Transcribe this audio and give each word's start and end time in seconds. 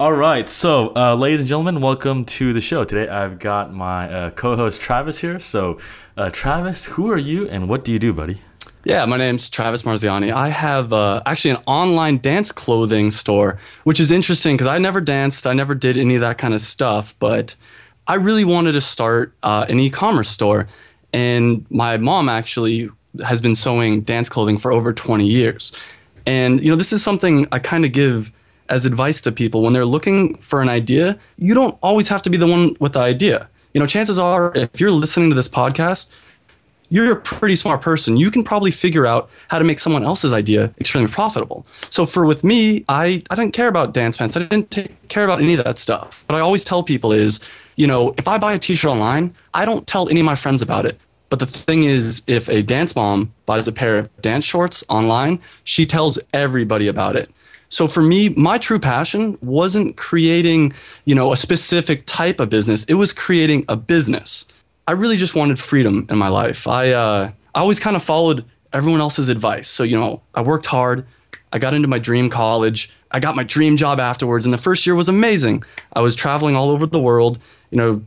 All 0.00 0.12
right, 0.12 0.48
so 0.48 0.94
uh, 0.94 1.16
ladies 1.16 1.40
and 1.40 1.48
gentlemen, 1.48 1.80
welcome 1.80 2.24
to 2.26 2.52
the 2.52 2.60
show. 2.60 2.84
Today 2.84 3.08
I've 3.08 3.40
got 3.40 3.74
my 3.74 4.08
uh, 4.08 4.30
co-host 4.30 4.80
Travis 4.80 5.18
here. 5.18 5.40
So, 5.40 5.80
uh, 6.16 6.30
Travis, 6.30 6.84
who 6.84 7.10
are 7.10 7.18
you 7.18 7.48
and 7.48 7.68
what 7.68 7.84
do 7.84 7.92
you 7.92 7.98
do, 7.98 8.12
buddy? 8.12 8.40
Yeah, 8.84 9.04
my 9.06 9.16
name's 9.16 9.50
Travis 9.50 9.82
Marziani. 9.82 10.32
I 10.32 10.50
have 10.50 10.92
uh, 10.92 11.20
actually 11.26 11.50
an 11.50 11.62
online 11.66 12.18
dance 12.18 12.52
clothing 12.52 13.10
store, 13.10 13.58
which 13.82 13.98
is 13.98 14.12
interesting 14.12 14.54
because 14.54 14.68
I 14.68 14.78
never 14.78 15.00
danced, 15.00 15.48
I 15.48 15.52
never 15.52 15.74
did 15.74 15.98
any 15.98 16.14
of 16.14 16.20
that 16.20 16.38
kind 16.38 16.54
of 16.54 16.60
stuff, 16.60 17.12
but 17.18 17.56
I 18.06 18.14
really 18.14 18.44
wanted 18.44 18.72
to 18.72 18.80
start 18.80 19.34
uh, 19.42 19.66
an 19.68 19.80
e-commerce 19.80 20.28
store, 20.28 20.68
and 21.12 21.66
my 21.70 21.96
mom 21.96 22.28
actually 22.28 22.88
has 23.26 23.40
been 23.40 23.56
sewing 23.56 24.02
dance 24.02 24.28
clothing 24.28 24.58
for 24.58 24.70
over 24.72 24.92
20 24.92 25.26
years, 25.26 25.72
and 26.24 26.62
you 26.62 26.70
know 26.70 26.76
this 26.76 26.92
is 26.92 27.02
something 27.02 27.48
I 27.50 27.58
kind 27.58 27.84
of 27.84 27.90
give 27.90 28.30
as 28.68 28.84
advice 28.84 29.20
to 29.22 29.32
people 29.32 29.62
when 29.62 29.72
they're 29.72 29.84
looking 29.84 30.36
for 30.38 30.60
an 30.60 30.68
idea, 30.68 31.18
you 31.36 31.54
don't 31.54 31.78
always 31.82 32.08
have 32.08 32.22
to 32.22 32.30
be 32.30 32.36
the 32.36 32.46
one 32.46 32.76
with 32.80 32.92
the 32.92 33.00
idea. 33.00 33.48
You 33.74 33.80
know, 33.80 33.86
chances 33.86 34.18
are 34.18 34.54
if 34.56 34.80
you're 34.80 34.90
listening 34.90 35.28
to 35.30 35.34
this 35.34 35.48
podcast, 35.48 36.08
you're 36.90 37.12
a 37.12 37.20
pretty 37.20 37.54
smart 37.54 37.82
person. 37.82 38.16
You 38.16 38.30
can 38.30 38.42
probably 38.42 38.70
figure 38.70 39.06
out 39.06 39.28
how 39.48 39.58
to 39.58 39.64
make 39.64 39.78
someone 39.78 40.02
else's 40.02 40.32
idea 40.32 40.72
extremely 40.80 41.10
profitable. 41.10 41.66
So 41.90 42.06
for 42.06 42.24
with 42.24 42.44
me, 42.44 42.84
I, 42.88 43.22
I 43.30 43.34
didn't 43.34 43.52
care 43.52 43.68
about 43.68 43.92
dance 43.92 44.16
pants. 44.16 44.36
I 44.36 44.40
didn't 44.40 44.70
take, 44.70 45.08
care 45.08 45.24
about 45.24 45.40
any 45.42 45.54
of 45.54 45.64
that 45.64 45.78
stuff. 45.78 46.24
What 46.28 46.36
I 46.36 46.40
always 46.40 46.64
tell 46.64 46.82
people 46.82 47.12
is, 47.12 47.40
you 47.76 47.86
know, 47.86 48.14
if 48.16 48.26
I 48.26 48.38
buy 48.38 48.54
a 48.54 48.58
t-shirt 48.58 48.90
online, 48.90 49.34
I 49.52 49.64
don't 49.64 49.86
tell 49.86 50.08
any 50.08 50.20
of 50.20 50.26
my 50.26 50.34
friends 50.34 50.62
about 50.62 50.86
it. 50.86 50.98
But 51.30 51.40
the 51.40 51.46
thing 51.46 51.82
is, 51.82 52.22
if 52.26 52.48
a 52.48 52.62
dance 52.62 52.96
mom 52.96 53.34
buys 53.44 53.68
a 53.68 53.72
pair 53.72 53.98
of 53.98 54.22
dance 54.22 54.46
shorts 54.46 54.82
online, 54.88 55.40
she 55.64 55.84
tells 55.84 56.18
everybody 56.32 56.88
about 56.88 57.16
it. 57.16 57.30
So 57.68 57.86
for 57.86 58.02
me, 58.02 58.30
my 58.30 58.58
true 58.58 58.78
passion 58.78 59.38
wasn't 59.42 59.96
creating, 59.96 60.72
you 61.04 61.14
know, 61.14 61.32
a 61.32 61.36
specific 61.36 62.04
type 62.06 62.40
of 62.40 62.48
business. 62.48 62.84
It 62.84 62.94
was 62.94 63.12
creating 63.12 63.64
a 63.68 63.76
business. 63.76 64.46
I 64.86 64.92
really 64.92 65.16
just 65.16 65.34
wanted 65.34 65.58
freedom 65.58 66.06
in 66.08 66.16
my 66.16 66.28
life. 66.28 66.66
I 66.66 66.92
uh, 66.92 67.30
I 67.54 67.60
always 67.60 67.78
kind 67.78 67.94
of 67.94 68.02
followed 68.02 68.44
everyone 68.72 69.00
else's 69.00 69.28
advice. 69.28 69.68
So 69.68 69.82
you 69.82 69.98
know, 69.98 70.22
I 70.34 70.40
worked 70.40 70.66
hard. 70.66 71.06
I 71.52 71.58
got 71.58 71.74
into 71.74 71.88
my 71.88 71.98
dream 71.98 72.30
college. 72.30 72.90
I 73.10 73.20
got 73.20 73.36
my 73.36 73.42
dream 73.42 73.76
job 73.76 74.00
afterwards, 74.00 74.44
and 74.44 74.52
the 74.52 74.58
first 74.58 74.86
year 74.86 74.94
was 74.94 75.08
amazing. 75.08 75.62
I 75.92 76.00
was 76.00 76.14
traveling 76.14 76.56
all 76.56 76.70
over 76.70 76.86
the 76.86 77.00
world. 77.00 77.38
You 77.70 77.78
know, 77.78 78.02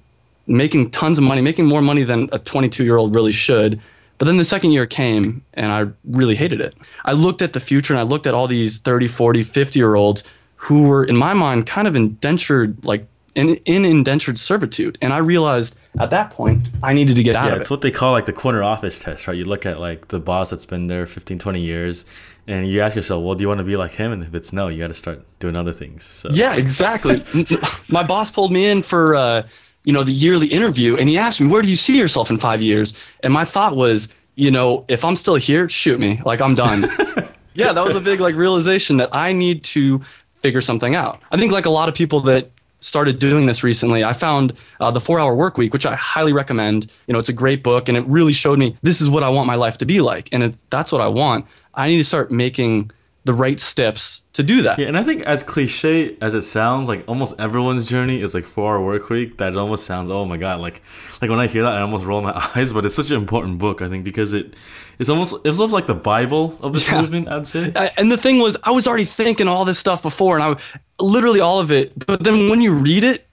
making 0.48 0.92
tons 0.92 1.18
of 1.18 1.24
money, 1.24 1.42
making 1.42 1.66
more 1.66 1.82
money 1.82 2.04
than 2.04 2.30
a 2.32 2.40
22 2.40 2.84
year 2.84 2.98
old 2.98 3.14
really 3.14 3.32
should. 3.32 3.80
But 4.22 4.28
then 4.28 4.38
the 4.38 4.46
second 4.46 4.72
year 4.72 4.86
came 4.86 5.44
and 5.56 5.72
I 5.72 5.88
really 6.04 6.36
hated 6.36 6.62
it. 6.62 6.76
I 7.06 7.14
looked 7.14 7.42
at 7.42 7.54
the 7.54 7.60
future 7.60 7.92
and 7.92 8.00
I 8.00 8.04
looked 8.04 8.28
at 8.28 8.36
all 8.36 8.48
these 8.48 8.78
30, 8.78 9.08
40, 9.08 9.42
50 9.42 9.80
year 9.80 9.96
olds 9.96 10.24
who 10.58 10.84
were, 10.84 11.04
in 11.04 11.16
my 11.16 11.34
mind, 11.34 11.66
kind 11.66 11.88
of 11.88 11.96
indentured, 11.96 12.86
like 12.86 13.08
in, 13.34 13.56
in 13.66 13.84
indentured 13.84 14.38
servitude. 14.38 15.00
And 15.02 15.12
I 15.12 15.18
realized 15.18 15.76
at 16.00 16.12
that 16.12 16.30
point, 16.30 16.68
I 16.84 16.94
needed 16.94 17.16
to 17.16 17.24
get 17.24 17.36
out 17.36 17.46
yeah, 17.46 17.54
of 17.54 17.58
it. 17.58 17.62
It's 17.62 17.72
what 17.72 17.82
they 17.82 17.90
call 17.90 18.12
like 18.12 18.28
the 18.28 18.32
corner 18.32 18.62
office 18.62 19.00
test, 19.00 19.28
right? 19.28 19.36
You 19.36 19.46
look 19.46 19.66
at 19.66 19.80
like 19.80 20.10
the 20.10 20.20
boss 20.20 20.52
that's 20.52 20.68
been 20.68 20.86
there 20.86 21.08
15, 21.08 21.40
20 21.40 21.60
years 21.60 22.06
and 22.46 22.68
you 22.68 22.82
ask 22.82 22.96
yourself, 22.96 23.24
well, 23.24 23.34
do 23.34 23.42
you 23.42 23.48
want 23.48 23.58
to 23.58 23.64
be 23.64 23.76
like 23.76 23.94
him? 23.94 24.12
And 24.12 24.22
if 24.22 24.36
it's 24.36 24.54
no, 24.54 24.68
you 24.68 24.84
got 24.84 24.90
to 24.90 24.94
start 24.94 25.26
doing 25.40 25.56
other 25.56 25.74
things. 25.74 26.04
So. 26.04 26.30
Yeah, 26.32 26.56
exactly. 26.56 27.24
My 27.90 28.04
boss 28.04 28.30
pulled 28.30 28.52
me 28.52 28.68
in 28.68 28.84
for, 28.84 29.16
uh, 29.16 29.48
you 29.84 29.94
know, 29.94 30.04
the 30.04 30.12
yearly 30.12 30.48
interview 30.48 30.96
and 30.98 31.10
he 31.10 31.18
asked 31.18 31.42
me, 31.42 31.48
where 31.48 31.62
do 31.62 31.68
you 31.68 31.76
see 31.76 31.98
yourself 31.98 32.30
in 32.30 32.38
five 32.38 32.62
years? 32.62 32.94
And 33.24 33.34
my 33.34 33.46
thought 33.46 33.76
was, 33.76 34.10
you 34.36 34.52
know, 34.52 34.86
if 34.88 35.04
I'm 35.04 35.16
still 35.16 35.36
here, 35.36 35.70
shoot 35.70 36.00
me. 36.00 36.22
Like 36.26 36.42
I'm 36.42 36.56
done. 36.56 36.84
yeah, 37.54 37.74
that 37.74 37.84
was 37.84 37.96
a 37.96 38.02
big 38.02 38.20
like 38.20 38.36
realization 38.36 38.98
that 38.98 39.10
I 39.14 39.34
need 39.34 39.64
to 39.66 40.02
figure 40.42 40.62
something 40.62 40.96
out. 40.96 41.20
I 41.32 41.38
think 41.38 41.52
like 41.52 41.66
a 41.66 41.70
lot 41.70 41.90
of 41.90 41.96
people 41.96 42.22
that 42.22 42.52
started 42.80 43.20
doing 43.20 43.46
this 43.46 43.64
recently, 43.64 44.04
I 44.04 44.14
found 44.14 44.54
uh, 44.80 44.92
the 44.92 45.00
Four 45.00 45.20
Hour 45.20 45.36
Work 45.36 45.58
Week, 45.58 45.72
which 45.72 45.86
I 45.86 45.96
highly 45.96 46.34
recommend. 46.34 46.92
You 47.08 47.14
know, 47.14 47.20
it's 47.20 47.30
a 47.30 47.34
great 47.34 47.64
book, 47.64 47.88
and 47.88 47.98
it 47.98 48.06
really 48.08 48.34
showed 48.34 48.58
me 48.58 48.76
this 48.82 49.02
is 49.02 49.10
what 49.10 49.24
I 49.24 49.30
want 49.30 49.48
my 49.48 49.56
life 49.56 49.78
to 49.80 49.86
be 49.86 50.02
like, 50.02 50.30
and 50.32 50.44
if 50.44 50.70
that's 50.70 50.92
what 50.92 51.02
I 51.02 51.08
want, 51.08 51.46
I 51.76 51.88
need 51.88 51.98
to 51.98 52.04
start 52.04 52.32
making 52.32 52.92
the 53.24 53.34
right 53.34 53.60
steps 53.60 54.24
to 54.34 54.42
do 54.42 54.64
that. 54.64 54.80
Yeah, 54.80 54.88
and 54.88 54.98
I 54.98 55.04
think 55.04 55.22
as 55.24 55.44
cliche 55.44 56.18
as 56.22 56.34
it 56.34 56.42
sounds, 56.42 56.90
like 56.90 57.04
almost 57.08 57.40
everyone's 57.40 57.86
journey 57.86 58.22
is 58.22 58.34
like 58.34 58.46
four 58.46 58.76
hour 58.76 58.84
work 58.84 59.10
week. 59.10 59.38
That 59.38 59.54
it 59.54 59.58
almost 59.58 59.86
sounds, 59.86 60.10
oh 60.10 60.26
my 60.26 60.38
god, 60.38 60.60
like 60.60 60.82
like 61.22 61.30
when 61.30 61.40
I 61.40 61.48
hear 61.48 61.64
that, 61.64 61.74
I 61.74 61.82
almost 61.82 62.04
roll 62.04 62.22
my 62.22 62.34
eyes. 62.56 62.74
But 62.74 62.86
it's 62.86 62.96
such 62.96 63.12
an 63.12 63.18
important 63.18 63.60
book, 63.60 63.82
I 63.82 63.90
think, 63.90 64.04
because 64.04 64.34
it 64.34 64.56
it's 64.98 65.10
almost 65.10 65.36
it's 65.46 65.60
almost 65.60 65.74
like 65.74 65.88
the 65.88 65.94
Bible 65.94 66.58
of 66.62 66.74
this 66.74 66.88
yeah. 66.88 67.02
movement. 67.02 67.28
I'd 67.28 67.46
say. 67.46 67.72
And 67.98 68.12
the 68.12 68.18
thing 68.18 68.40
was, 68.40 68.58
I 68.64 68.72
was 68.72 68.88
already 68.88 69.06
thinking 69.06 69.48
all 69.48 69.66
this 69.66 69.78
stuff 69.78 70.02
before, 70.02 70.38
and 70.38 70.44
I 70.44 71.04
literally 71.04 71.42
all 71.42 71.60
of 71.60 71.72
it. 71.72 72.08
But 72.08 72.24
then 72.24 72.50
when 72.50 72.62
you 72.62 72.74
read 72.74 73.04
it, 73.04 73.28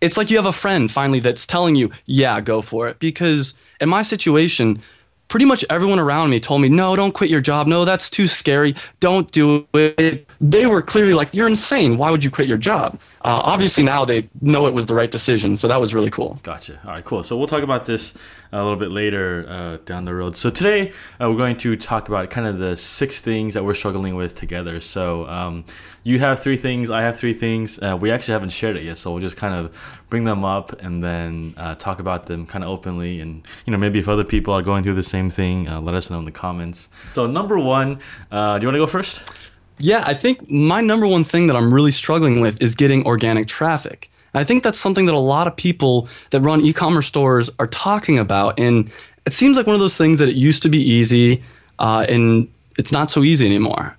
it's 0.00 0.16
like 0.16 0.30
you 0.30 0.36
have 0.36 0.46
a 0.46 0.52
friend 0.52 0.90
finally 0.90 1.20
that's 1.20 1.46
telling 1.46 1.74
you, 1.74 1.90
yeah, 2.06 2.40
go 2.40 2.62
for 2.62 2.88
it. 2.88 2.98
Because 2.98 3.54
in 3.80 3.90
my 3.90 4.02
situation 4.02 4.80
pretty 5.28 5.46
much 5.46 5.64
everyone 5.70 5.98
around 5.98 6.30
me 6.30 6.38
told 6.40 6.60
me, 6.60 6.68
no, 6.68 6.94
don't 6.96 7.12
quit 7.12 7.30
your 7.30 7.40
job. 7.40 7.66
No, 7.66 7.84
that's 7.84 8.08
too 8.08 8.26
scary. 8.26 8.74
Don't 9.00 9.30
do 9.30 9.66
it. 9.74 10.28
They 10.40 10.66
were 10.66 10.82
clearly 10.82 11.14
like, 11.14 11.34
you're 11.34 11.48
insane. 11.48 11.96
Why 11.96 12.10
would 12.10 12.22
you 12.22 12.30
quit 12.30 12.46
your 12.46 12.58
job? 12.58 13.00
Uh, 13.22 13.40
obviously, 13.42 13.82
now 13.82 14.04
they 14.04 14.28
know 14.40 14.66
it 14.66 14.74
was 14.74 14.86
the 14.86 14.94
right 14.94 15.10
decision. 15.10 15.56
So 15.56 15.66
that 15.68 15.80
was 15.80 15.94
really 15.94 16.10
cool. 16.10 16.38
Gotcha. 16.42 16.80
All 16.84 16.90
right, 16.90 17.04
cool. 17.04 17.22
So 17.22 17.36
we'll 17.36 17.46
talk 17.46 17.62
about 17.62 17.86
this 17.86 18.16
a 18.54 18.62
little 18.62 18.78
bit 18.78 18.92
later 18.92 19.46
uh, 19.48 19.76
down 19.84 20.04
the 20.04 20.14
road. 20.14 20.36
So 20.36 20.48
today 20.48 20.92
uh, 21.20 21.28
we're 21.28 21.36
going 21.36 21.56
to 21.58 21.76
talk 21.76 22.08
about 22.08 22.30
kind 22.30 22.46
of 22.46 22.58
the 22.58 22.76
six 22.76 23.20
things 23.20 23.54
that 23.54 23.64
we're 23.64 23.74
struggling 23.74 24.14
with 24.14 24.34
together. 24.34 24.80
So 24.80 25.26
um, 25.28 25.64
you 26.04 26.20
have 26.20 26.40
three 26.40 26.56
things, 26.56 26.88
I 26.88 27.02
have 27.02 27.16
three 27.16 27.34
things. 27.34 27.82
Uh, 27.82 27.98
we 28.00 28.10
actually 28.12 28.32
haven't 28.32 28.50
shared 28.50 28.76
it 28.76 28.84
yet, 28.84 28.96
so 28.96 29.10
we'll 29.10 29.20
just 29.20 29.36
kind 29.36 29.54
of 29.54 29.76
bring 30.08 30.24
them 30.24 30.44
up 30.44 30.80
and 30.80 31.02
then 31.02 31.54
uh, 31.56 31.74
talk 31.74 31.98
about 31.98 32.26
them 32.26 32.46
kind 32.46 32.62
of 32.62 32.70
openly. 32.70 33.20
And 33.20 33.46
you 33.66 33.72
know, 33.72 33.78
maybe 33.78 33.98
if 33.98 34.08
other 34.08 34.24
people 34.24 34.54
are 34.54 34.62
going 34.62 34.84
through 34.84 34.94
the 34.94 35.02
same 35.02 35.30
thing, 35.30 35.68
uh, 35.68 35.80
let 35.80 35.94
us 35.94 36.08
know 36.08 36.20
in 36.20 36.24
the 36.24 36.32
comments. 36.32 36.90
So 37.14 37.26
number 37.26 37.58
one, 37.58 37.98
uh, 38.30 38.58
do 38.58 38.64
you 38.64 38.68
want 38.68 38.76
to 38.76 38.78
go 38.78 38.86
first? 38.86 39.36
Yeah, 39.78 40.04
I 40.06 40.14
think 40.14 40.48
my 40.48 40.80
number 40.80 41.08
one 41.08 41.24
thing 41.24 41.48
that 41.48 41.56
I'm 41.56 41.74
really 41.74 41.90
struggling 41.90 42.40
with 42.40 42.62
is 42.62 42.76
getting 42.76 43.04
organic 43.04 43.48
traffic. 43.48 44.10
I 44.34 44.44
think 44.44 44.62
that's 44.62 44.78
something 44.78 45.06
that 45.06 45.14
a 45.14 45.20
lot 45.20 45.46
of 45.46 45.56
people 45.56 46.08
that 46.30 46.40
run 46.40 46.60
e-commerce 46.60 47.06
stores 47.06 47.50
are 47.58 47.66
talking 47.66 48.18
about, 48.18 48.58
and 48.58 48.90
it 49.26 49.32
seems 49.32 49.56
like 49.56 49.66
one 49.66 49.74
of 49.74 49.80
those 49.80 49.96
things 49.96 50.18
that 50.18 50.28
it 50.28 50.34
used 50.34 50.62
to 50.64 50.68
be 50.68 50.78
easy, 50.78 51.42
uh, 51.78 52.06
and 52.08 52.48
it's 52.76 52.92
not 52.92 53.10
so 53.10 53.22
easy 53.22 53.46
anymore. 53.46 53.96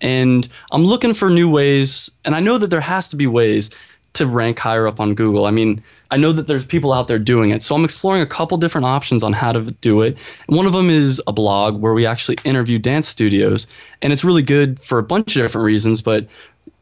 And 0.00 0.46
I'm 0.72 0.84
looking 0.84 1.14
for 1.14 1.30
new 1.30 1.50
ways, 1.50 2.10
and 2.24 2.34
I 2.34 2.40
know 2.40 2.58
that 2.58 2.68
there 2.68 2.80
has 2.80 3.08
to 3.08 3.16
be 3.16 3.26
ways 3.26 3.70
to 4.14 4.26
rank 4.26 4.58
higher 4.58 4.86
up 4.86 4.98
on 4.98 5.14
Google. 5.14 5.44
I 5.44 5.50
mean, 5.50 5.82
I 6.10 6.16
know 6.16 6.32
that 6.32 6.46
there's 6.46 6.64
people 6.64 6.92
out 6.92 7.06
there 7.06 7.18
doing 7.18 7.50
it. 7.50 7.62
So 7.62 7.74
I'm 7.74 7.84
exploring 7.84 8.22
a 8.22 8.26
couple 8.26 8.56
different 8.56 8.86
options 8.86 9.22
on 9.22 9.34
how 9.34 9.52
to 9.52 9.70
do 9.82 10.00
it. 10.00 10.16
And 10.48 10.56
one 10.56 10.64
of 10.64 10.72
them 10.72 10.88
is 10.88 11.20
a 11.26 11.32
blog 11.32 11.80
where 11.80 11.92
we 11.92 12.06
actually 12.06 12.38
interview 12.44 12.78
dance 12.78 13.08
studios, 13.08 13.66
and 14.02 14.12
it's 14.12 14.24
really 14.24 14.42
good 14.42 14.80
for 14.80 14.98
a 14.98 15.02
bunch 15.02 15.36
of 15.36 15.42
different 15.42 15.64
reasons, 15.64 16.02
but 16.02 16.26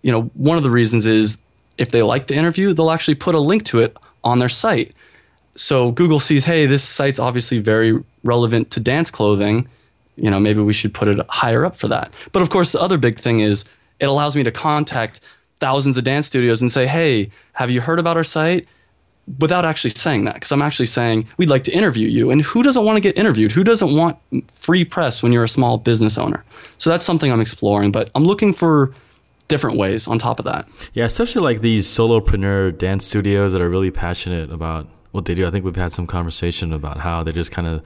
you 0.02 0.12
know, 0.12 0.22
one 0.34 0.58
of 0.58 0.62
the 0.62 0.70
reasons 0.70 1.06
is 1.06 1.38
if 1.78 1.90
they 1.90 2.02
like 2.02 2.26
the 2.26 2.34
interview, 2.34 2.72
they'll 2.72 2.90
actually 2.90 3.16
put 3.16 3.34
a 3.34 3.40
link 3.40 3.64
to 3.64 3.80
it 3.80 3.96
on 4.22 4.38
their 4.38 4.48
site. 4.48 4.92
So 5.54 5.92
Google 5.92 6.20
sees, 6.20 6.44
hey, 6.44 6.66
this 6.66 6.82
site's 6.82 7.18
obviously 7.18 7.58
very 7.58 8.02
relevant 8.24 8.70
to 8.72 8.80
dance 8.80 9.10
clothing 9.10 9.68
you 10.16 10.30
know, 10.30 10.38
maybe 10.38 10.60
we 10.60 10.72
should 10.72 10.94
put 10.94 11.08
it 11.08 11.18
higher 11.28 11.64
up 11.64 11.76
for 11.76 11.88
that. 11.88 12.14
But 12.32 12.42
of 12.42 12.50
course, 12.50 12.72
the 12.72 12.80
other 12.80 12.98
big 12.98 13.18
thing 13.18 13.40
is 13.40 13.64
it 14.00 14.06
allows 14.06 14.36
me 14.36 14.42
to 14.42 14.50
contact 14.50 15.20
thousands 15.58 15.96
of 15.96 16.04
dance 16.04 16.26
studios 16.26 16.60
and 16.60 16.70
say, 16.70 16.86
hey, 16.86 17.30
have 17.54 17.70
you 17.70 17.80
heard 17.80 17.98
about 17.98 18.16
our 18.16 18.24
site? 18.24 18.68
Without 19.38 19.64
actually 19.64 19.90
saying 19.90 20.24
that, 20.24 20.34
because 20.34 20.52
I'm 20.52 20.60
actually 20.60 20.86
saying 20.86 21.26
we'd 21.38 21.48
like 21.48 21.64
to 21.64 21.72
interview 21.72 22.08
you. 22.08 22.30
And 22.30 22.42
who 22.42 22.62
doesn't 22.62 22.84
want 22.84 22.98
to 22.98 23.00
get 23.00 23.16
interviewed? 23.16 23.52
Who 23.52 23.64
doesn't 23.64 23.96
want 23.96 24.18
free 24.50 24.84
press 24.84 25.22
when 25.22 25.32
you're 25.32 25.44
a 25.44 25.48
small 25.48 25.78
business 25.78 26.18
owner? 26.18 26.44
So 26.76 26.90
that's 26.90 27.06
something 27.06 27.32
I'm 27.32 27.40
exploring, 27.40 27.90
but 27.90 28.10
I'm 28.14 28.24
looking 28.24 28.52
for 28.52 28.92
different 29.48 29.76
ways 29.76 30.08
on 30.08 30.18
top 30.18 30.38
of 30.38 30.44
that. 30.44 30.68
Yeah, 30.92 31.04
especially 31.04 31.42
like 31.42 31.60
these 31.60 31.86
solopreneur 31.86 32.76
dance 32.76 33.04
studios 33.04 33.52
that 33.52 33.62
are 33.62 33.68
really 33.68 33.90
passionate 33.90 34.50
about 34.50 34.88
what 35.12 35.26
they 35.26 35.34
do. 35.34 35.46
I 35.46 35.50
think 35.50 35.64
we've 35.64 35.76
had 35.76 35.92
some 35.92 36.08
conversation 36.08 36.72
about 36.72 36.98
how 36.98 37.22
they're 37.22 37.32
just 37.32 37.52
kind 37.52 37.68
of 37.68 37.82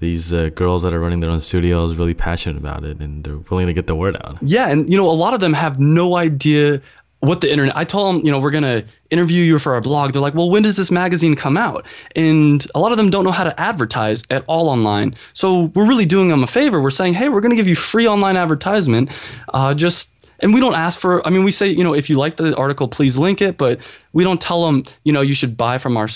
these 0.00 0.32
uh, 0.32 0.50
girls 0.54 0.82
that 0.82 0.92
are 0.92 1.00
running 1.00 1.20
their 1.20 1.30
own 1.30 1.40
studios, 1.40 1.94
really 1.94 2.14
passionate 2.14 2.58
about 2.58 2.84
it, 2.84 2.98
and 3.00 3.22
they're 3.22 3.36
willing 3.36 3.68
to 3.68 3.72
get 3.72 3.86
the 3.86 3.94
word 3.94 4.16
out. 4.24 4.38
Yeah, 4.42 4.68
and 4.68 4.90
you 4.90 4.96
know, 4.96 5.08
a 5.08 5.12
lot 5.12 5.32
of 5.32 5.40
them 5.40 5.52
have 5.52 5.78
no 5.78 6.16
idea 6.16 6.82
what 7.20 7.40
the 7.40 7.48
internet. 7.48 7.76
I 7.76 7.84
told 7.84 8.16
them, 8.16 8.26
you 8.26 8.32
know, 8.32 8.40
we're 8.40 8.50
gonna 8.50 8.82
interview 9.10 9.44
you 9.44 9.60
for 9.60 9.74
our 9.74 9.80
blog. 9.80 10.12
They're 10.12 10.20
like, 10.20 10.34
well, 10.34 10.50
when 10.50 10.64
does 10.64 10.76
this 10.76 10.90
magazine 10.90 11.36
come 11.36 11.56
out? 11.56 11.86
And 12.16 12.66
a 12.74 12.80
lot 12.80 12.90
of 12.90 12.98
them 12.98 13.10
don't 13.10 13.22
know 13.22 13.30
how 13.30 13.44
to 13.44 13.60
advertise 13.60 14.24
at 14.28 14.42
all 14.48 14.68
online. 14.68 15.14
So 15.34 15.70
we're 15.76 15.86
really 15.86 16.04
doing 16.04 16.30
them 16.30 16.42
a 16.42 16.48
favor. 16.48 16.82
We're 16.82 16.90
saying, 16.90 17.14
hey, 17.14 17.28
we're 17.28 17.40
gonna 17.40 17.54
give 17.54 17.68
you 17.68 17.76
free 17.76 18.08
online 18.08 18.36
advertisement. 18.36 19.16
Uh, 19.54 19.72
just 19.72 20.10
and 20.42 20.52
we 20.52 20.60
don't 20.60 20.74
ask 20.74 20.98
for 20.98 21.26
i 21.26 21.30
mean 21.30 21.44
we 21.44 21.50
say 21.50 21.68
you 21.68 21.84
know 21.84 21.94
if 21.94 22.10
you 22.10 22.16
like 22.16 22.36
the 22.36 22.54
article 22.56 22.88
please 22.88 23.16
link 23.16 23.40
it 23.40 23.56
but 23.56 23.80
we 24.12 24.24
don't 24.24 24.40
tell 24.40 24.66
them 24.66 24.84
you 25.04 25.12
know 25.12 25.20
you 25.20 25.34
should 25.34 25.56
buy 25.56 25.78
from 25.78 25.96
our 25.96 26.08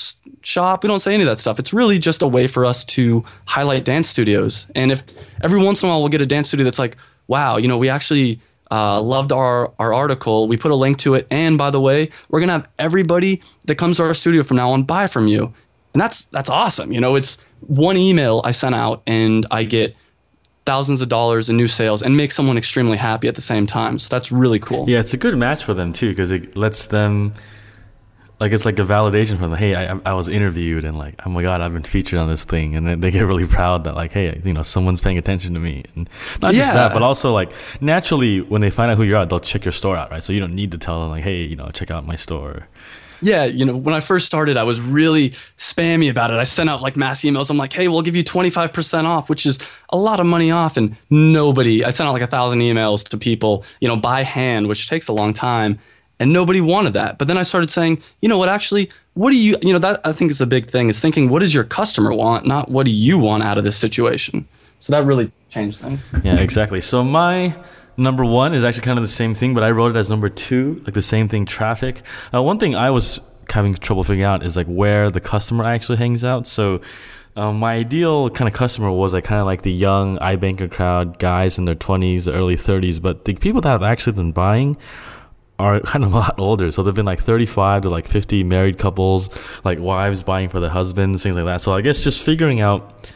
shop 0.43 0.83
we 0.83 0.89
don't 0.89 1.01
say 1.01 1.15
any 1.15 1.23
of 1.23 1.29
that 1.29 1.39
stuff 1.39 1.59
it's 1.59 1.73
really 1.73 1.99
just 1.99 2.23
a 2.23 2.27
way 2.27 2.47
for 2.47 2.65
us 2.65 2.85
to 2.85 3.25
highlight 3.47 3.85
dance 3.85 4.09
studios 4.09 4.71
and 4.75 4.93
if 4.93 5.03
every 5.43 5.63
once 5.63 5.83
in 5.83 5.89
a 5.89 5.93
while 5.93 6.01
we'll 6.01 6.09
get 6.09 6.21
a 6.21 6.27
dance 6.27 6.49
studio 6.49 6.65
that's 6.65 6.79
like 6.79 6.97
wow 7.29 7.57
you 7.57 7.69
know 7.69 7.79
we 7.79 7.89
actually 7.89 8.41
uh, 8.71 9.01
loved 9.01 9.33
our, 9.33 9.73
our 9.79 9.95
article. 9.95 10.49
We 10.49 10.57
put 10.57 10.73
a 10.73 10.75
link 10.75 10.99
to 10.99 11.15
it. 11.15 11.27
And 11.31 11.57
by 11.57 11.71
the 11.71 11.81
way, 11.81 12.11
we're 12.29 12.41
going 12.41 12.49
to 12.49 12.55
have 12.55 12.69
everybody 12.79 13.41
that 13.67 13.77
comes 13.77 13.99
to 13.99 14.03
our 14.03 14.15
studio 14.15 14.43
from 14.43 14.57
now 14.57 14.71
on 14.71 14.83
buy 14.83 15.07
from 15.07 15.29
you. 15.29 15.53
And 15.95 16.01
that's, 16.01 16.25
that's 16.27 16.51
awesome. 16.51 16.93
You 16.93 17.01
know, 17.01 17.15
it's 17.15 17.41
one 17.61 17.97
email 17.97 18.41
I 18.45 18.51
sent 18.51 18.75
out 18.75 19.03
and 19.07 19.47
I 19.51 19.65
get 19.65 19.97
thousands 20.67 21.01
of 21.01 21.09
dollars 21.09 21.49
in 21.49 21.57
new 21.57 21.69
sales 21.69 22.03
and 22.03 22.17
make 22.17 22.33
someone 22.33 22.59
extremely 22.59 22.99
happy 22.99 23.29
at 23.29 23.37
the 23.37 23.41
same 23.41 23.67
time. 23.67 23.99
So 23.99 24.09
that's 24.11 24.31
really 24.31 24.59
cool. 24.59 24.89
Yeah, 24.89 25.01
it's 25.01 25.15
a 25.15 25.17
good 25.17 25.37
match 25.39 25.65
for 25.65 25.73
them 25.73 25.93
too 25.93 26.11
because 26.11 26.31
it 26.31 26.57
lets 26.57 26.89
them 26.89 27.33
like 28.39 28.53
it's 28.53 28.67
like 28.67 28.79
a 28.79 28.83
validation 28.83 29.39
from 29.39 29.51
them. 29.51 29.59
Hey, 29.59 29.75
I, 29.75 29.99
I 30.05 30.13
was 30.13 30.29
interviewed 30.29 30.85
and 30.85 30.99
like, 30.99 31.23
oh 31.25 31.31
my 31.31 31.41
god, 31.41 31.63
I've 31.63 31.73
been 31.73 31.85
featured 31.85 32.19
on 32.19 32.29
this 32.29 32.45
thing, 32.45 32.77
and 32.77 32.87
then 32.87 33.01
they 33.01 33.11
get 33.11 33.23
really 33.23 33.47
proud 33.47 33.85
that 33.85 33.95
like, 33.95 34.13
hey, 34.13 34.41
you 34.45 34.53
know, 34.53 34.63
someone's 34.63 35.01
paying 35.01 35.17
attention 35.17 35.55
to 35.55 35.61
me, 35.61 35.85
and 35.95 36.11
not 36.43 36.53
just 36.53 36.75
that, 36.75 36.93
but 36.93 37.03
also 37.03 37.33
like 37.33 37.51
naturally 37.81 38.43
when 38.43 38.61
they 38.61 38.71
find 38.71 38.91
out 38.91 38.99
who 38.99 39.05
you 39.05 39.17
are, 39.17 39.25
they'll 39.25 39.41
check 39.41 39.65
your 39.65 39.73
store 39.73 39.97
out, 39.97 40.11
right? 40.11 40.23
So 40.23 40.33
you 40.33 40.41
don't 40.41 40.55
need 40.55 40.73
to 40.73 40.79
tell 40.79 41.01
them 41.01 41.11
like, 41.11 41.25
hey, 41.25 41.43
you 41.45 41.57
know, 41.57 41.71
check 41.71 41.91
out 41.91 42.07
my 42.07 42.17
store. 42.17 42.69
Yeah, 43.23 43.45
you 43.45 43.65
know, 43.65 43.77
when 43.77 43.95
I 43.95 44.01
first 44.01 44.27
started, 44.27 44.57
I 44.57 44.63
was 44.65 44.81
really 44.81 45.35
spammy 45.57 46.11
about 46.11 46.31
it. 46.31 46.35
I 46.35 46.43
sent 46.43 46.69
out 46.69 46.83
like 46.83 46.97
mass 46.97 47.23
emails. 47.23 47.51
I'm 47.51 47.57
like, 47.57 47.73
hey, 47.73 47.89
we'll 47.89 48.03
give 48.03 48.17
you 48.17 48.25
25% 48.25 49.05
off, 49.05 49.29
which 49.29 49.47
is 49.47 49.59
a 49.91 49.97
lot 49.97 50.21
of 50.21 50.27
money 50.27 50.51
off. 50.51 50.77
And 50.77 50.97
nobody, 51.11 51.85
I 51.85 51.91
sent 51.91 52.09
out 52.09 52.13
like 52.13 52.23
a 52.23 52.27
thousand 52.27 52.61
emails 52.61 53.07
to 53.09 53.19
people, 53.19 53.65
you 53.81 53.89
know, 53.89 53.97
by 53.97 54.23
hand, 54.23 54.69
which 54.69 54.89
takes 54.89 55.09
a 55.09 55.13
long 55.13 55.33
time. 55.33 55.79
And 56.19 56.33
nobody 56.33 56.63
wanted 56.63 56.95
that. 56.95 57.19
But 57.19 57.29
then 57.29 57.37
I 57.37 57.43
started 57.43 57.69
saying, 57.69 58.03
you 58.23 58.29
know 58.29 58.39
what, 58.39 58.49
actually, 58.49 58.91
what 59.13 59.33
do 59.33 59.37
you, 59.37 59.55
you 59.61 59.73
know, 59.73 59.79
that 59.79 60.01
I 60.05 60.13
think 60.13 60.31
is 60.31 60.41
a 60.41 60.47
big 60.47 60.67
thing 60.67 60.89
is 60.89 60.99
thinking, 60.99 61.29
what 61.29 61.41
does 61.41 61.55
your 61.55 61.65
customer 61.65 62.13
want, 62.13 62.47
not 62.47 62.71
what 62.71 62.87
do 62.87 62.91
you 62.91 63.19
want 63.19 63.43
out 63.43 63.59
of 63.59 63.65
this 63.65 63.77
situation? 63.77 64.49
So 64.81 64.93
that 64.93 65.05
really 65.05 65.31
changed 65.49 65.81
things. 65.81 66.15
Yeah, 66.25 66.37
exactly. 66.37 66.81
So 66.81 67.03
my 67.05 67.55
number 67.97 68.25
one 68.25 68.55
is 68.55 68.65
actually 68.65 68.83
kind 68.83 68.99
of 68.99 69.03
the 69.03 69.09
same 69.09 69.35
thing, 69.35 69.55
but 69.55 69.63
I 69.63 69.71
wrote 69.71 69.95
it 69.95 69.99
as 69.99 70.11
number 70.11 70.29
two, 70.29 70.83
like 70.85 70.95
the 70.95 71.03
same 71.03 71.29
thing, 71.29 71.47
traffic. 71.47 72.03
Uh, 72.33 72.43
one 72.43 72.59
thing 72.59 72.75
I 72.75 72.91
was 72.91 73.21
having 73.51 73.75
trouble 73.75 74.05
figuring 74.05 74.25
out 74.25 74.43
is 74.43 74.57
like 74.57 74.67
where 74.67 75.11
the 75.11 75.21
customer 75.21 75.65
actually 75.65 75.99
hangs 75.99 76.25
out. 76.25 76.47
So 76.47 76.81
um, 77.37 77.59
my 77.59 77.75
ideal 77.75 78.31
kind 78.31 78.49
of 78.49 78.55
customer 78.55 78.91
was 78.91 79.13
like 79.13 79.25
kind 79.25 79.41
of 79.41 79.47
like 79.47 79.63
the 79.63 79.73
young 79.73 80.19
iBanker 80.19 80.71
crowd, 80.71 81.19
guys 81.19 81.59
in 81.59 81.65
their 81.65 81.75
20s, 81.75 82.33
early 82.33 82.57
30s, 82.57 83.01
but 83.01 83.25
the 83.25 83.35
people 83.35 83.61
that 83.61 83.71
have 83.71 83.83
actually 83.83 84.15
been 84.15 84.33
buying 84.33 84.77
are 85.59 85.81
kind 85.81 86.05
of 86.05 86.13
a 86.13 86.17
lot 86.17 86.39
older. 86.39 86.71
So 86.71 86.83
they've 86.83 86.95
been 86.95 87.07
like 87.07 87.21
35 87.21 87.83
to 87.83 87.91
like 87.91 88.07
50 88.07 88.45
married 88.45 88.79
couples, 88.79 89.31
like 89.65 89.79
wives 89.79 90.23
buying 90.23 90.49
for 90.49 90.61
their 90.61 90.71
husbands, 90.71 91.23
things 91.23 91.37
like 91.37 91.45
that. 91.45 91.61
So 91.61 91.73
I 91.73 91.81
guess 91.81 92.03
just 92.03 92.25
figuring 92.25 92.61
out 92.61 93.11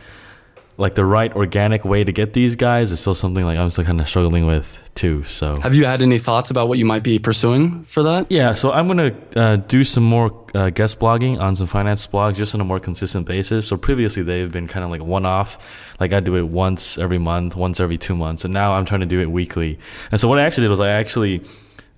like 0.81 0.94
the 0.94 1.05
right 1.05 1.32
organic 1.37 1.85
way 1.85 2.03
to 2.03 2.11
get 2.12 2.32
these 2.32 2.56
guys 2.56 2.91
is 2.91 2.99
still 3.00 3.15
something 3.15 3.44
like 3.44 3.59
I'm 3.59 3.71
still 3.71 3.85
kind 3.85 4.00
of 4.00 4.09
struggling 4.09 4.47
with 4.47 4.77
too. 4.94 5.23
So 5.25 5.55
Have 5.61 5.75
you 5.75 5.85
had 5.85 6.03
any 6.03 6.19
thoughts 6.19 6.50
about 6.50 6.69
what 6.69 6.79
you 6.79 6.85
might 6.85 7.03
be 7.03 7.19
pursuing 7.19 7.85
for 7.85 8.03
that? 8.03 8.27
yeah, 8.31 8.55
so 8.55 8.73
I'm 8.73 8.88
gonna 8.88 9.15
uh, 9.37 9.56
do 9.56 9.85
some 9.85 10.03
more 10.05 10.31
uh, 10.55 10.71
guest 10.71 10.99
blogging 10.99 11.38
on 11.41 11.55
some 11.55 11.67
finance 11.67 12.06
blogs 12.06 12.35
just 12.35 12.55
on 12.55 12.61
a 12.61 12.65
more 12.65 12.81
consistent 12.81 13.27
basis. 13.27 13.69
So 13.69 13.77
previously 13.77 14.23
they've 14.23 14.50
been 14.50 14.67
kind 14.67 14.85
of 14.85 14.91
like 14.91 15.03
one 15.03 15.27
off, 15.27 15.59
like 16.00 16.12
I 16.12 16.21
do 16.21 16.35
it 16.37 16.49
once 16.49 16.99
every 16.99 17.19
month, 17.19 17.55
once 17.56 17.79
every 17.79 17.99
two 17.99 18.17
months, 18.17 18.44
and 18.44 18.53
now 18.53 18.73
I'm 18.73 18.85
trying 18.85 19.00
to 19.00 19.06
do 19.06 19.21
it 19.21 19.31
weekly. 19.31 19.79
And 20.11 20.21
so 20.21 20.29
what 20.29 20.38
I 20.38 20.43
actually 20.43 20.65
did 20.65 20.71
was 20.71 20.81
I 20.81 20.88
actually 20.91 21.43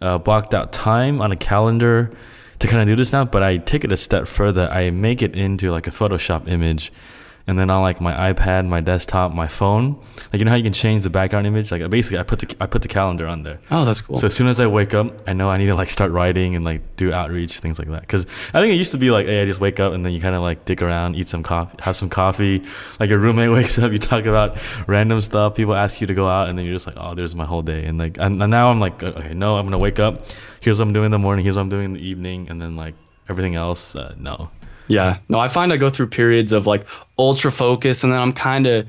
uh, 0.01 0.19
blocked 0.19 0.53
out 0.55 0.73
time 0.73 1.23
on 1.23 1.31
a 1.33 1.37
calendar 1.37 2.11
to 2.59 2.69
kind 2.69 2.81
of 2.83 2.87
do 2.87 2.95
this 2.95 3.13
now, 3.13 3.25
but 3.25 3.43
I 3.43 3.57
take 3.57 3.85
it 3.85 3.91
a 3.93 3.97
step 3.97 4.27
further. 4.29 4.69
I 4.71 4.91
make 4.91 5.23
it 5.23 5.35
into 5.35 5.71
like 5.73 5.87
a 5.87 5.91
Photoshop 5.91 6.49
image. 6.49 6.93
And 7.47 7.59
then 7.59 7.71
on 7.71 7.83
like 7.83 8.01
my 8.01 8.33
iPad, 8.33 8.69
my 8.69 8.81
desktop, 8.81 9.33
my 9.33 9.49
phone, 9.49 10.01
like 10.33 10.39
you 10.39 10.45
know 10.45 10.51
how 10.51 10.57
you 10.57 10.63
can 10.63 10.73
change 10.73 11.03
the 11.03 11.11
background 11.11 11.47
image. 11.47 11.73
Like 11.73 11.89
basically, 11.91 12.19
I 12.19 12.23
put 12.23 12.39
the 12.39 12.57
I 12.61 12.67
put 12.67 12.83
the 12.83 12.89
calendar 12.89 13.27
on 13.27 13.43
there. 13.43 13.59
Oh, 13.71 13.85
that's 13.85 14.01
cool. 14.01 14.17
So 14.17 14.27
as 14.27 14.35
soon 14.35 14.47
as 14.47 14.61
I 14.61 14.67
wake 14.67 14.95
up, 14.95 15.23
I 15.27 15.33
know 15.33 15.51
I 15.51 15.57
need 15.57 15.67
to 15.67 15.75
like 15.75 15.91
start 15.91 16.13
writing 16.13 16.55
and 16.55 16.65
like 16.65 16.97
do 16.97 17.13
outreach, 17.13 17.59
things 17.59 17.79
like 17.79 17.89
that. 17.89 18.03
Because 18.03 18.27
I 18.55 18.61
think 18.61 18.73
it 18.73 18.77
used 18.77 18.93
to 18.93 18.99
be 18.99 19.11
like, 19.11 19.27
hey, 19.27 19.43
I 19.43 19.45
just 19.45 19.61
wake 19.61 19.81
up 19.81 19.93
and 19.93 20.05
then 20.05 20.13
you 20.13 20.21
kind 20.21 20.35
of 20.35 20.43
like 20.43 20.65
dick 20.65 20.83
around, 20.83 21.17
eat 21.17 21.29
some 21.29 21.43
coffee, 21.43 21.77
have 21.81 21.97
some 21.97 22.09
coffee. 22.09 22.63
Like 23.01 23.11
your 23.11 23.19
roommate 23.19 23.51
wakes 23.53 23.79
up, 23.79 23.93
you 23.93 23.99
talk 23.99 24.27
about 24.27 24.59
random 24.87 25.21
stuff. 25.21 25.55
People 25.55 25.75
ask 25.75 26.01
you 26.01 26.07
to 26.07 26.15
go 26.15 26.29
out, 26.29 26.49
and 26.49 26.57
then 26.57 26.65
you're 26.65 26.75
just 26.75 26.87
like, 26.87 26.97
oh, 26.99 27.15
there's 27.15 27.35
my 27.35 27.45
whole 27.45 27.63
day. 27.63 27.85
And 27.85 27.99
like, 27.99 28.19
and, 28.19 28.43
and 28.43 28.51
now 28.51 28.71
I'm 28.71 28.81
like, 28.81 29.03
okay, 29.03 29.35
no, 29.35 29.57
I'm 29.57 29.67
gonna 29.67 29.79
wake 29.79 29.99
up. 29.99 30.27
Here's 30.61 30.79
what 30.79 30.87
I'm 30.87 30.93
doing 30.93 31.07
in 31.07 31.13
the 31.13 31.19
morning. 31.19 31.45
Here's 31.45 31.57
what 31.57 31.63
I'm 31.63 31.69
doing 31.69 31.87
in 31.87 31.93
the 31.95 32.07
evening, 32.07 32.49
and 32.49 32.61
then 32.63 32.77
like 32.77 32.95
everything 33.29 33.57
else, 33.57 33.97
uh, 33.97 34.15
no. 34.19 34.51
Yeah. 34.93 35.19
No, 35.29 35.39
I 35.39 35.49
find 35.49 35.73
I 35.73 35.79
go 35.79 35.89
through 35.89 36.09
periods 36.09 36.53
of 36.53 36.67
like 36.67 36.85
ultra 37.19 37.51
focus 37.51 38.05
and 38.05 38.13
then 38.13 38.21
I'm 38.21 38.33
kind 38.33 38.67
of 38.67 38.87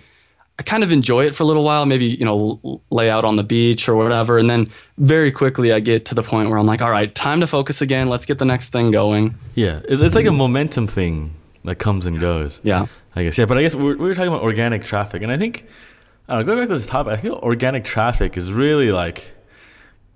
I 0.59 0.63
kind 0.63 0.83
of 0.83 0.91
enjoy 0.91 1.25
it 1.25 1.33
for 1.33 1.43
a 1.43 1.45
little 1.47 1.63
while, 1.63 1.85
maybe, 1.85 2.05
you 2.05 2.25
know, 2.25 2.81
lay 2.91 3.09
out 3.09 3.25
on 3.25 3.37
the 3.37 3.43
beach 3.43 3.89
or 3.89 3.95
whatever, 3.95 4.37
and 4.37 4.47
then 4.47 4.69
very 4.99 5.31
quickly 5.31 5.73
I 5.73 5.79
get 5.79 6.05
to 6.05 6.15
the 6.15 6.21
point 6.21 6.49
where 6.49 6.59
I'm 6.59 6.67
like, 6.67 6.81
all 6.81 6.91
right, 6.91 7.13
time 7.15 7.39
to 7.39 7.47
focus 7.47 7.81
again. 7.81 8.07
Let's 8.07 8.27
get 8.27 8.37
the 8.37 8.45
next 8.45 8.69
thing 8.69 8.91
going. 8.91 9.33
Yeah, 9.55 9.79
it's, 9.87 10.01
it's 10.01 10.13
like 10.13 10.27
a 10.27 10.31
momentum 10.31 10.85
thing 10.85 11.33
that 11.63 11.77
comes 11.77 12.05
and 12.05 12.19
goes. 12.19 12.59
Yeah. 12.63 12.85
I 13.15 13.23
guess 13.23 13.37
yeah, 13.37 13.45
but 13.45 13.57
I 13.57 13.61
guess 13.61 13.75
we 13.75 13.83
we 13.83 13.95
were 13.95 14.13
talking 14.13 14.27
about 14.27 14.41
organic 14.41 14.83
traffic, 14.83 15.21
and 15.21 15.31
I 15.31 15.37
think 15.37 15.65
I 16.27 16.33
don't 16.33 16.41
know, 16.41 16.45
going 16.45 16.59
back 16.59 16.67
to 16.67 16.73
this 16.75 16.87
topic, 16.87 17.13
I 17.13 17.17
feel 17.17 17.35
organic 17.35 17.83
traffic 17.85 18.37
is 18.37 18.51
really 18.51 18.91
like 18.91 19.33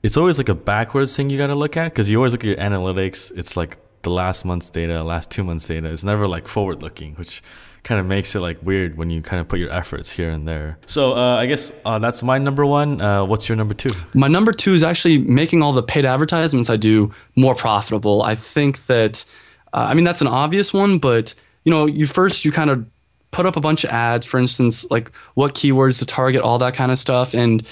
it's 0.04 0.18
always 0.18 0.38
like 0.38 0.50
a 0.50 0.56
backwards 0.56 1.16
thing 1.16 1.30
you 1.30 1.38
got 1.38 1.48
to 1.48 1.56
look 1.56 1.78
at 1.78 1.86
because 1.86 2.10
you 2.10 2.18
always 2.18 2.32
look 2.32 2.42
at 2.42 2.48
your 2.48 2.58
analytics. 2.58 3.32
It's 3.36 3.56
like 3.58 3.78
the 4.08 4.14
last 4.14 4.46
month's 4.46 4.70
data, 4.70 5.04
last 5.04 5.30
two 5.30 5.44
months' 5.44 5.68
data. 5.68 5.90
It's 5.90 6.04
never 6.04 6.28
like 6.28 6.48
forward 6.48 6.82
looking, 6.82 7.16
which 7.16 7.44
kind 7.84 8.00
of 8.00 8.06
makes 8.06 8.36
it 8.36 8.40
like 8.40 8.58
weird 8.64 8.98
when 8.98 9.10
you 9.10 9.22
kind 9.22 9.40
of 9.40 9.48
put 9.48 9.60
your 9.60 9.72
efforts 9.72 10.12
here 10.12 10.30
and 10.30 10.48
there. 10.48 10.78
So 10.86 11.14
uh, 11.14 11.38
I 11.38 11.46
guess 11.46 11.72
uh, 11.86 12.00
that's 12.00 12.24
my 12.24 12.38
number 12.38 12.66
one. 12.66 13.02
Uh, 13.02 13.26
what's 13.26 13.48
your 13.48 13.56
number 13.56 13.74
two? 13.74 13.90
My 14.14 14.28
number 14.28 14.52
two 14.52 14.74
is 14.74 14.84
actually 14.84 15.18
making 15.18 15.62
all 15.62 15.74
the 15.74 15.84
paid 15.84 16.06
advertisements 16.06 16.70
I 16.70 16.78
do 16.78 17.14
more 17.36 17.56
profitable. 17.56 18.24
I 18.24 18.36
think 18.36 18.86
that, 18.88 19.26
uh, 19.74 19.88
I 19.90 19.94
mean, 19.94 20.06
that's 20.06 20.22
an 20.22 20.28
obvious 20.28 20.74
one, 20.74 21.00
but 21.00 21.36
you 21.64 21.72
know, 21.72 21.86
you 21.86 22.08
first 22.08 22.46
you 22.46 22.52
kind 22.52 22.70
of 22.70 22.86
put 23.32 23.46
up 23.46 23.58
a 23.58 23.62
bunch 23.62 23.84
of 23.84 23.90
ads, 23.90 24.26
for 24.26 24.40
instance, 24.40 24.90
like 24.90 25.12
what 25.36 25.54
keywords 25.54 26.00
to 26.00 26.06
target, 26.06 26.42
all 26.42 26.58
that 26.60 26.74
kind 26.74 26.92
of 26.92 26.98
stuff, 26.98 27.34
and 27.34 27.66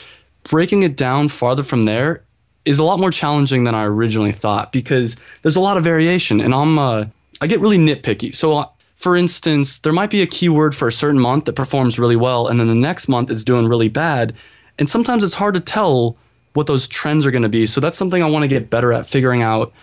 breaking 0.43 0.83
it 0.83 0.95
down 0.97 1.29
farther 1.29 1.63
from 1.63 1.85
there 1.85 2.24
is 2.65 2.79
a 2.79 2.83
lot 2.83 2.99
more 2.99 3.11
challenging 3.11 3.63
than 3.63 3.75
I 3.75 3.83
originally 3.83 4.31
thought 4.31 4.71
because 4.71 5.15
there's 5.41 5.55
a 5.55 5.61
lot 5.61 5.77
of 5.77 5.83
variation, 5.83 6.41
and 6.41 6.53
I'm 6.53 6.77
uh, 6.77 7.05
I 7.41 7.47
get 7.47 7.59
really 7.59 7.77
nitpicky. 7.77 8.33
So. 8.33 8.57
Uh, 8.57 8.65
for 8.95 9.17
instance, 9.17 9.79
there 9.79 9.91
might 9.91 10.09
be 10.09 10.21
a 10.21 10.25
keyword 10.25 10.73
for 10.73 10.87
a 10.87 10.91
certain 10.91 11.19
month 11.19 11.45
that 11.45 11.53
performs 11.53 11.99
really 11.99 12.15
well, 12.15 12.47
and 12.47 12.59
then 12.59 12.67
the 12.67 12.73
next 12.73 13.09
month 13.09 13.29
is 13.29 13.43
doing 13.43 13.67
really 13.67 13.89
bad. 13.89 14.33
And 14.79 14.89
sometimes 14.89 15.23
it's 15.23 15.35
hard 15.35 15.53
to 15.55 15.59
tell 15.59 16.17
what 16.53 16.67
those 16.67 16.87
trends 16.87 17.25
are 17.25 17.31
going 17.31 17.43
to 17.43 17.49
be. 17.49 17.65
So 17.65 17.81
that's 17.81 17.97
something 17.97 18.23
I 18.23 18.27
want 18.27 18.43
to 18.43 18.47
get 18.47 18.69
better 18.69 18.93
at 18.93 19.05
figuring 19.05 19.41
out 19.41 19.73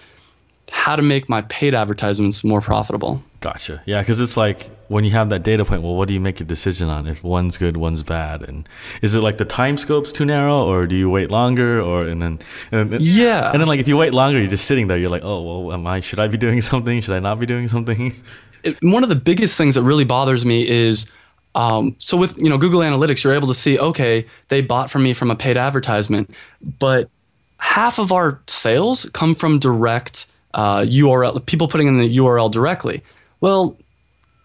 how 0.70 0.96
to 0.96 1.02
make 1.02 1.29
my 1.29 1.43
paid 1.43 1.75
advertisements 1.75 2.43
more 2.43 2.60
profitable. 2.60 3.22
Gotcha. 3.43 3.82
Yeah, 3.87 4.01
because 4.01 4.20
it's 4.20 4.37
like 4.37 4.70
when 4.87 5.03
you 5.05 5.11
have 5.11 5.29
that 5.31 5.43
data 5.43 5.65
point. 5.65 5.82
Well, 5.82 5.96
what 5.96 6.06
do 6.06 6.15
you 6.15 6.20
make 6.20 6.41
a 6.41 6.44
decision 6.44 6.89
on? 6.89 7.08
If 7.08 7.25
one's 7.25 7.58
good, 7.58 7.77
one's 7.77 8.05
bad, 8.05 8.43
and 8.43 8.69
is 9.03 9.17
it 9.17 9.20
like 9.20 9.37
the 9.39 9.44
time 9.44 9.77
scope's 9.77 10.13
too 10.13 10.25
narrow, 10.25 10.65
or 10.65 10.87
do 10.87 10.96
you 10.96 11.11
wait 11.11 11.29
longer, 11.31 11.81
or 11.82 12.06
and 12.06 12.22
then 12.22 12.39
and 12.70 12.91
then, 12.93 13.01
Yeah. 13.03 13.51
and 13.51 13.61
then 13.61 13.67
like 13.67 13.81
if 13.81 13.89
you 13.89 13.96
wait 13.96 14.15
longer, 14.15 14.39
you're 14.39 14.49
just 14.49 14.65
sitting 14.67 14.87
there. 14.87 14.96
You're 14.96 15.11
like, 15.11 15.25
oh 15.25 15.43
well, 15.67 15.75
am 15.75 15.87
I? 15.89 15.99
Should 15.99 16.20
I 16.20 16.29
be 16.29 16.39
doing 16.39 16.61
something? 16.72 17.01
Should 17.01 17.15
I 17.17 17.19
not 17.20 17.41
be 17.41 17.46
doing 17.46 17.67
something? 17.69 18.15
It- 18.63 18.79
one 18.81 19.03
of 19.03 19.08
the 19.08 19.17
biggest 19.17 19.58
things 19.58 19.75
that 19.75 19.82
really 19.82 20.05
bothers 20.05 20.46
me 20.46 20.67
is 20.69 21.11
um, 21.56 21.96
so 21.99 22.17
with 22.17 22.39
you 22.39 22.49
know 22.49 22.58
Google 22.58 22.81
Analytics, 22.81 23.25
you're 23.25 23.34
able 23.34 23.49
to 23.49 23.55
see 23.55 23.77
okay 23.77 24.25
they 24.51 24.61
bought 24.61 24.89
from 24.89 25.03
me 25.03 25.15
from 25.15 25.32
a 25.32 25.37
paid 25.37 25.56
advertisement, 25.56 26.32
but 26.79 27.11
half 27.58 27.99
of 27.99 28.13
our 28.13 28.41
sales 28.46 29.11
come 29.13 29.34
from 29.34 29.58
direct 29.58 30.29
uh, 30.55 30.79
URL 30.82 31.44
people 31.46 31.67
putting 31.67 31.89
in 31.89 31.99
the 31.99 32.19
URL 32.19 32.53
directly. 32.53 33.03
Well, 33.43 33.77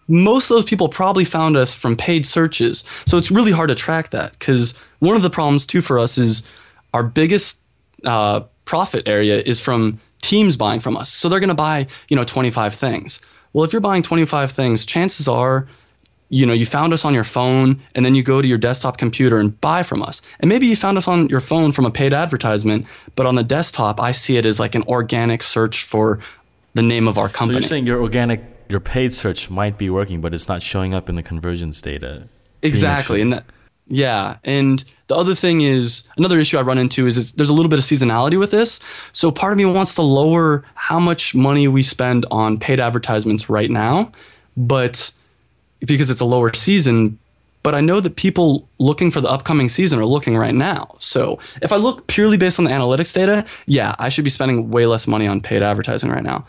most 0.08 0.50
of 0.50 0.56
those 0.56 0.66
people 0.66 0.90
probably 0.90 1.24
found 1.24 1.56
us 1.56 1.74
from 1.74 1.96
paid 1.96 2.26
searches, 2.26 2.84
so 3.06 3.16
it's 3.16 3.30
really 3.30 3.52
hard 3.52 3.68
to 3.70 3.74
track 3.74 4.10
that 4.10 4.32
because 4.32 4.74
one 4.98 5.16
of 5.16 5.22
the 5.22 5.30
problems 5.30 5.64
too 5.64 5.80
for 5.80 5.98
us 5.98 6.18
is 6.18 6.42
our 6.92 7.02
biggest 7.02 7.62
uh, 8.04 8.40
profit 8.64 9.08
area 9.08 9.40
is 9.40 9.60
from 9.60 9.98
teams 10.20 10.56
buying 10.56 10.80
from 10.80 10.96
us. 10.96 11.10
So 11.10 11.28
they're 11.28 11.40
going 11.40 11.48
to 11.48 11.54
buy, 11.54 11.86
you 12.08 12.16
know, 12.16 12.24
25 12.24 12.74
things. 12.74 13.20
Well, 13.52 13.64
if 13.64 13.72
you're 13.72 13.80
buying 13.80 14.02
25 14.02 14.50
things, 14.50 14.84
chances 14.84 15.28
are, 15.28 15.66
you 16.28 16.44
know, 16.44 16.52
you 16.52 16.66
found 16.66 16.92
us 16.92 17.04
on 17.04 17.14
your 17.14 17.24
phone 17.24 17.80
and 17.94 18.04
then 18.04 18.14
you 18.14 18.22
go 18.22 18.42
to 18.42 18.48
your 18.48 18.58
desktop 18.58 18.98
computer 18.98 19.38
and 19.38 19.58
buy 19.60 19.82
from 19.82 20.02
us. 20.02 20.20
And 20.40 20.48
maybe 20.48 20.66
you 20.66 20.76
found 20.76 20.98
us 20.98 21.08
on 21.08 21.28
your 21.28 21.40
phone 21.40 21.72
from 21.72 21.86
a 21.86 21.90
paid 21.90 22.12
advertisement, 22.12 22.86
but 23.16 23.26
on 23.26 23.36
the 23.36 23.42
desktop, 23.42 24.00
I 24.00 24.12
see 24.12 24.36
it 24.36 24.44
as 24.44 24.60
like 24.60 24.74
an 24.74 24.82
organic 24.82 25.42
search 25.42 25.84
for 25.84 26.18
the 26.74 26.82
name 26.82 27.08
of 27.08 27.16
our 27.16 27.28
company. 27.28 27.60
so 27.60 27.64
you're 27.64 27.68
saying 27.68 27.86
your 27.86 28.00
organic, 28.00 28.42
your 28.68 28.80
paid 28.80 29.12
search 29.12 29.50
might 29.50 29.78
be 29.78 29.90
working, 29.90 30.20
but 30.20 30.34
it's 30.34 30.48
not 30.48 30.62
showing 30.62 30.94
up 30.94 31.08
in 31.08 31.16
the 31.16 31.22
conversions 31.22 31.80
data. 31.80 32.28
Exactly. 32.62 33.20
And 33.20 33.32
that, 33.32 33.44
yeah. 33.88 34.36
And 34.44 34.84
the 35.06 35.14
other 35.14 35.34
thing 35.34 35.62
is 35.62 36.06
another 36.16 36.38
issue 36.38 36.58
I 36.58 36.62
run 36.62 36.78
into 36.78 37.06
is, 37.06 37.16
is 37.16 37.32
there's 37.32 37.48
a 37.48 37.54
little 37.54 37.70
bit 37.70 37.78
of 37.78 37.84
seasonality 37.84 38.38
with 38.38 38.50
this. 38.50 38.80
So 39.12 39.30
part 39.30 39.52
of 39.52 39.58
me 39.58 39.64
wants 39.64 39.94
to 39.94 40.02
lower 40.02 40.64
how 40.74 41.00
much 41.00 41.34
money 41.34 41.68
we 41.68 41.82
spend 41.82 42.26
on 42.30 42.58
paid 42.58 42.80
advertisements 42.80 43.48
right 43.48 43.70
now, 43.70 44.12
but 44.56 45.10
because 45.80 46.10
it's 46.10 46.20
a 46.20 46.26
lower 46.26 46.52
season, 46.52 47.18
but 47.62 47.74
I 47.74 47.80
know 47.80 48.00
that 48.00 48.16
people 48.16 48.68
looking 48.78 49.10
for 49.10 49.20
the 49.20 49.28
upcoming 49.28 49.68
season 49.68 49.98
are 49.98 50.06
looking 50.06 50.36
right 50.36 50.54
now. 50.54 50.94
So 50.98 51.38
if 51.62 51.72
I 51.72 51.76
look 51.76 52.06
purely 52.06 52.36
based 52.36 52.58
on 52.58 52.64
the 52.64 52.70
analytics 52.70 53.14
data, 53.14 53.44
yeah, 53.66 53.94
I 53.98 54.08
should 54.08 54.24
be 54.24 54.30
spending 54.30 54.70
way 54.70 54.86
less 54.86 55.06
money 55.06 55.26
on 55.26 55.40
paid 55.40 55.62
advertising 55.62 56.10
right 56.10 56.22
now. 56.22 56.46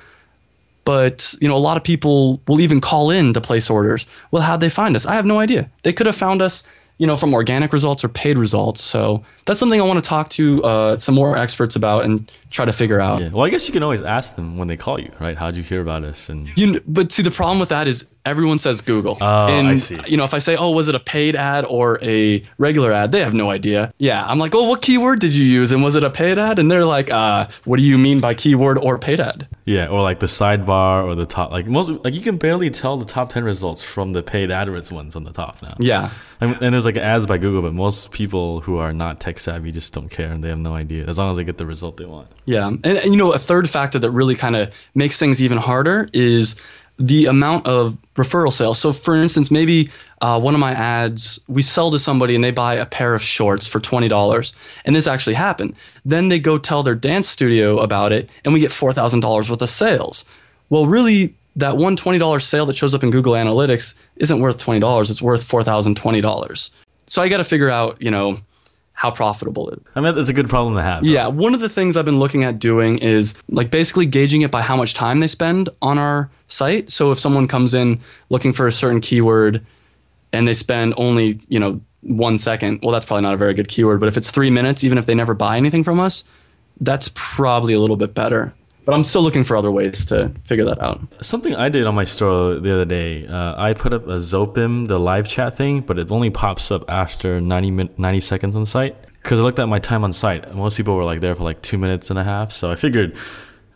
But 0.86 1.36
you 1.42 1.48
know, 1.48 1.56
a 1.56 1.58
lot 1.58 1.78
of 1.78 1.84
people 1.84 2.42
will 2.48 2.62
even 2.62 2.82
call 2.82 3.12
in 3.12 3.34
to 3.34 3.42
place 3.42 3.70
orders. 3.70 4.08
Well, 4.32 4.44
how'd 4.44 4.62
they 4.62 4.70
find 4.70 4.96
us? 4.96 5.06
I 5.06 5.14
have 5.14 5.26
no 5.26 5.40
idea. 5.40 5.70
They 5.84 5.94
could 5.94 6.08
have 6.08 6.16
found 6.16 6.42
us 6.42 6.64
you 7.00 7.08
know, 7.08 7.16
from 7.16 7.34
organic 7.34 7.72
results 7.72 8.04
or 8.04 8.10
paid 8.10 8.38
results. 8.38 8.82
So 8.84 9.24
that's 9.46 9.60
something 9.60 9.80
I 9.80 9.86
want 9.86 10.04
to 10.04 10.08
talk 10.08 10.30
to 10.32 10.64
uh, 10.64 10.98
some 10.98 11.16
more 11.16 11.38
experts 11.38 11.76
about 11.78 12.04
and 12.04 12.30
try 12.50 12.66
to 12.66 12.74
figure 12.74 13.00
out. 13.00 13.22
Yeah. 13.22 13.30
Well, 13.30 13.46
I 13.46 13.50
guess 13.50 13.68
you 13.68 13.74
can 13.74 13.84
always 13.84 14.02
ask 14.02 14.36
them 14.36 14.58
when 14.58 14.68
they 14.68 14.78
call 14.78 15.00
you, 15.00 15.12
right? 15.20 15.38
How'd 15.38 15.56
you 15.56 15.64
hear 15.64 15.82
about 15.82 16.04
us? 16.04 16.30
And 16.30 16.56
you, 16.58 16.80
but 16.88 17.12
see, 17.12 17.24
the 17.24 17.32
problem 17.32 17.60
with 17.60 17.70
that 17.70 17.88
is 17.88 18.06
everyone 18.26 18.60
says 18.60 18.82
Google. 18.82 19.18
Oh, 19.22 19.48
and, 19.48 19.68
I 19.68 19.76
see. 19.78 20.00
You 20.08 20.18
know, 20.18 20.24
if 20.24 20.34
I 20.34 20.40
say, 20.40 20.56
"Oh, 20.56 20.72
was 20.72 20.88
it 20.88 20.96
a 20.96 21.00
paid 21.00 21.36
ad 21.36 21.66
or 21.66 22.00
a 22.04 22.44
regular 22.58 22.92
ad?" 22.92 23.12
They 23.12 23.22
have 23.22 23.34
no 23.34 23.50
idea. 23.50 23.94
Yeah, 23.98 24.26
I'm 24.26 24.40
like, 24.40 24.54
"Oh, 24.56 24.68
what 24.68 24.82
keyword 24.82 25.20
did 25.20 25.36
you 25.36 25.46
use? 25.46 25.72
And 25.72 25.84
was 25.84 25.96
it 25.96 26.04
a 26.04 26.10
paid 26.10 26.38
ad?" 26.38 26.60
And 26.60 26.72
they're 26.72 26.86
like, 26.86 27.12
"Uh, 27.12 27.48
what 27.66 27.78
do 27.78 27.84
you 27.84 27.98
mean 27.98 28.20
by 28.20 28.34
keyword 28.34 28.78
or 28.78 28.98
paid 28.98 29.20
ad?" 29.20 29.48
Yeah, 29.66 29.88
or 29.88 30.02
like 30.02 30.20
the 30.20 30.28
sidebar 30.28 31.04
or 31.04 31.16
the 31.16 31.26
top. 31.26 31.52
Like 31.52 31.68
most, 31.68 31.92
like 32.04 32.14
you 32.14 32.22
can 32.22 32.38
barely 32.38 32.70
tell 32.70 32.98
the 32.98 33.06
top 33.06 33.30
ten 33.30 33.44
results 33.44 33.84
from 33.84 34.14
the 34.14 34.24
paid 34.24 34.50
AdWords 34.50 34.92
ones 34.92 35.16
on 35.16 35.24
the 35.24 35.32
top 35.32 35.62
now. 35.62 35.76
Yeah. 35.80 36.12
And, 36.42 36.54
and 36.62 36.74
there's 36.74 36.86
like 36.86 36.96
ads 36.96 37.26
by 37.26 37.38
Google, 37.38 37.62
but 37.62 37.74
most 37.74 38.12
people 38.12 38.62
who 38.62 38.78
are 38.78 38.94
not 38.94 39.20
tech 39.20 39.40
savvy 39.40 39.72
just 39.72 39.94
don't 39.94 40.10
care 40.10 40.32
and 40.32 40.42
they 40.42 40.48
have 40.50 40.58
no 40.58 40.74
idea 40.74 41.06
as 41.06 41.18
long 41.18 41.30
as 41.30 41.38
they 41.38 41.44
get 41.44 41.58
the 41.58 41.66
result 41.66 41.98
they 41.98 42.06
want. 42.06 42.30
Yeah, 42.46 42.68
and, 42.68 42.86
and 42.86 43.14
you 43.14 43.18
know, 43.18 43.32
a 43.32 43.40
third 43.40 43.70
factor 43.70 44.00
that 44.00 44.12
really 44.12 44.36
kind 44.36 44.56
of 44.56 44.72
makes 44.96 45.18
things 45.18 45.42
even 45.42 45.58
harder 45.58 46.10
is 46.14 46.56
the 47.00 47.28
amount 47.28 47.66
of 47.66 47.98
referral 48.16 48.52
sales. 48.52 48.78
So, 48.78 48.92
for 48.92 49.16
instance, 49.16 49.50
maybe 49.50 49.90
uh, 50.22 50.40
one 50.40 50.54
of 50.54 50.60
my 50.60 50.74
ads, 50.74 51.40
we 51.48 51.62
sell 51.62 51.90
to 51.92 52.00
somebody 52.00 52.36
and 52.36 52.44
they 52.44 52.52
buy 52.52 52.76
a 52.76 52.86
pair 52.86 53.16
of 53.16 53.22
shorts 53.22 53.66
for 53.68 53.80
$20. 53.80 54.54
And 54.84 54.96
this 54.96 55.08
actually 55.08 55.36
happened. 55.36 55.76
Then 56.04 56.28
they 56.28 56.40
go 56.40 56.58
tell 56.58 56.84
their 56.84 56.96
dance 56.96 57.30
studio 57.30 57.80
about 57.80 58.12
it 58.12 58.30
and 58.44 58.54
we 58.54 58.60
get 58.60 58.72
$4,000 58.72 59.50
worth 59.50 59.62
of 59.62 59.70
sales. 59.70 60.26
Well, 60.70 60.86
really, 60.86 61.36
that 61.56 61.78
one 61.78 61.96
$20 61.96 62.42
sale 62.42 62.66
that 62.66 62.76
shows 62.76 62.94
up 62.94 63.04
in 63.04 63.12
Google 63.12 63.34
Analytics 63.34 63.96
isn't 64.18 64.40
worth 64.40 64.64
$20. 64.64 65.10
It's 65.10 65.22
worth 65.22 65.48
$4,020. 65.48 66.70
So 67.08 67.22
I 67.22 67.30
got 67.30 67.38
to 67.38 67.44
figure 67.46 67.70
out, 67.70 68.02
you 68.02 68.12
know, 68.12 68.40
how 69.00 69.10
profitable 69.10 69.70
it 69.70 69.80
is. 69.80 69.86
I 69.96 70.02
mean, 70.02 70.18
it's 70.18 70.28
a 70.28 70.34
good 70.34 70.50
problem 70.50 70.76
to 70.76 70.84
have. 70.84 71.06
Yeah, 71.06 71.28
one 71.28 71.54
of 71.54 71.62
the 71.62 71.70
things 71.70 71.96
I've 71.96 72.04
been 72.04 72.20
looking 72.20 72.44
at 72.44 72.60
doing 72.60 72.98
is 72.98 73.34
like 73.48 73.72
basically 73.72 74.06
gauging 74.06 74.42
it 74.42 74.52
by 74.52 74.62
how 74.62 74.76
much 74.76 74.94
time 74.94 75.22
they 75.22 75.28
spend 75.28 75.70
on 75.82 75.98
our 75.98 76.30
site. 76.50 76.92
So 76.92 77.14
if 77.14 77.18
someone 77.18 77.48
comes 77.48 77.74
in 77.74 78.02
looking 78.28 78.52
for 78.52 78.68
a 78.68 78.74
certain 78.74 79.00
keyword 79.00 79.66
and 80.34 80.46
they 80.46 80.54
spend 80.54 80.96
only, 80.98 81.40
you 81.48 81.60
know, 81.62 81.80
one 82.02 82.38
second, 82.38 82.82
well, 82.84 82.92
that's 82.92 83.06
probably 83.06 83.22
not 83.22 83.34
a 83.34 83.38
very 83.38 83.54
good 83.54 83.70
keyword. 83.70 84.02
But 84.02 84.10
if 84.10 84.18
it's 84.18 84.32
three 84.32 84.50
minutes, 84.50 84.84
even 84.84 84.98
if 84.98 85.06
they 85.06 85.16
never 85.16 85.34
buy 85.34 85.56
anything 85.56 85.86
from 85.86 86.02
us, 86.02 86.26
that's 86.82 87.10
probably 87.16 87.72
a 87.72 87.80
little 87.80 87.96
bit 87.96 88.14
better. 88.14 88.54
But 88.86 88.96
I'm 88.96 89.04
still 89.04 89.22
looking 89.22 89.44
for 89.44 89.56
other 89.56 89.72
ways 89.72 90.06
to 90.06 90.30
figure 90.46 90.66
that 90.66 90.82
out. 90.82 91.02
Something 91.24 91.56
I 91.56 91.70
did 91.70 91.86
on 91.86 91.96
my 91.96 92.06
store 92.06 92.56
the 92.56 92.74
other 92.74 92.86
day, 92.86 93.28
uh, 93.28 93.62
I 93.62 93.74
put 93.74 93.94
up 93.94 94.06
a 94.08 94.18
Zopim, 94.18 94.88
the 94.88 94.98
live 95.00 95.28
chat 95.28 95.58
thing, 95.58 95.82
but 95.82 96.00
it 96.00 96.12
only 96.12 96.30
pops 96.30 96.72
up 96.72 96.90
after 96.90 97.40
90, 97.40 97.72
min- 97.72 97.90
90 97.98 98.20
seconds 98.20 98.56
on 98.56 98.66
site. 98.66 98.96
Because 99.22 99.40
I 99.40 99.44
looked 99.44 99.60
at 99.60 99.68
my 99.68 99.80
time 99.80 100.04
on 100.04 100.14
site. 100.14 100.56
Most 100.56 100.78
people 100.78 100.96
were 100.96 101.04
like 101.04 101.20
there 101.20 101.36
for 101.36 101.44
like 101.44 101.62
two 101.62 101.78
minutes 101.78 102.10
and 102.10 102.18
a 102.18 102.24
half. 102.24 102.52
So 102.52 102.72
I 102.72 102.76
figured, 102.76 103.16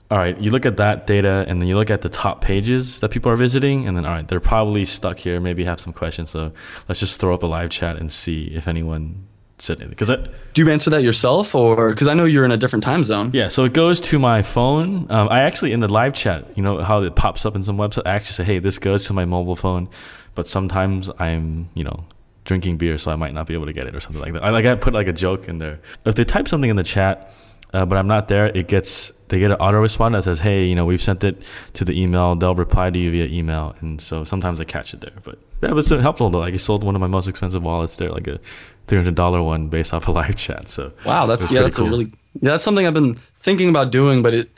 all 0.10 0.18
right, 0.18 0.38
you 0.40 0.52
look 0.52 0.66
at 0.66 0.78
that 0.78 1.06
data 1.06 1.46
and 1.48 1.62
then 1.62 1.68
you 1.68 1.76
look 1.76 1.92
at 1.92 2.02
the 2.02 2.10
top 2.10 2.42
pages 2.42 3.02
that 3.02 3.10
people 3.10 3.32
are 3.32 3.36
visiting, 3.36 3.88
and 3.88 3.96
then, 3.96 4.06
all 4.06 4.14
right, 4.14 4.28
they're 4.28 4.40
probably 4.40 4.86
stuck 4.86 5.20
here, 5.20 5.40
maybe 5.40 5.66
have 5.66 5.80
some 5.80 5.94
questions. 5.94 6.30
So 6.30 6.54
let's 6.88 7.00
just 7.00 7.20
throw 7.20 7.34
up 7.34 7.44
a 7.44 7.48
live 7.48 7.70
chat 7.70 7.98
and 7.98 8.12
see 8.12 8.46
if 8.56 8.68
anyone 8.68 9.28
said. 9.64 9.90
Because 9.90 10.10
Do 10.54 10.62
you 10.62 10.70
answer 10.70 10.90
that 10.92 11.04
yourself, 11.04 11.56
or 11.56 11.90
because 11.90 12.08
I 12.08 12.14
know 12.14 12.26
you're 12.26 12.46
in 12.46 12.52
a 12.52 12.58
different 12.58 12.84
time 12.84 13.04
zone? 13.04 13.32
Yeah, 13.34 13.48
so 13.48 13.64
it 13.64 13.74
goes 13.74 14.02
to 14.02 14.20
my 14.20 14.42
phone. 14.42 15.10
Um, 15.10 15.28
I 15.30 15.42
actually 15.42 15.72
in 15.72 15.80
the 15.80 15.88
live 15.88 16.14
chat, 16.14 16.46
you 16.56 16.64
know 16.64 16.82
how 16.82 17.02
it 17.02 17.16
pops 17.16 17.46
up 17.46 17.56
in 17.56 17.64
some 17.64 17.78
website. 17.78 18.04
I 18.06 18.12
actually 18.12 18.34
say, 18.34 18.44
"Hey, 18.44 18.60
this 18.60 18.78
goes 18.78 19.06
to 19.08 19.14
my 19.14 19.26
mobile 19.26 19.56
phone," 19.56 19.90
but 20.36 20.48
sometimes 20.48 21.10
I'm, 21.20 21.70
you 21.74 21.84
know, 21.84 22.06
drinking 22.46 22.78
beer, 22.78 22.98
so 22.98 23.12
I 23.12 23.16
might 23.16 23.34
not 23.34 23.48
be 23.48 23.54
able 23.54 23.66
to 23.66 23.74
get 23.74 23.88
it 23.88 23.96
or 23.96 24.00
something 24.00 24.22
like 24.22 24.34
that. 24.34 24.44
I 24.44 24.50
like 24.50 24.66
I 24.66 24.76
put 24.76 24.94
like 24.94 25.08
a 25.08 25.14
joke 25.14 25.48
in 25.48 25.60
there. 25.60 25.80
If 26.06 26.16
they 26.16 26.24
type 26.24 26.48
something 26.48 26.70
in 26.70 26.76
the 26.76 26.84
chat, 26.84 27.34
uh, 27.74 27.86
but 27.86 27.98
I'm 27.98 28.08
not 28.08 28.28
there, 28.28 28.48
it 28.48 28.68
gets 28.68 29.12
they 29.30 29.40
get 29.40 29.52
an 29.52 29.58
auto 29.58 29.80
respond 29.80 30.16
that 30.16 30.24
says, 30.24 30.40
"Hey, 30.42 30.66
you 30.66 30.76
know, 30.76 30.86
we've 30.86 31.02
sent 31.02 31.24
it 31.24 31.42
to 31.74 31.84
the 31.84 32.00
email. 32.00 32.36
They'll 32.36 32.56
reply 32.56 32.90
to 32.92 33.00
you 33.00 33.12
via 33.12 33.26
email." 33.26 33.76
And 33.82 34.00
so 34.00 34.24
sometimes 34.24 34.62
I 34.62 34.64
catch 34.64 34.94
it 34.94 35.02
there, 35.02 35.14
but 35.24 35.40
it 35.62 35.74
was 35.74 35.90
helpful 35.90 36.30
though. 36.30 36.40
Like 36.40 36.54
I 36.54 36.58
sold 36.58 36.84
one 36.84 36.96
of 36.96 37.02
my 37.02 37.08
most 37.08 37.28
expensive 37.28 37.64
wallets 37.64 37.96
there, 37.98 38.10
like 38.10 38.28
a 38.28 38.40
three 38.88 38.98
hundred 39.00 39.16
dollar 39.16 39.42
one 39.42 39.68
based 39.68 39.94
off 39.94 40.08
a 40.08 40.12
live 40.20 40.36
chat. 40.36 40.70
So 40.70 40.94
Wow, 41.06 41.26
that's 41.26 41.52
yeah, 41.52 41.62
that's 41.64 41.78
cool. 41.78 41.88
a 41.88 41.90
really 41.90 42.06
yeah, 42.42 42.52
that's 42.52 42.64
something 42.64 42.86
I've 42.86 42.94
been 42.94 43.16
thinking 43.36 43.70
about 43.70 43.92
doing, 43.92 44.22
but 44.22 44.34
it. 44.34 44.50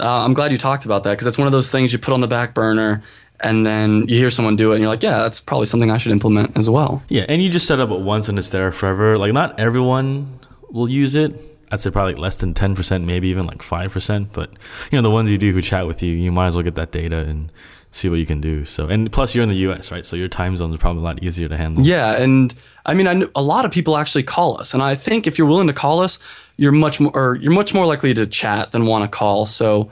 Uh, 0.00 0.24
I'm 0.24 0.32
glad 0.32 0.52
you 0.52 0.56
talked 0.56 0.86
about 0.86 1.04
that 1.04 1.10
because 1.10 1.26
that's 1.26 1.36
one 1.36 1.46
of 1.46 1.52
those 1.52 1.70
things 1.70 1.92
you 1.92 1.98
put 1.98 2.14
on 2.14 2.22
the 2.22 2.26
back 2.26 2.54
burner, 2.54 3.02
and 3.40 3.66
then 3.66 4.08
you 4.08 4.16
hear 4.16 4.30
someone 4.30 4.56
do 4.56 4.72
it, 4.72 4.76
and 4.76 4.80
you're 4.82 4.90
like, 4.90 5.02
yeah, 5.02 5.18
that's 5.18 5.38
probably 5.38 5.66
something 5.66 5.90
I 5.90 5.98
should 5.98 6.12
implement 6.12 6.56
as 6.56 6.70
well. 6.70 7.02
Yeah, 7.10 7.26
and 7.28 7.42
you 7.42 7.50
just 7.50 7.66
set 7.66 7.78
up 7.78 7.90
it 7.90 8.00
once 8.00 8.26
and 8.30 8.38
it's 8.38 8.48
there 8.48 8.72
forever. 8.72 9.18
Like 9.18 9.34
not 9.34 9.60
everyone 9.60 10.38
will 10.70 10.88
use 10.88 11.14
it. 11.14 11.38
I'd 11.72 11.80
say 11.80 11.90
probably 11.90 12.14
less 12.14 12.36
than 12.36 12.52
ten 12.54 12.76
percent, 12.76 13.04
maybe 13.04 13.28
even 13.28 13.46
like 13.46 13.62
five 13.62 13.92
percent. 13.92 14.32
But 14.32 14.50
you 14.90 14.98
know, 14.98 15.02
the 15.02 15.10
ones 15.10 15.32
you 15.32 15.38
do 15.38 15.52
who 15.52 15.62
chat 15.62 15.86
with 15.86 16.02
you, 16.02 16.12
you 16.12 16.30
might 16.30 16.48
as 16.48 16.54
well 16.54 16.62
get 16.62 16.74
that 16.76 16.92
data 16.92 17.20
and 17.20 17.50
see 17.90 18.08
what 18.08 18.18
you 18.18 18.26
can 18.26 18.40
do. 18.40 18.64
So, 18.64 18.86
and 18.86 19.10
plus 19.10 19.34
you're 19.34 19.42
in 19.42 19.48
the 19.48 19.56
U.S., 19.56 19.90
right? 19.90 20.04
So 20.04 20.14
your 20.16 20.28
time 20.28 20.56
zone 20.56 20.70
is 20.70 20.78
probably 20.78 21.00
a 21.00 21.04
lot 21.04 21.22
easier 21.22 21.48
to 21.48 21.56
handle. 21.56 21.84
Yeah, 21.86 22.22
and 22.22 22.54
I 22.84 22.94
mean, 22.94 23.06
I 23.06 23.14
kn- 23.14 23.30
a 23.34 23.42
lot 23.42 23.64
of 23.64 23.72
people 23.72 23.96
actually 23.96 24.22
call 24.22 24.60
us, 24.60 24.74
and 24.74 24.82
I 24.82 24.94
think 24.94 25.26
if 25.26 25.38
you're 25.38 25.48
willing 25.48 25.66
to 25.66 25.72
call 25.72 26.00
us, 26.00 26.18
you're 26.58 26.72
much 26.72 27.00
more 27.00 27.12
or 27.14 27.36
you're 27.36 27.52
much 27.52 27.72
more 27.72 27.86
likely 27.86 28.12
to 28.14 28.26
chat 28.26 28.72
than 28.72 28.86
want 28.86 29.04
to 29.04 29.08
call. 29.08 29.46
So, 29.46 29.90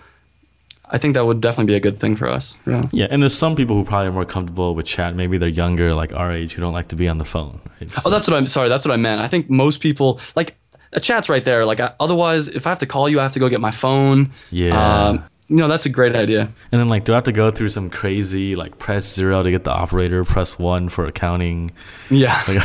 I 0.90 0.99
think 0.99 1.14
that 1.14 1.25
would 1.25 1.40
definitely 1.40 1.72
be 1.72 1.76
a 1.76 1.80
good 1.80 1.96
thing 1.96 2.16
for 2.16 2.28
us. 2.28 2.58
Yeah. 2.66 2.82
Yeah, 2.92 3.06
and 3.10 3.22
there's 3.22 3.37
some 3.37 3.54
people 3.54 3.76
who 3.76 3.84
probably 3.84 4.08
are 4.08 4.12
more 4.12 4.25
comfortable 4.25 4.75
with 4.75 4.87
chat. 4.87 5.14
Maybe 5.14 5.38
they're 5.38 5.49
younger, 5.49 5.94
like 5.94 6.12
our 6.12 6.32
age, 6.32 6.54
who 6.54 6.62
don't 6.62 6.72
like 6.72 6.88
to 6.88 6.96
be 6.96 7.08
on 7.08 7.18
the 7.18 7.25
phone. 7.25 7.60
Right? 7.80 7.90
Oh, 8.04 8.10
that's 8.10 8.26
what 8.28 8.37
I'm 8.37 8.46
sorry. 8.46 8.68
That's 8.68 8.84
what 8.84 8.92
I 8.92 8.96
meant. 8.96 9.20
I 9.20 9.28
think 9.28 9.49
most 9.49 9.80
people 9.80 10.20
like 10.34 10.56
a 10.92 11.00
chat's 11.00 11.28
right 11.28 11.44
there. 11.44 11.64
Like 11.64 11.80
I, 11.80 11.92
otherwise, 12.00 12.49
if 12.49 12.66
I 12.66 12.70
have 12.70 12.78
to 12.80 12.87
call 12.87 13.09
you, 13.09 13.20
I 13.20 13.23
have 13.23 13.32
to 13.32 13.38
go 13.38 13.49
get 13.49 13.61
my 13.61 13.70
phone. 13.70 14.30
Yeah. 14.50 15.09
Um, 15.09 15.25
no, 15.52 15.66
that's 15.66 15.85
a 15.85 15.88
great 15.88 16.14
idea. 16.14 16.42
and 16.70 16.80
then 16.80 16.88
like, 16.88 17.04
do 17.04 17.12
I 17.12 17.16
have 17.16 17.25
to 17.25 17.32
go 17.32 17.50
through 17.50 17.70
some 17.70 17.90
crazy 17.90 18.54
like 18.54 18.78
press 18.78 19.12
zero 19.12 19.42
to 19.42 19.50
get 19.50 19.64
the 19.64 19.73
operator, 19.73 20.25
press 20.25 20.59
one 20.61 20.88
for 20.88 21.06
accounting? 21.06 21.73
Yeah. 22.09 22.40
Like, 22.47 22.62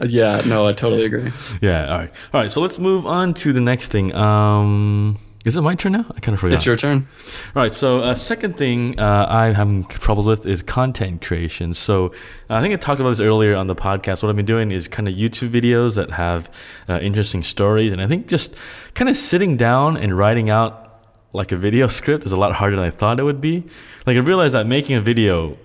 yeah. 0.06 0.42
No, 0.46 0.66
I 0.68 0.72
totally 0.72 1.04
agree. 1.04 1.32
yeah. 1.60 1.86
All 1.90 1.98
right. 1.98 2.10
All 2.32 2.40
right. 2.40 2.50
So 2.50 2.60
let's 2.60 2.78
move 2.78 3.04
on 3.04 3.34
to 3.34 3.52
the 3.52 3.60
next 3.60 3.88
thing. 3.88 4.14
Um, 4.14 5.18
is 5.44 5.56
it 5.56 5.62
my 5.62 5.74
turn 5.74 5.92
now? 5.92 6.06
I 6.14 6.20
kind 6.20 6.34
of 6.34 6.40
forgot. 6.40 6.56
It's 6.56 6.66
your 6.66 6.76
turn. 6.76 7.08
All 7.56 7.62
right. 7.62 7.72
So, 7.72 8.00
uh, 8.00 8.14
second 8.14 8.56
thing 8.56 8.98
uh, 8.98 9.26
I'm 9.28 9.54
having 9.54 9.84
troubles 9.86 10.28
with 10.28 10.46
is 10.46 10.62
content 10.62 11.20
creation. 11.20 11.74
So, 11.74 12.06
uh, 12.48 12.56
I 12.56 12.60
think 12.60 12.72
I 12.74 12.76
talked 12.76 13.00
about 13.00 13.10
this 13.10 13.20
earlier 13.20 13.56
on 13.56 13.66
the 13.66 13.74
podcast. 13.74 14.22
What 14.22 14.30
I've 14.30 14.36
been 14.36 14.46
doing 14.46 14.70
is 14.70 14.86
kind 14.86 15.08
of 15.08 15.14
YouTube 15.14 15.48
videos 15.48 15.96
that 15.96 16.12
have 16.12 16.48
uh, 16.88 17.00
interesting 17.00 17.42
stories, 17.42 17.92
and 17.92 18.00
I 18.00 18.06
think 18.06 18.28
just 18.28 18.54
kind 18.94 19.08
of 19.08 19.16
sitting 19.16 19.56
down 19.56 19.96
and 19.96 20.16
writing 20.16 20.48
out 20.48 21.02
like 21.32 21.50
a 21.50 21.56
video 21.56 21.86
script 21.98 22.24
is 22.24 22.32
a 22.32 22.36
lot 22.36 22.54
harder 22.54 22.76
than 22.76 22.84
I 22.84 22.90
thought 22.90 23.18
it 23.18 23.24
would 23.24 23.40
be. 23.40 23.64
Like, 24.06 24.16
I 24.16 24.20
realized 24.20 24.54
that 24.54 24.66
making 24.66 24.94
a 24.94 25.00
video 25.00 25.58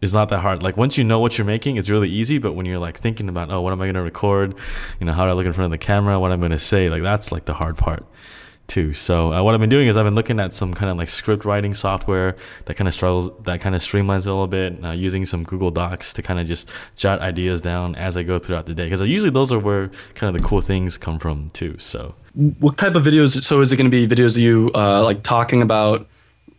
is 0.00 0.12
not 0.12 0.30
that 0.30 0.40
hard. 0.40 0.62
Like 0.62 0.76
once 0.76 0.96
you 0.96 1.04
know 1.04 1.20
what 1.20 1.36
you're 1.36 1.44
making, 1.44 1.76
it's 1.76 1.90
really 1.90 2.08
easy. 2.08 2.38
But 2.38 2.54
when 2.54 2.66
you're 2.66 2.78
like 2.78 2.98
thinking 2.98 3.28
about, 3.28 3.50
oh, 3.52 3.60
what 3.60 3.72
am 3.72 3.82
I 3.82 3.84
going 3.84 3.96
to 3.96 4.02
record? 4.02 4.54
You 4.98 5.06
know, 5.06 5.12
how 5.12 5.26
do 5.26 5.30
I 5.30 5.34
look 5.34 5.44
in 5.46 5.52
front 5.52 5.66
of 5.66 5.78
the 5.78 5.84
camera? 5.84 6.18
What 6.18 6.28
am 6.28 6.34
I'm 6.34 6.40
going 6.40 6.52
to 6.52 6.58
say? 6.58 6.88
Like 6.88 7.02
that's 7.02 7.30
like 7.30 7.44
the 7.44 7.52
hard 7.52 7.76
part 7.76 8.06
too. 8.70 8.94
So 8.94 9.32
uh, 9.32 9.42
what 9.42 9.52
I've 9.52 9.60
been 9.60 9.68
doing 9.68 9.88
is 9.88 9.96
I've 9.96 10.06
been 10.06 10.14
looking 10.14 10.40
at 10.40 10.54
some 10.54 10.72
kind 10.72 10.90
of 10.90 10.96
like 10.96 11.08
script 11.08 11.44
writing 11.44 11.74
software 11.74 12.36
that 12.64 12.76
kind 12.76 12.88
of 12.88 12.94
struggles, 12.94 13.28
that 13.42 13.60
kind 13.60 13.74
of 13.74 13.82
streamlines 13.82 14.20
it 14.20 14.28
a 14.28 14.32
little 14.32 14.46
bit, 14.46 14.82
uh, 14.82 14.92
using 14.92 15.26
some 15.26 15.42
Google 15.44 15.70
Docs 15.70 16.12
to 16.14 16.22
kind 16.22 16.40
of 16.40 16.46
just 16.46 16.70
jot 16.96 17.20
ideas 17.20 17.60
down 17.60 17.96
as 17.96 18.16
I 18.16 18.22
go 18.22 18.38
throughout 18.38 18.66
the 18.66 18.74
day. 18.74 18.84
Because 18.84 19.02
usually 19.02 19.30
those 19.30 19.52
are 19.52 19.58
where 19.58 19.88
kind 20.14 20.34
of 20.34 20.40
the 20.40 20.48
cool 20.48 20.60
things 20.60 20.96
come 20.96 21.18
from 21.18 21.50
too. 21.50 21.76
So 21.78 22.14
What 22.34 22.78
type 22.78 22.94
of 22.94 23.02
videos? 23.02 23.42
So 23.42 23.60
is 23.60 23.72
it 23.72 23.76
going 23.76 23.90
to 23.90 24.06
be 24.06 24.06
videos 24.08 24.36
of 24.36 24.42
you 24.42 24.70
uh, 24.74 25.02
like 25.02 25.22
talking 25.22 25.60
about 25.60 26.06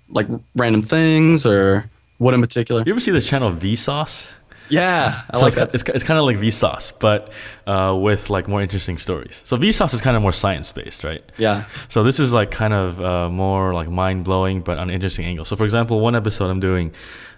like 0.09 0.27
random 0.55 0.83
things 0.83 1.45
or 1.45 1.89
what 2.17 2.33
in 2.33 2.41
particular? 2.41 2.83
you 2.85 2.91
ever 2.91 2.99
see 2.99 3.11
the 3.11 3.21
channel 3.21 3.51
Vsauce? 3.51 4.33
Yeah, 4.71 5.21
I 5.29 5.37
so 5.37 5.45
like 5.45 5.47
it's, 5.53 5.55
that. 5.57 5.73
it's, 5.75 5.83
it's 5.89 6.03
kind 6.03 6.19
of 6.19 6.25
like 6.25 6.37
Vsauce, 6.37 6.93
but 6.99 7.31
uh, 7.67 7.95
with 7.99 8.29
like 8.29 8.47
more 8.47 8.61
interesting 8.61 8.97
stories. 8.97 9.41
So 9.45 9.57
Vsauce 9.57 9.93
is 9.93 10.01
kind 10.01 10.15
of 10.15 10.21
more 10.23 10.31
science 10.31 10.71
based, 10.71 11.03
right? 11.03 11.23
Yeah. 11.37 11.65
So 11.89 12.03
this 12.03 12.19
is 12.19 12.33
like 12.33 12.51
kind 12.51 12.73
of 12.73 13.01
uh, 13.01 13.29
more 13.29 13.73
like 13.73 13.89
mind 13.89 14.23
blowing, 14.23 14.61
but 14.61 14.77
on 14.77 14.89
an 14.89 14.95
interesting 14.95 15.25
angle. 15.25 15.45
So 15.45 15.55
for 15.55 15.65
example, 15.65 15.99
one 15.99 16.15
episode 16.15 16.49
I'm 16.49 16.59
doing 16.59 16.93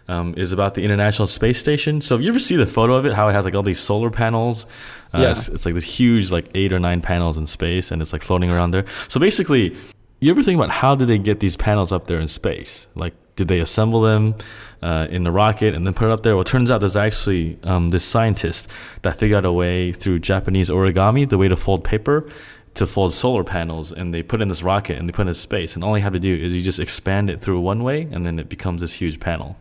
um, 0.08 0.34
is 0.38 0.52
about 0.52 0.74
the 0.76 0.84
International 0.84 1.26
Space 1.26 1.60
Station. 1.60 2.02
So 2.02 2.16
if 2.16 2.22
you 2.22 2.30
ever 2.30 2.40
see 2.40 2.56
the 2.56 2.66
photo 2.68 2.94
of 2.96 3.06
it, 3.06 3.14
how 3.14 3.28
it 3.30 3.34
has 3.34 3.46
like 3.46 3.56
all 3.56 3.64
these 3.64 3.80
solar 3.80 4.10
panels. 4.12 4.66
Uh, 5.14 5.22
Yeah. 5.22 5.32
it's, 5.32 5.48
it's 5.50 5.66
like 5.66 5.76
this 5.76 5.86
huge 6.00 6.32
like 6.32 6.50
eight 6.56 6.74
or 6.74 6.80
nine 6.80 7.00
panels 7.02 7.38
in 7.38 7.46
space, 7.46 7.92
and 7.92 8.02
it's 8.02 8.12
like 8.14 8.22
floating 8.24 8.50
around 8.50 8.72
there. 8.72 8.86
So 9.08 9.20
basically, 9.20 9.76
you 10.20 10.32
ever 10.32 10.42
think 10.44 10.58
about 10.60 10.72
how 10.72 10.96
did 10.96 11.08
they 11.08 11.18
get 11.20 11.40
these 11.40 11.56
panels 11.56 11.92
up 11.92 12.08
there 12.08 12.20
in 12.20 12.28
space? 12.28 12.88
Like 12.96 13.14
did 13.36 13.48
they 13.48 13.60
assemble 13.60 14.02
them 14.02 14.36
uh, 14.82 15.08
in 15.10 15.24
the 15.24 15.32
rocket 15.32 15.74
and 15.74 15.86
then 15.86 15.94
put 15.94 16.06
it 16.06 16.12
up 16.12 16.24
there? 16.24 16.34
Well, 16.36 16.42
it 16.42 16.48
turns 16.48 16.70
out 16.70 16.80
there's 16.80 16.96
actually 16.96 17.58
um, 17.64 17.90
this 17.90 18.04
scientist 18.04 18.68
that 19.02 19.18
figured 19.18 19.40
out 19.40 19.46
a 19.46 19.52
way 19.52 19.92
through 19.92 20.20
Japanese 20.20 20.70
origami, 20.70 21.28
the 21.28 21.38
way 21.38 21.48
to 21.48 21.56
fold 21.56 21.84
paper, 21.84 22.28
to 22.76 22.88
fold 22.88 23.14
solar 23.14 23.44
panels, 23.44 23.92
and 23.92 24.14
they 24.14 24.24
put 24.24 24.42
in 24.42 24.48
this 24.48 24.64
rocket 24.64 24.98
and 24.98 25.08
they 25.08 25.14
put 25.14 25.28
in 25.28 25.34
space. 25.34 25.76
And 25.76 25.84
all 25.84 25.98
you 25.98 26.04
have 26.04 26.14
to 26.14 26.20
do 26.20 26.36
is 26.36 26.54
you 26.54 26.62
just 26.62 26.80
expand 26.80 27.30
it 27.30 27.42
through 27.42 27.60
one 27.62 27.84
way, 27.84 28.08
and 28.12 28.26
then 28.26 28.40
it 28.40 28.50
becomes 28.50 28.82
this 28.82 28.94
huge 28.94 29.20
panel. 29.20 29.58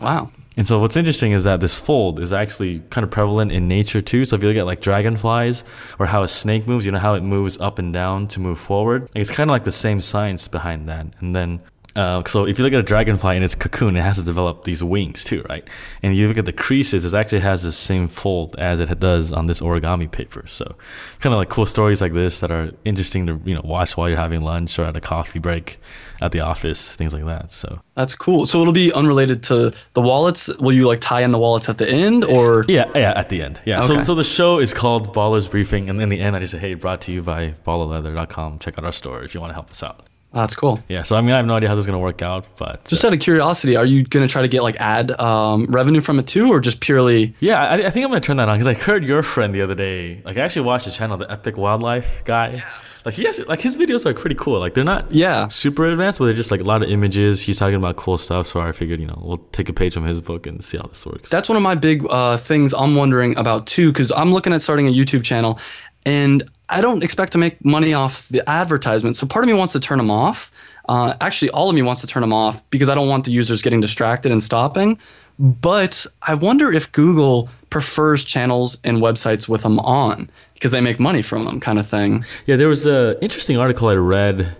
Wow. 0.00 0.30
And 0.56 0.66
so 0.66 0.78
what's 0.80 0.96
interesting 0.96 1.32
is 1.32 1.44
that 1.44 1.60
this 1.60 1.78
fold 1.78 2.18
is 2.18 2.32
actually 2.32 2.80
kind 2.90 3.04
of 3.04 3.10
prevalent 3.10 3.52
in 3.52 3.68
nature 3.68 4.00
too. 4.00 4.24
So 4.24 4.36
if 4.36 4.42
you 4.42 4.48
look 4.48 4.56
at 4.56 4.66
like 4.66 4.80
dragonflies 4.80 5.62
or 5.98 6.06
how 6.06 6.22
a 6.22 6.28
snake 6.28 6.66
moves, 6.66 6.86
you 6.86 6.92
know 6.92 6.98
how 6.98 7.14
it 7.14 7.22
moves 7.22 7.58
up 7.60 7.78
and 7.78 7.92
down 7.92 8.26
to 8.28 8.40
move 8.40 8.58
forward. 8.58 9.02
Like 9.02 9.16
it's 9.16 9.30
kind 9.30 9.48
of 9.48 9.52
like 9.52 9.64
the 9.64 9.72
same 9.72 10.00
science 10.00 10.48
behind 10.48 10.88
that. 10.88 11.06
And 11.20 11.36
then 11.36 11.60
uh, 11.96 12.22
so 12.24 12.46
if 12.46 12.58
you 12.58 12.64
look 12.64 12.72
at 12.72 12.78
a 12.78 12.84
dragonfly 12.84 13.36
in 13.36 13.42
its 13.42 13.54
cocoon, 13.54 13.96
it 13.96 14.02
has 14.02 14.16
to 14.16 14.22
develop 14.22 14.64
these 14.64 14.82
wings 14.82 15.24
too, 15.24 15.44
right? 15.48 15.66
And 16.02 16.16
you 16.16 16.28
look 16.28 16.36
at 16.36 16.44
the 16.44 16.52
creases, 16.52 17.04
it 17.04 17.14
actually 17.14 17.40
has 17.40 17.62
the 17.62 17.72
same 17.72 18.06
fold 18.06 18.56
as 18.56 18.80
it 18.80 19.00
does 19.00 19.32
on 19.32 19.46
this 19.46 19.60
origami 19.60 20.10
paper. 20.10 20.44
So 20.46 20.76
kind 21.20 21.32
of 21.32 21.38
like 21.38 21.48
cool 21.48 21.66
stories 21.66 22.00
like 22.00 22.12
this 22.12 22.40
that 22.40 22.50
are 22.50 22.70
interesting 22.84 23.26
to 23.26 23.40
you 23.44 23.54
know 23.54 23.62
watch 23.64 23.96
while 23.96 24.08
you're 24.08 24.18
having 24.18 24.42
lunch 24.42 24.78
or 24.78 24.84
at 24.84 24.96
a 24.96 25.00
coffee 25.00 25.40
break 25.40 25.78
at 26.20 26.32
the 26.32 26.40
office, 26.40 26.94
things 26.94 27.12
like 27.12 27.24
that. 27.24 27.52
So 27.52 27.80
that's 27.94 28.14
cool. 28.14 28.46
So 28.46 28.60
it'll 28.60 28.72
be 28.72 28.92
unrelated 28.92 29.42
to 29.44 29.72
the 29.94 30.00
wallets. 30.00 30.56
Will 30.58 30.72
you 30.72 30.86
like 30.86 31.00
tie 31.00 31.22
in 31.22 31.30
the 31.30 31.38
wallets 31.38 31.68
at 31.68 31.78
the 31.78 31.88
end 31.88 32.24
or? 32.24 32.64
Yeah, 32.68 32.90
yeah, 32.94 33.12
at 33.16 33.30
the 33.30 33.42
end. 33.42 33.60
Yeah. 33.64 33.78
Okay. 33.78 33.86
So, 33.86 34.04
so 34.04 34.14
the 34.14 34.24
show 34.24 34.58
is 34.60 34.74
called 34.74 35.14
Ballers 35.14 35.50
Briefing, 35.50 35.90
and 35.90 36.00
in 36.00 36.08
the 36.08 36.20
end, 36.20 36.36
I 36.36 36.40
just 36.40 36.52
say, 36.52 36.58
hey, 36.58 36.74
brought 36.74 37.00
to 37.02 37.12
you 37.12 37.22
by 37.22 37.54
ballerleather.com. 37.66 38.58
Check 38.58 38.78
out 38.78 38.84
our 38.84 38.92
store 38.92 39.22
if 39.22 39.34
you 39.34 39.40
want 39.40 39.50
to 39.50 39.54
help 39.54 39.70
us 39.70 39.82
out. 39.82 40.09
That's 40.32 40.54
cool. 40.54 40.80
Yeah, 40.88 41.02
so 41.02 41.16
I 41.16 41.22
mean, 41.22 41.32
I 41.32 41.38
have 41.38 41.46
no 41.46 41.56
idea 41.56 41.68
how 41.68 41.74
this 41.74 41.82
is 41.82 41.86
going 41.86 41.98
to 41.98 42.02
work 42.02 42.22
out, 42.22 42.46
but 42.56 42.84
just 42.84 43.04
uh, 43.04 43.08
out 43.08 43.14
of 43.14 43.20
curiosity, 43.20 43.76
are 43.76 43.84
you 43.84 44.04
going 44.04 44.26
to 44.26 44.32
try 44.32 44.42
to 44.42 44.48
get 44.48 44.62
like 44.62 44.76
ad 44.76 45.10
um, 45.20 45.66
revenue 45.66 46.00
from 46.00 46.20
it 46.20 46.26
too, 46.28 46.48
or 46.48 46.60
just 46.60 46.80
purely? 46.80 47.34
Yeah, 47.40 47.60
I, 47.60 47.86
I 47.86 47.90
think 47.90 48.04
I'm 48.04 48.10
going 48.10 48.22
to 48.22 48.26
turn 48.26 48.36
that 48.36 48.48
on 48.48 48.56
because 48.56 48.68
I 48.68 48.74
heard 48.74 49.04
your 49.04 49.24
friend 49.24 49.52
the 49.52 49.62
other 49.62 49.74
day. 49.74 50.22
Like, 50.24 50.36
I 50.36 50.42
actually 50.42 50.66
watched 50.66 50.84
the 50.84 50.92
channel, 50.92 51.16
the 51.16 51.30
Epic 51.30 51.56
Wildlife 51.56 52.24
guy. 52.24 52.50
Yeah. 52.54 52.70
Like 53.04 53.14
he 53.14 53.24
has, 53.24 53.44
like 53.46 53.60
his 53.60 53.76
videos 53.76 54.04
are 54.04 54.12
pretty 54.14 54.36
cool. 54.36 54.58
Like 54.60 54.74
they're 54.74 54.84
not 54.84 55.10
yeah 55.10 55.48
super 55.48 55.86
advanced, 55.86 56.18
but 56.18 56.26
they're 56.26 56.34
just 56.34 56.50
like 56.50 56.60
a 56.60 56.64
lot 56.64 56.82
of 56.82 56.90
images. 56.90 57.40
He's 57.40 57.58
talking 57.58 57.76
about 57.76 57.96
cool 57.96 58.18
stuff, 58.18 58.46
so 58.46 58.60
I 58.60 58.72
figured 58.72 59.00
you 59.00 59.06
know 59.06 59.18
we'll 59.22 59.38
take 59.52 59.68
a 59.68 59.72
page 59.72 59.94
from 59.94 60.04
his 60.04 60.20
book 60.20 60.46
and 60.46 60.62
see 60.62 60.76
how 60.76 60.84
this 60.84 61.06
works. 61.06 61.30
That's 61.30 61.48
one 61.48 61.56
of 61.56 61.62
my 61.62 61.74
big 61.74 62.06
uh, 62.10 62.36
things 62.36 62.74
I'm 62.74 62.96
wondering 62.96 63.36
about 63.38 63.66
too, 63.66 63.90
because 63.90 64.12
I'm 64.12 64.32
looking 64.32 64.52
at 64.52 64.60
starting 64.60 64.86
a 64.86 64.92
YouTube 64.92 65.24
channel, 65.24 65.58
and 66.04 66.42
I 66.70 66.80
don't 66.80 67.02
expect 67.04 67.32
to 67.32 67.38
make 67.38 67.64
money 67.64 67.92
off 67.92 68.28
the 68.28 68.48
advertisement. 68.48 69.16
So 69.16 69.26
part 69.26 69.44
of 69.44 69.48
me 69.48 69.54
wants 69.54 69.72
to 69.72 69.80
turn 69.80 69.98
them 69.98 70.10
off 70.10 70.52
uh, 70.90 71.14
actually, 71.20 71.50
all 71.50 71.68
of 71.68 71.74
me 71.76 71.82
wants 71.82 72.00
to 72.00 72.06
turn 72.08 72.20
them 72.20 72.32
off 72.32 72.68
because 72.70 72.88
I 72.88 72.96
don't 72.96 73.08
want 73.08 73.24
the 73.24 73.30
users 73.30 73.62
getting 73.62 73.80
distracted 73.80 74.32
and 74.32 74.42
stopping. 74.42 74.98
But 75.38 76.04
I 76.20 76.34
wonder 76.34 76.72
if 76.72 76.90
Google 76.90 77.48
prefers 77.70 78.24
channels 78.24 78.76
and 78.82 78.98
websites 78.98 79.48
with 79.48 79.62
them 79.62 79.78
on 79.78 80.28
because 80.54 80.72
they 80.72 80.80
make 80.80 80.98
money 80.98 81.22
from 81.22 81.44
them, 81.44 81.60
kind 81.60 81.78
of 81.78 81.86
thing. 81.86 82.24
Yeah, 82.44 82.56
there 82.56 82.66
was 82.66 82.86
an 82.86 83.14
interesting 83.22 83.56
article 83.56 83.88
I 83.88 83.94
read 83.94 84.56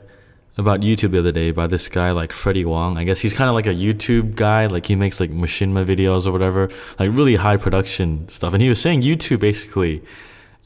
about 0.56 0.82
YouTube 0.82 1.10
the 1.10 1.18
other 1.18 1.32
day 1.32 1.50
by 1.50 1.66
this 1.66 1.88
guy 1.88 2.12
like 2.12 2.32
Freddie 2.32 2.64
Wong. 2.64 2.96
I 2.96 3.02
guess 3.02 3.20
he's 3.20 3.32
kind 3.32 3.48
of 3.48 3.54
like 3.54 3.66
a 3.66 3.74
YouTube 3.74 4.36
guy. 4.36 4.66
Like 4.66 4.86
he 4.86 4.94
makes 4.94 5.18
like 5.18 5.32
machinima 5.32 5.84
videos 5.84 6.28
or 6.28 6.32
whatever, 6.32 6.70
like 7.00 7.10
really 7.10 7.36
high 7.36 7.56
production 7.56 8.28
stuff. 8.28 8.54
And 8.54 8.62
he 8.62 8.68
was 8.68 8.80
saying 8.80 9.02
YouTube 9.02 9.40
basically 9.40 10.00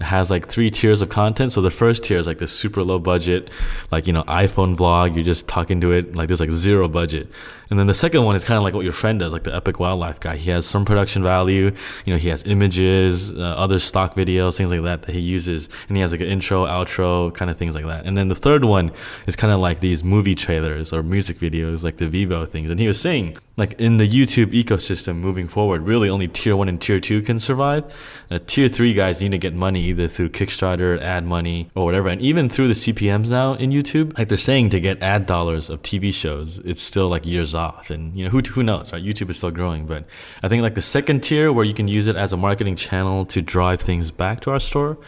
has 0.01 0.31
like 0.31 0.49
three 0.49 0.71
tiers 0.71 1.03
of 1.03 1.09
content. 1.09 1.53
So 1.53 1.61
the 1.61 1.71
first 1.71 2.05
tier 2.05 2.19
is 2.19 2.27
like 2.27 2.39
the 2.39 2.49
super 2.49 2.83
low 2.83 2.99
budget, 2.99 3.51
like, 3.91 4.07
you 4.07 4.13
know, 4.13 4.25
iPhone 4.25 4.77
vlog. 4.77 5.15
You're 5.15 5.25
just 5.25 5.47
talking 5.49 5.81
to 5.81 5.93
it. 5.93 6.17
Like 6.17 6.29
there's 6.29 6.41
like 6.41 6.51
zero 6.51 6.89
budget. 6.89 7.29
And 7.71 7.79
then 7.79 7.87
the 7.87 7.95
second 7.95 8.25
one 8.25 8.37
is 8.37 8.45
kind 8.45 8.59
of 8.59 8.63
like 8.63 8.75
what 8.75 8.85
your 8.85 8.93
friend 8.93 9.19
does, 9.19 9.33
like 9.33 9.45
the 9.45 9.55
epic 9.55 9.81
wildlife 9.81 10.21
guy. 10.21 10.37
He 10.37 10.51
has 10.51 10.67
some 10.67 10.85
production 10.85 11.23
value. 11.23 11.75
You 12.05 12.13
know, 12.13 12.19
he 12.19 12.29
has 12.29 12.45
images, 12.45 13.33
uh, 13.33 13.41
other 13.41 13.79
stock 13.79 14.15
videos, 14.15 14.57
things 14.57 14.71
like 14.71 14.83
that 14.83 15.03
that 15.03 15.13
he 15.13 15.21
uses. 15.21 15.69
And 15.89 15.97
he 15.97 16.03
has 16.03 16.13
like 16.13 16.21
an 16.21 16.29
intro, 16.29 16.67
outro, 16.67 17.33
kind 17.35 17.51
of 17.51 17.57
things 17.57 17.75
like 17.75 17.87
that. 17.87 18.05
And 18.05 18.17
then 18.17 18.29
the 18.29 18.35
third 18.35 18.65
one 18.65 18.93
is 19.27 19.37
kind 19.37 19.53
of 19.53 19.61
like 19.61 19.81
these 19.81 20.05
movie 20.05 20.35
trailers 20.35 20.93
or 20.93 21.03
music 21.03 21.39
videos, 21.39 21.83
like 21.83 21.97
the 21.97 22.07
Vevo 22.07 22.47
things. 22.47 22.71
And 22.71 22.79
he 22.79 22.87
was 22.87 23.01
saying, 23.01 23.39
like 23.57 23.81
in 23.81 23.97
the 23.99 24.09
YouTube 24.09 24.47
ecosystem 24.47 25.17
moving 25.17 25.49
forward, 25.49 25.83
really 25.83 26.09
only 26.09 26.29
tier 26.29 26.57
one 26.57 26.69
and 26.69 26.81
tier 26.81 27.01
two 27.01 27.23
can 27.23 27.39
survive. 27.39 27.85
Uh, 28.31 28.39
tier 28.47 28.69
three 28.69 28.93
guys 28.93 29.23
need 29.23 29.31
to 29.31 29.39
get 29.39 29.55
money 29.55 29.84
either 29.85 30.09
through 30.09 30.31
Kickstarter, 30.31 31.01
ad 31.01 31.25
money, 31.25 31.71
or 31.75 31.85
whatever. 31.85 32.09
And 32.09 32.21
even 32.21 32.49
through 32.49 32.69
the 32.69 32.75
CPMs 32.75 33.31
now 33.31 33.55
in 33.55 33.71
YouTube, 33.71 34.17
like 34.19 34.29
they're 34.29 34.37
saying 34.37 34.71
to 34.71 34.81
get 34.81 35.03
ad 35.03 35.27
dollars 35.27 35.71
of 35.71 35.83
TV 35.83 36.13
shows, 36.13 36.59
it's 36.61 36.83
still 36.83 37.09
like 37.09 37.27
years 37.27 37.55
off. 37.55 37.91
And 37.91 38.17
you 38.17 38.25
know 38.25 38.31
who 38.31 38.41
who 38.41 38.63
knows, 38.63 38.93
right? 38.93 39.03
YouTube 39.03 39.31
is 39.31 39.37
still 39.37 39.51
growing, 39.51 39.87
but 39.87 40.05
I 40.43 40.49
think 40.49 40.63
like 40.63 40.75
the 40.75 40.83
second 40.83 41.23
tier 41.23 41.53
where 41.53 41.65
you 41.65 41.75
can 41.75 41.89
use 41.89 42.07
it 42.07 42.17
as 42.17 42.33
a 42.33 42.37
marketing 42.37 42.77
channel 42.77 43.25
to 43.27 43.43
drive 43.43 43.81
things 43.81 44.11
back 44.11 44.41
to 44.41 44.51
our 44.51 44.61
store. 44.61 44.99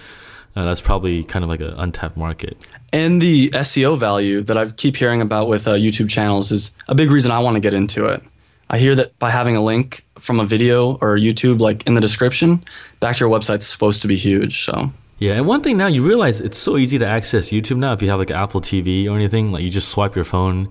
Uh, 0.55 0.65
that's 0.65 0.81
probably 0.81 1.23
kind 1.23 1.43
of 1.43 1.51
like 1.51 1.61
an 1.61 1.75
untapped 1.77 2.17
market. 2.17 2.57
And 2.91 3.21
the 3.21 3.51
SEO 3.51 3.99
value 3.99 4.43
that 4.45 4.57
I 4.57 4.71
keep 4.71 4.97
hearing 4.97 5.21
about 5.21 5.49
with 5.49 5.69
uh, 5.69 5.75
YouTube 5.75 6.09
channels 6.09 6.51
is 6.51 6.75
a 6.89 6.95
big 6.95 7.11
reason 7.11 7.31
I 7.31 7.41
want 7.41 7.57
to 7.57 7.61
get 7.61 7.75
into 7.75 8.07
it. 8.07 8.23
I 8.71 8.79
hear 8.79 8.95
that 8.95 9.19
by 9.19 9.31
having 9.31 9.55
a 9.55 9.63
link 9.63 10.06
from 10.19 10.41
a 10.41 10.45
video 10.45 10.95
or 11.01 11.17
YouTube, 11.17 11.61
like 11.61 11.87
in 11.87 11.95
the 11.95 12.01
description, 12.01 12.65
back 13.01 13.17
to 13.17 13.21
your 13.21 13.31
website's 13.31 13.67
supposed 13.67 14.03
to 14.03 14.09
be 14.09 14.17
huge. 14.17 14.65
So 14.65 14.91
yeah, 15.19 15.35
and 15.35 15.47
one 15.47 15.63
thing 15.63 15.77
now 15.77 15.87
you 15.87 16.07
realize 16.07 16.41
it's 16.41 16.59
so 16.59 16.77
easy 16.77 16.99
to 16.99 17.07
access 17.07 17.51
YouTube 17.51 17.79
now. 17.79 17.93
If 17.93 18.03
you 18.03 18.11
have 18.11 18.19
like 18.19 18.31
Apple 18.31 18.61
TV 18.61 19.09
or 19.09 19.17
anything, 19.17 19.53
like 19.53 19.63
you 19.63 19.71
just 19.71 19.89
swipe 19.89 20.15
your 20.15 20.25
phone, 20.25 20.71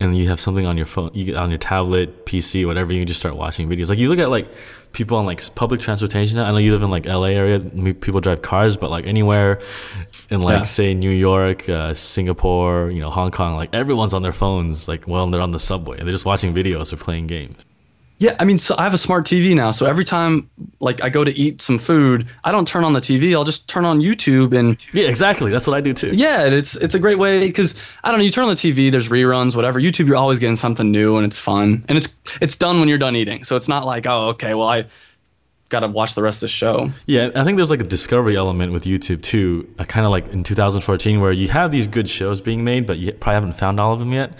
and 0.00 0.16
you 0.16 0.28
have 0.28 0.40
something 0.40 0.64
on 0.64 0.78
your 0.78 0.86
phone, 0.86 1.10
you 1.12 1.26
get 1.26 1.36
on 1.36 1.50
your 1.50 1.58
tablet, 1.58 2.24
PC, 2.24 2.66
whatever. 2.66 2.92
You 2.92 3.00
can 3.00 3.06
just 3.06 3.20
start 3.20 3.36
watching 3.36 3.68
videos. 3.68 3.90
Like 3.90 3.98
you 3.98 4.08
look 4.08 4.18
at 4.18 4.30
like 4.30 4.48
people 4.92 5.18
on 5.18 5.26
like 5.26 5.42
public 5.54 5.82
transportation. 5.82 6.38
I 6.38 6.50
know 6.50 6.56
you 6.56 6.72
live 6.72 6.82
in 6.82 6.90
like 6.90 7.04
LA 7.06 7.28
area. 7.28 7.60
People 7.60 8.20
drive 8.20 8.40
cars, 8.40 8.78
but 8.78 8.90
like 8.90 9.06
anywhere 9.06 9.60
in 10.30 10.40
like 10.40 10.58
yeah. 10.58 10.62
say 10.62 10.94
New 10.94 11.10
York, 11.10 11.68
uh, 11.68 11.92
Singapore, 11.92 12.90
you 12.90 13.00
know, 13.00 13.10
Hong 13.10 13.30
Kong, 13.30 13.56
like 13.56 13.74
everyone's 13.74 14.14
on 14.14 14.22
their 14.22 14.32
phones. 14.32 14.88
Like 14.88 15.06
well, 15.06 15.26
they're 15.26 15.42
on 15.42 15.50
the 15.50 15.58
subway 15.58 15.98
and 15.98 16.06
they're 16.06 16.14
just 16.14 16.26
watching 16.26 16.54
videos 16.54 16.94
or 16.94 16.96
playing 16.96 17.26
games. 17.26 17.66
Yeah, 18.20 18.36
I 18.38 18.44
mean, 18.44 18.58
so 18.58 18.74
I 18.76 18.84
have 18.84 18.92
a 18.92 18.98
smart 18.98 19.24
TV 19.24 19.56
now. 19.56 19.70
So 19.70 19.86
every 19.86 20.04
time, 20.04 20.50
like, 20.78 21.02
I 21.02 21.08
go 21.08 21.24
to 21.24 21.32
eat 21.32 21.62
some 21.62 21.78
food, 21.78 22.28
I 22.44 22.52
don't 22.52 22.68
turn 22.68 22.84
on 22.84 22.92
the 22.92 23.00
TV. 23.00 23.32
I'll 23.32 23.44
just 23.44 23.66
turn 23.66 23.86
on 23.86 24.00
YouTube 24.00 24.52
and. 24.52 24.76
Yeah, 24.92 25.04
exactly. 25.04 25.50
That's 25.50 25.66
what 25.66 25.74
I 25.74 25.80
do 25.80 25.94
too. 25.94 26.10
Yeah, 26.12 26.44
it's 26.44 26.76
it's 26.76 26.94
a 26.94 26.98
great 26.98 27.18
way 27.18 27.46
because 27.46 27.74
I 28.04 28.10
don't 28.10 28.18
know. 28.18 28.24
You 28.24 28.30
turn 28.30 28.44
on 28.44 28.50
the 28.50 28.56
TV, 28.56 28.92
there's 28.92 29.08
reruns, 29.08 29.56
whatever. 29.56 29.80
YouTube, 29.80 30.06
you're 30.06 30.18
always 30.18 30.38
getting 30.38 30.56
something 30.56 30.92
new 30.92 31.16
and 31.16 31.24
it's 31.24 31.38
fun, 31.38 31.86
and 31.88 31.96
it's 31.96 32.14
it's 32.42 32.56
done 32.56 32.78
when 32.78 32.90
you're 32.90 32.98
done 32.98 33.16
eating. 33.16 33.42
So 33.42 33.56
it's 33.56 33.68
not 33.68 33.86
like, 33.86 34.06
oh, 34.06 34.28
okay, 34.28 34.52
well, 34.52 34.68
I 34.68 34.84
got 35.70 35.80
to 35.80 35.88
watch 35.88 36.14
the 36.14 36.22
rest 36.22 36.38
of 36.38 36.42
the 36.42 36.48
show. 36.48 36.90
Yeah, 37.06 37.30
I 37.34 37.42
think 37.44 37.56
there's 37.56 37.70
like 37.70 37.80
a 37.80 37.84
discovery 37.84 38.36
element 38.36 38.74
with 38.74 38.84
YouTube 38.84 39.22
too. 39.22 39.72
Uh, 39.78 39.84
kind 39.84 40.04
of 40.04 40.10
like 40.10 40.30
in 40.30 40.44
2014, 40.44 41.22
where 41.22 41.32
you 41.32 41.48
have 41.48 41.70
these 41.70 41.86
good 41.86 42.06
shows 42.06 42.42
being 42.42 42.64
made, 42.64 42.86
but 42.86 42.98
you 42.98 43.12
probably 43.12 43.34
haven't 43.36 43.52
found 43.54 43.80
all 43.80 43.94
of 43.94 43.98
them 43.98 44.12
yet 44.12 44.34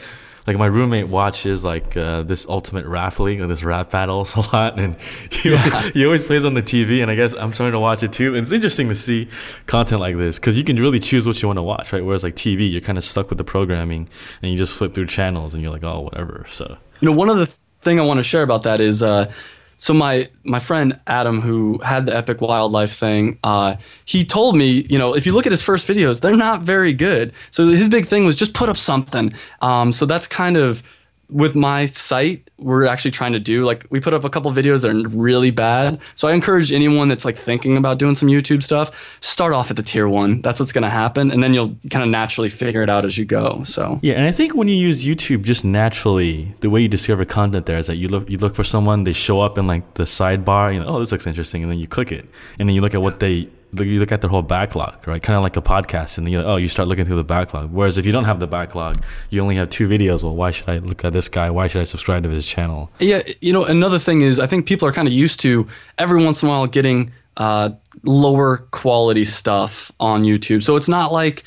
like 0.50 0.58
my 0.58 0.66
roommate 0.66 1.06
watches 1.06 1.62
like 1.62 1.96
uh, 1.96 2.24
this 2.24 2.44
ultimate 2.48 2.84
rap 2.84 3.20
league, 3.20 3.38
like 3.38 3.48
this 3.48 3.62
rap 3.62 3.92
battles 3.92 4.34
a 4.36 4.40
lot, 4.40 4.80
and 4.80 4.96
he, 5.30 5.52
yeah. 5.52 5.82
he 5.94 6.04
always 6.04 6.24
plays 6.24 6.44
on 6.44 6.54
the 6.54 6.62
TV. 6.62 7.02
And 7.02 7.10
I 7.10 7.14
guess 7.14 7.34
I'm 7.34 7.52
starting 7.52 7.72
to 7.72 7.78
watch 7.78 8.02
it 8.02 8.12
too. 8.12 8.34
And 8.34 8.38
it's 8.38 8.50
interesting 8.50 8.88
to 8.88 8.96
see 8.96 9.28
content 9.66 10.00
like 10.00 10.16
this 10.16 10.40
because 10.40 10.58
you 10.58 10.64
can 10.64 10.74
really 10.74 10.98
choose 10.98 11.24
what 11.24 11.40
you 11.40 11.46
want 11.46 11.58
to 11.58 11.62
watch, 11.62 11.92
right? 11.92 12.04
Whereas 12.04 12.24
like 12.24 12.34
TV, 12.34 12.68
you're 12.68 12.80
kind 12.80 12.98
of 12.98 13.04
stuck 13.04 13.28
with 13.28 13.38
the 13.38 13.44
programming, 13.44 14.08
and 14.42 14.50
you 14.50 14.58
just 14.58 14.74
flip 14.74 14.92
through 14.92 15.06
channels, 15.06 15.54
and 15.54 15.62
you're 15.62 15.72
like, 15.72 15.84
oh, 15.84 16.00
whatever. 16.00 16.46
So 16.50 16.76
you 16.98 17.06
know, 17.06 17.12
one 17.12 17.28
of 17.28 17.38
the 17.38 17.46
th- 17.46 17.58
thing 17.80 18.00
I 18.00 18.02
want 18.02 18.18
to 18.18 18.24
share 18.24 18.42
about 18.42 18.64
that 18.64 18.80
is. 18.80 19.04
Uh, 19.04 19.32
so 19.80 19.94
my 19.94 20.28
my 20.44 20.60
friend 20.60 21.00
Adam, 21.06 21.40
who 21.40 21.78
had 21.78 22.04
the 22.04 22.14
epic 22.14 22.42
wildlife 22.42 22.92
thing, 22.92 23.38
uh, 23.42 23.76
he 24.04 24.26
told 24.26 24.54
me, 24.54 24.86
you 24.90 24.98
know, 24.98 25.16
if 25.16 25.24
you 25.24 25.32
look 25.32 25.46
at 25.46 25.52
his 25.52 25.62
first 25.62 25.88
videos, 25.88 26.20
they're 26.20 26.36
not 26.36 26.60
very 26.60 26.92
good. 26.92 27.32
So 27.48 27.66
his 27.68 27.88
big 27.88 28.04
thing 28.04 28.26
was 28.26 28.36
just 28.36 28.52
put 28.52 28.68
up 28.68 28.76
something. 28.76 29.32
Um, 29.62 29.92
so 29.92 30.04
that's 30.04 30.26
kind 30.28 30.58
of 30.58 30.82
with 31.30 31.54
my 31.54 31.86
site, 31.86 32.48
we're 32.58 32.86
actually 32.86 33.10
trying 33.10 33.32
to 33.32 33.40
do 33.40 33.64
like 33.64 33.86
we 33.90 34.00
put 34.00 34.14
up 34.14 34.24
a 34.24 34.30
couple 34.30 34.50
videos 34.52 34.82
that 34.82 34.90
are 34.90 35.18
really 35.18 35.50
bad. 35.50 36.00
So 36.14 36.28
I 36.28 36.32
encourage 36.32 36.72
anyone 36.72 37.08
that's 37.08 37.24
like 37.24 37.36
thinking 37.36 37.76
about 37.76 37.98
doing 37.98 38.14
some 38.14 38.28
YouTube 38.28 38.62
stuff, 38.62 38.90
start 39.20 39.52
off 39.52 39.70
at 39.70 39.76
the 39.76 39.82
tier 39.82 40.08
one. 40.08 40.42
That's 40.42 40.60
what's 40.60 40.72
going 40.72 40.82
to 40.82 40.90
happen, 40.90 41.30
and 41.30 41.42
then 41.42 41.54
you'll 41.54 41.76
kind 41.90 42.02
of 42.02 42.08
naturally 42.08 42.48
figure 42.48 42.82
it 42.82 42.90
out 42.90 43.04
as 43.04 43.16
you 43.16 43.24
go. 43.24 43.62
So 43.64 43.98
yeah, 44.02 44.14
and 44.14 44.26
I 44.26 44.32
think 44.32 44.54
when 44.54 44.68
you 44.68 44.76
use 44.76 45.04
YouTube, 45.04 45.42
just 45.42 45.64
naturally, 45.64 46.54
the 46.60 46.70
way 46.70 46.82
you 46.82 46.88
discover 46.88 47.24
content 47.24 47.66
there 47.66 47.78
is 47.78 47.86
that 47.86 47.96
you 47.96 48.08
look 48.08 48.28
you 48.28 48.38
look 48.38 48.54
for 48.54 48.64
someone, 48.64 49.04
they 49.04 49.12
show 49.12 49.40
up 49.40 49.58
in 49.58 49.66
like 49.66 49.94
the 49.94 50.04
sidebar, 50.04 50.72
you 50.72 50.80
know, 50.80 50.86
oh 50.86 51.00
this 51.00 51.12
looks 51.12 51.26
interesting, 51.26 51.62
and 51.62 51.70
then 51.70 51.78
you 51.78 51.86
click 51.86 52.12
it, 52.12 52.28
and 52.58 52.68
then 52.68 52.74
you 52.74 52.80
look 52.80 52.94
at 52.94 53.02
what 53.02 53.20
they 53.20 53.48
you 53.78 53.98
look 53.98 54.12
at 54.12 54.20
their 54.20 54.30
whole 54.30 54.42
backlog, 54.42 55.06
right? 55.06 55.22
Kind 55.22 55.36
of 55.36 55.42
like 55.42 55.56
a 55.56 55.62
podcast, 55.62 56.18
and 56.18 56.28
you 56.30 56.38
like, 56.38 56.46
oh, 56.46 56.56
you 56.56 56.68
start 56.68 56.88
looking 56.88 57.04
through 57.04 57.16
the 57.16 57.24
backlog. 57.24 57.72
Whereas 57.72 57.98
if 57.98 58.06
you 58.06 58.12
don't 58.12 58.24
have 58.24 58.40
the 58.40 58.46
backlog, 58.46 59.02
you 59.30 59.40
only 59.40 59.56
have 59.56 59.70
two 59.70 59.88
videos. 59.88 60.22
Well, 60.24 60.34
why 60.34 60.50
should 60.50 60.68
I 60.68 60.78
look 60.78 61.04
at 61.04 61.12
this 61.12 61.28
guy? 61.28 61.50
Why 61.50 61.68
should 61.68 61.80
I 61.80 61.84
subscribe 61.84 62.22
to 62.24 62.30
his 62.30 62.44
channel? 62.44 62.90
Yeah, 62.98 63.22
you 63.40 63.52
know, 63.52 63.64
another 63.64 63.98
thing 63.98 64.22
is 64.22 64.40
I 64.40 64.46
think 64.46 64.66
people 64.66 64.88
are 64.88 64.92
kind 64.92 65.08
of 65.08 65.14
used 65.14 65.40
to 65.40 65.66
every 65.98 66.22
once 66.22 66.42
in 66.42 66.48
a 66.48 66.50
while 66.50 66.66
getting 66.66 67.12
uh, 67.36 67.70
lower 68.02 68.58
quality 68.70 69.24
stuff 69.24 69.92
on 70.00 70.24
YouTube. 70.24 70.62
So 70.62 70.76
it's 70.76 70.88
not 70.88 71.12
like 71.12 71.44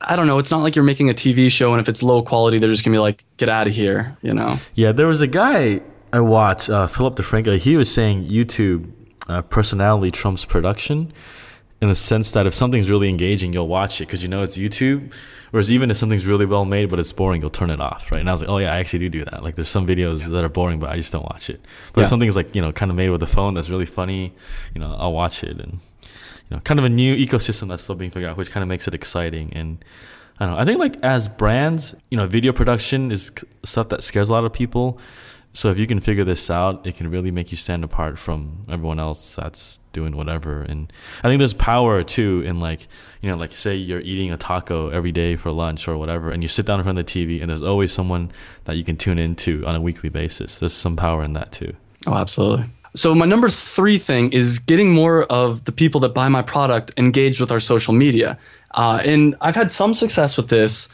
I 0.00 0.14
don't 0.14 0.26
know. 0.26 0.38
It's 0.38 0.50
not 0.50 0.62
like 0.62 0.76
you're 0.76 0.84
making 0.84 1.10
a 1.10 1.14
TV 1.14 1.50
show, 1.50 1.72
and 1.72 1.80
if 1.80 1.88
it's 1.88 2.02
low 2.02 2.22
quality, 2.22 2.58
they're 2.58 2.68
just 2.68 2.84
gonna 2.84 2.94
be 2.94 3.00
like, 3.00 3.24
"Get 3.36 3.48
out 3.48 3.66
of 3.66 3.74
here," 3.74 4.16
you 4.22 4.32
know. 4.32 4.58
Yeah, 4.74 4.92
there 4.92 5.08
was 5.08 5.20
a 5.20 5.26
guy 5.26 5.80
I 6.12 6.20
watched, 6.20 6.70
uh, 6.70 6.86
Philip 6.86 7.16
DeFranco. 7.16 7.58
He 7.58 7.76
was 7.76 7.92
saying 7.92 8.28
YouTube 8.28 8.92
uh, 9.28 9.42
personality 9.42 10.10
trumps 10.10 10.44
production, 10.44 11.12
in 11.80 11.88
the 11.88 11.94
sense 11.94 12.30
that 12.32 12.46
if 12.46 12.54
something's 12.54 12.90
really 12.90 13.08
engaging, 13.08 13.52
you'll 13.52 13.68
watch 13.68 14.00
it 14.00 14.06
because 14.06 14.22
you 14.22 14.28
know 14.28 14.42
it's 14.42 14.56
YouTube. 14.56 15.12
Whereas 15.50 15.70
even 15.72 15.90
if 15.90 15.96
something's 15.96 16.26
really 16.26 16.44
well 16.44 16.64
made 16.66 16.90
but 16.90 16.98
it's 16.98 17.12
boring, 17.12 17.40
you'll 17.40 17.48
turn 17.50 17.70
it 17.70 17.80
off, 17.80 18.10
right? 18.12 18.20
And 18.20 18.28
I 18.28 18.32
was 18.32 18.42
like, 18.42 18.50
oh 18.50 18.58
yeah, 18.58 18.72
I 18.74 18.78
actually 18.80 18.98
do 18.98 19.08
do 19.08 19.24
that. 19.24 19.42
Like 19.42 19.54
there's 19.54 19.68
some 19.70 19.86
videos 19.86 20.26
that 20.26 20.44
are 20.44 20.48
boring, 20.50 20.78
but 20.78 20.90
I 20.90 20.96
just 20.96 21.10
don't 21.12 21.24
watch 21.24 21.48
it. 21.48 21.60
But 21.94 22.00
Yeah. 22.00 22.04
if 22.04 22.08
something's 22.10 22.36
like 22.36 22.54
you 22.54 22.60
know 22.60 22.70
kind 22.72 22.90
of 22.90 22.96
made 22.96 23.10
with 23.10 23.22
a 23.22 23.26
phone 23.26 23.54
that's 23.54 23.70
really 23.70 23.86
funny, 23.86 24.34
you 24.74 24.80
know, 24.80 24.94
I'll 24.98 25.12
watch 25.12 25.42
it 25.42 25.58
and 25.60 25.78
you 26.50 26.56
know, 26.56 26.60
kind 26.60 26.78
of 26.80 26.84
a 26.84 26.88
new 26.88 27.14
ecosystem 27.16 27.68
that's 27.68 27.82
still 27.82 27.94
being 27.94 28.10
figured 28.10 28.30
out, 28.30 28.36
which 28.36 28.50
kind 28.50 28.62
of 28.62 28.68
makes 28.68 28.86
it 28.88 28.94
exciting. 28.94 29.52
And 29.54 29.78
I 30.40 30.46
don't 30.46 30.54
know. 30.54 30.60
I 30.60 30.64
think 30.64 30.78
like 30.80 30.96
as 31.02 31.28
brands, 31.28 31.94
you 32.10 32.16
know, 32.16 32.26
video 32.26 32.52
production 32.52 33.10
is 33.12 33.30
stuff 33.64 33.88
that 33.90 34.02
scares 34.02 34.28
a 34.28 34.32
lot 34.32 34.44
of 34.44 34.52
people. 34.52 34.98
So 35.58 35.72
if 35.72 35.78
you 35.78 35.88
can 35.88 35.98
figure 35.98 36.22
this 36.22 36.50
out, 36.50 36.86
it 36.86 36.96
can 36.96 37.10
really 37.10 37.32
make 37.32 37.50
you 37.50 37.56
stand 37.56 37.82
apart 37.82 38.16
from 38.16 38.62
everyone 38.68 39.00
else 39.00 39.34
that's 39.34 39.80
doing 39.92 40.16
whatever. 40.16 40.62
And 40.62 40.92
I 41.24 41.26
think 41.26 41.40
there's 41.40 41.52
power 41.52 42.04
too 42.04 42.42
in 42.46 42.60
like, 42.60 42.86
you 43.20 43.28
know, 43.28 43.36
like 43.36 43.50
say 43.50 43.74
you're 43.74 43.98
eating 43.98 44.30
a 44.30 44.36
taco 44.36 44.90
every 44.90 45.10
day 45.10 45.34
for 45.34 45.50
lunch 45.50 45.88
or 45.88 45.96
whatever, 45.96 46.30
and 46.30 46.44
you 46.44 46.48
sit 46.48 46.64
down 46.64 46.78
in 46.78 46.84
front 46.84 46.96
of 46.96 47.04
the 47.04 47.12
TV, 47.12 47.40
and 47.40 47.50
there's 47.50 47.64
always 47.64 47.90
someone 47.90 48.30
that 48.66 48.76
you 48.76 48.84
can 48.84 48.96
tune 48.96 49.18
into 49.18 49.66
on 49.66 49.74
a 49.74 49.80
weekly 49.80 50.08
basis. 50.08 50.60
There's 50.60 50.72
some 50.72 50.94
power 50.94 51.24
in 51.24 51.32
that 51.32 51.50
too. 51.50 51.74
Oh, 52.06 52.14
absolutely. 52.14 52.66
So 52.94 53.12
my 53.16 53.26
number 53.26 53.48
three 53.48 53.98
thing 53.98 54.32
is 54.32 54.60
getting 54.60 54.92
more 54.92 55.24
of 55.24 55.64
the 55.64 55.72
people 55.72 55.98
that 56.02 56.10
buy 56.10 56.28
my 56.28 56.42
product 56.42 56.92
engaged 56.96 57.40
with 57.40 57.50
our 57.50 57.58
social 57.58 57.94
media, 57.94 58.38
uh, 58.74 59.02
and 59.04 59.34
I've 59.40 59.56
had 59.56 59.72
some 59.72 59.94
success 59.94 60.36
with 60.36 60.50
this. 60.50 60.88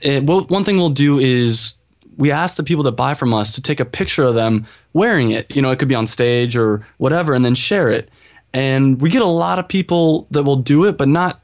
It, 0.00 0.24
well, 0.24 0.40
one 0.46 0.64
thing 0.64 0.76
we'll 0.76 0.90
do 0.90 1.20
is 1.20 1.76
we 2.16 2.30
ask 2.30 2.56
the 2.56 2.64
people 2.64 2.84
that 2.84 2.92
buy 2.92 3.14
from 3.14 3.32
us 3.34 3.52
to 3.52 3.62
take 3.62 3.80
a 3.80 3.84
picture 3.84 4.24
of 4.24 4.34
them 4.34 4.66
wearing 4.92 5.30
it. 5.30 5.54
You 5.54 5.62
know, 5.62 5.70
it 5.70 5.78
could 5.78 5.88
be 5.88 5.94
on 5.94 6.06
stage 6.06 6.56
or 6.56 6.86
whatever, 6.98 7.34
and 7.34 7.44
then 7.44 7.54
share 7.54 7.90
it. 7.90 8.08
And 8.52 9.00
we 9.00 9.08
get 9.10 9.22
a 9.22 9.26
lot 9.26 9.58
of 9.58 9.68
people 9.68 10.26
that 10.30 10.42
will 10.42 10.56
do 10.56 10.84
it, 10.84 10.98
but 10.98 11.08
not 11.08 11.40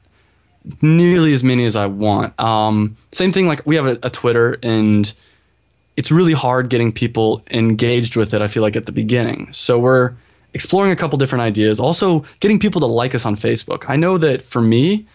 nearly 0.81 1.33
as 1.33 1.43
many 1.43 1.65
as 1.65 1.75
I 1.75 1.87
want. 1.87 2.39
Um, 2.39 2.97
same 3.11 3.31
thing, 3.31 3.47
like 3.47 3.65
we 3.65 3.75
have 3.75 3.87
a, 3.87 3.97
a 4.03 4.09
Twitter, 4.09 4.57
and 4.61 5.11
it's 5.97 6.11
really 6.11 6.33
hard 6.33 6.69
getting 6.69 6.91
people 6.91 7.43
engaged 7.51 8.15
with 8.15 8.33
it. 8.33 8.41
I 8.41 8.47
feel 8.47 8.63
like 8.63 8.75
at 8.75 8.85
the 8.85 8.91
beginning, 8.91 9.51
so 9.51 9.79
we're 9.79 10.13
exploring 10.53 10.91
a 10.91 10.95
couple 10.95 11.17
different 11.17 11.43
ideas. 11.43 11.79
Also, 11.79 12.23
getting 12.39 12.59
people 12.59 12.81
to 12.81 12.87
like 12.87 13.13
us 13.15 13.25
on 13.25 13.35
Facebook. 13.35 13.89
I 13.89 13.95
know 13.95 14.17
that 14.17 14.41
for 14.41 14.61
me, 14.61 15.05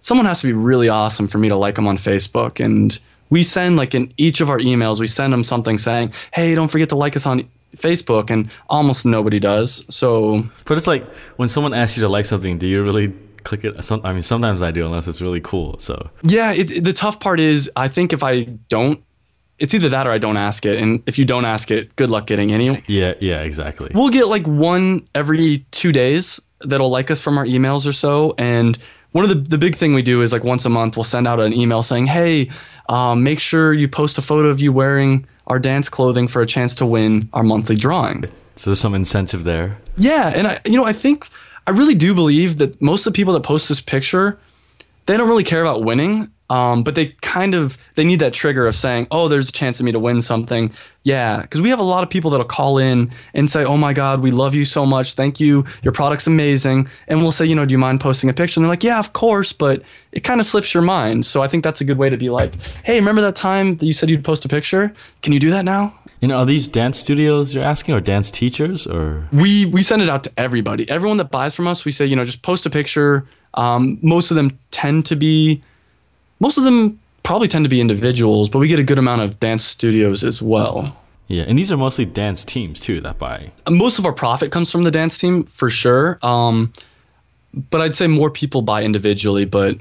someone 0.00 0.26
has 0.26 0.40
to 0.40 0.46
be 0.46 0.52
really 0.52 0.88
awesome 0.88 1.28
for 1.28 1.38
me 1.38 1.48
to 1.48 1.56
like 1.56 1.74
them 1.74 1.88
on 1.88 1.96
Facebook, 1.96 2.64
and 2.64 2.98
we 3.34 3.42
send 3.42 3.76
like 3.82 3.92
in 3.98 4.04
each 4.16 4.38
of 4.42 4.48
our 4.52 4.58
emails, 4.70 4.96
we 5.00 5.06
send 5.06 5.32
them 5.32 5.44
something 5.52 5.78
saying, 5.78 6.12
"Hey, 6.36 6.54
don't 6.54 6.70
forget 6.74 6.88
to 6.90 6.96
like 7.04 7.16
us 7.16 7.26
on." 7.26 7.38
Facebook 7.86 8.30
and 8.30 8.50
almost 8.68 9.06
nobody 9.06 9.38
does. 9.40 9.68
So 9.88 10.44
But 10.66 10.76
it's 10.78 10.86
like 10.86 11.04
when 11.38 11.48
someone 11.48 11.72
asks 11.72 11.96
you 11.96 12.02
to 12.02 12.08
like 12.16 12.26
something, 12.26 12.58
do 12.58 12.66
you 12.66 12.82
really 12.88 13.14
click 13.44 13.64
it? 13.64 13.82
Some, 13.82 14.02
I 14.04 14.12
mean, 14.12 14.20
sometimes 14.20 14.60
I 14.60 14.70
do, 14.72 14.84
unless 14.84 15.08
it's 15.08 15.22
really 15.22 15.40
cool. 15.40 15.78
So 15.78 15.94
Yeah, 16.22 16.52
it, 16.52 16.70
it- 16.70 16.84
the 16.84 16.92
tough 16.92 17.18
part 17.18 17.40
is 17.40 17.70
I 17.74 17.88
think 17.88 18.12
if 18.12 18.22
I 18.22 18.34
don't, 18.68 18.98
it's 19.58 19.72
either 19.72 19.88
that 19.88 20.06
or 20.06 20.12
I 20.12 20.18
don't 20.18 20.36
ask 20.36 20.66
it. 20.66 20.76
And 20.82 21.02
if 21.06 21.18
you 21.18 21.24
don't 21.24 21.46
ask 21.46 21.70
it, 21.70 21.96
good 21.96 22.10
luck 22.10 22.26
getting 22.26 22.52
any. 22.52 22.84
yeah, 22.88 23.14
yeah, 23.20 23.40
exactly. 23.40 23.90
We'll 23.94 24.10
get 24.10 24.26
like 24.28 24.46
one 24.46 25.08
every 25.14 25.64
two 25.70 25.92
days 25.92 26.42
that'll 26.60 26.90
like 26.90 27.10
us 27.10 27.22
from 27.22 27.38
our 27.38 27.46
emails 27.46 27.86
or 27.86 27.92
so. 27.92 28.34
And 28.36 28.76
one 29.12 29.24
of 29.24 29.28
the, 29.28 29.36
the 29.36 29.58
big 29.58 29.76
thing 29.76 29.94
we 29.94 30.02
do 30.02 30.22
is 30.22 30.32
like 30.32 30.44
once 30.44 30.64
a 30.64 30.70
month, 30.70 30.96
we'll 30.96 31.04
send 31.04 31.28
out 31.28 31.40
an 31.40 31.52
email 31.52 31.82
saying, 31.82 32.06
hey, 32.06 32.50
um, 32.88 33.22
make 33.22 33.40
sure 33.40 33.72
you 33.72 33.88
post 33.88 34.18
a 34.18 34.22
photo 34.22 34.48
of 34.48 34.60
you 34.60 34.72
wearing 34.72 35.26
our 35.46 35.58
dance 35.58 35.88
clothing 35.88 36.28
for 36.28 36.42
a 36.42 36.46
chance 36.46 36.74
to 36.76 36.86
win 36.86 37.28
our 37.32 37.42
monthly 37.42 37.76
drawing. 37.76 38.24
So 38.56 38.70
there's 38.70 38.80
some 38.80 38.94
incentive 38.94 39.44
there. 39.44 39.78
Yeah, 39.96 40.32
and 40.34 40.46
I, 40.46 40.60
you 40.64 40.76
know, 40.76 40.84
I 40.84 40.92
think 40.92 41.28
I 41.66 41.70
really 41.70 41.94
do 41.94 42.14
believe 42.14 42.58
that 42.58 42.80
most 42.80 43.06
of 43.06 43.12
the 43.12 43.16
people 43.16 43.34
that 43.34 43.42
post 43.42 43.68
this 43.68 43.80
picture, 43.80 44.38
they 45.06 45.16
don't 45.16 45.28
really 45.28 45.44
care 45.44 45.62
about 45.62 45.84
winning, 45.84 46.30
um, 46.52 46.82
but 46.82 46.96
they 46.96 47.06
kind 47.22 47.54
of 47.54 47.78
they 47.94 48.04
need 48.04 48.20
that 48.20 48.34
trigger 48.34 48.66
of 48.66 48.76
saying, 48.76 49.06
"Oh, 49.10 49.26
there's 49.28 49.48
a 49.48 49.52
chance 49.52 49.80
of 49.80 49.86
me 49.86 49.92
to 49.92 49.98
win 49.98 50.20
something." 50.20 50.70
Yeah, 51.02 51.40
because 51.40 51.62
we 51.62 51.70
have 51.70 51.78
a 51.78 51.82
lot 51.94 52.02
of 52.02 52.10
people 52.10 52.30
that'll 52.30 52.44
call 52.44 52.76
in 52.76 53.10
and 53.32 53.48
say, 53.48 53.64
"Oh 53.64 53.78
my 53.78 53.94
God, 53.94 54.20
we 54.20 54.30
love 54.30 54.54
you 54.54 54.66
so 54.66 54.84
much. 54.84 55.14
Thank 55.14 55.40
you. 55.40 55.64
Your 55.82 55.92
product's 55.92 56.26
amazing." 56.26 56.88
And 57.08 57.22
we'll 57.22 57.32
say, 57.32 57.46
"You 57.46 57.54
know, 57.54 57.64
do 57.64 57.72
you 57.72 57.78
mind 57.78 58.02
posting 58.02 58.28
a 58.28 58.34
picture?" 58.34 58.60
And 58.60 58.66
they're 58.66 58.72
like, 58.76 58.84
"Yeah, 58.84 58.98
of 58.98 59.14
course," 59.14 59.54
but 59.54 59.80
it 60.12 60.24
kind 60.24 60.40
of 60.40 60.46
slips 60.46 60.74
your 60.74 60.82
mind. 60.82 61.24
So 61.24 61.42
I 61.42 61.48
think 61.48 61.64
that's 61.64 61.80
a 61.80 61.84
good 61.84 61.96
way 61.96 62.10
to 62.10 62.18
be 62.18 62.28
like, 62.28 62.52
"Hey, 62.84 63.00
remember 63.00 63.22
that 63.22 63.34
time 63.34 63.76
that 63.76 63.86
you 63.86 63.94
said 63.94 64.10
you'd 64.10 64.22
post 64.22 64.44
a 64.44 64.48
picture? 64.48 64.92
Can 65.22 65.32
you 65.32 65.40
do 65.40 65.50
that 65.52 65.64
now?" 65.64 65.94
You 66.20 66.28
know, 66.28 66.36
are 66.36 66.46
these 66.46 66.68
dance 66.68 66.98
studios 66.98 67.54
you're 67.54 67.64
asking, 67.64 67.94
or 67.94 68.00
dance 68.00 68.30
teachers, 68.30 68.86
or 68.86 69.26
we 69.32 69.64
we 69.64 69.82
send 69.82 70.02
it 70.02 70.10
out 70.10 70.22
to 70.24 70.32
everybody. 70.36 70.86
Everyone 70.90 71.16
that 71.16 71.30
buys 71.30 71.54
from 71.54 71.66
us, 71.66 71.86
we 71.86 71.92
say, 71.92 72.04
you 72.04 72.14
know, 72.14 72.24
just 72.24 72.42
post 72.42 72.66
a 72.66 72.70
picture. 72.70 73.24
Um, 73.54 73.98
most 74.02 74.30
of 74.30 74.34
them 74.34 74.58
tend 74.70 75.06
to 75.06 75.16
be, 75.16 75.62
most 76.42 76.58
of 76.58 76.64
them 76.64 76.98
probably 77.22 77.46
tend 77.46 77.64
to 77.64 77.68
be 77.68 77.80
individuals, 77.80 78.48
but 78.48 78.58
we 78.58 78.66
get 78.66 78.80
a 78.80 78.82
good 78.82 78.98
amount 78.98 79.22
of 79.22 79.38
dance 79.38 79.64
studios 79.64 80.24
as 80.24 80.42
well. 80.42 80.96
yeah? 81.28 81.44
And 81.46 81.56
these 81.56 81.70
are 81.70 81.76
mostly 81.76 82.04
dance 82.04 82.44
teams 82.44 82.80
too 82.80 83.00
that 83.02 83.16
buy. 83.16 83.52
Most 83.70 84.00
of 84.00 84.04
our 84.04 84.12
profit 84.12 84.50
comes 84.50 84.68
from 84.68 84.82
the 84.82 84.90
dance 84.90 85.16
team 85.16 85.44
for 85.44 85.70
sure. 85.70 86.18
Um, 86.20 86.72
but 87.70 87.80
I'd 87.80 87.94
say 87.94 88.08
more 88.08 88.28
people 88.28 88.60
buy 88.60 88.82
individually. 88.82 89.44
But 89.44 89.80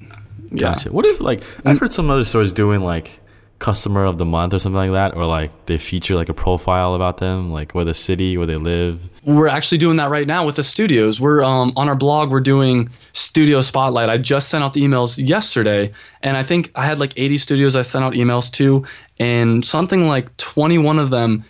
yeah, 0.52 0.76
Gotcha. 0.76 0.91
What 0.91 1.06
if 1.08 1.19
like 1.19 1.41
I've 1.65 1.80
heard 1.80 1.91
some 1.91 2.12
other 2.12 2.26
stores 2.26 2.54
doing 2.54 2.82
like 2.82 3.19
customer 3.62 4.04
of 4.04 4.17
the 4.17 4.26
month 4.26 4.54
or 4.54 4.60
something 4.60 4.76
like 4.76 4.91
that, 4.91 5.15
or 5.15 5.26
like 5.26 5.52
they 5.67 5.78
feature 5.78 6.15
like 6.15 6.28
a 6.28 6.34
profile 6.34 6.95
about 6.95 7.19
them, 7.19 7.52
like 7.52 7.74
where 7.74 7.86
the 7.86 7.93
city, 7.93 8.36
where 8.36 8.47
they 8.47 8.58
live. 8.58 9.00
we're 9.24 9.47
actually 9.47 9.78
doing 9.78 9.97
that 9.97 10.10
right 10.10 10.28
now 10.28 10.45
with 10.45 10.58
the 10.58 10.63
studios. 10.63 11.21
We're 11.21 11.43
um, 11.43 11.71
on 11.78 11.88
our 11.88 11.95
blog. 11.95 12.32
We're 12.32 12.41
doing 12.41 12.89
studio 13.13 13.62
spotlight. 13.62 14.10
I 14.10 14.17
just 14.17 14.50
sent 14.50 14.63
out 14.63 14.74
the 14.74 14.82
emails 14.82 15.26
yesterday, 15.26 15.93
and 16.21 16.36
I 16.36 16.43
think 16.43 16.71
I 16.76 16.86
had 16.86 17.00
like 17.00 17.13
80 17.15 17.38
studios 17.38 17.76
I 17.76 17.84
sent 17.84 18.04
out 18.04 18.13
emails 18.13 18.52
to, 18.54 18.84
and 19.19 19.63
something 19.63 20.08
like 20.08 20.36
21 20.38 21.00
of 21.00 21.12
them 21.12 21.45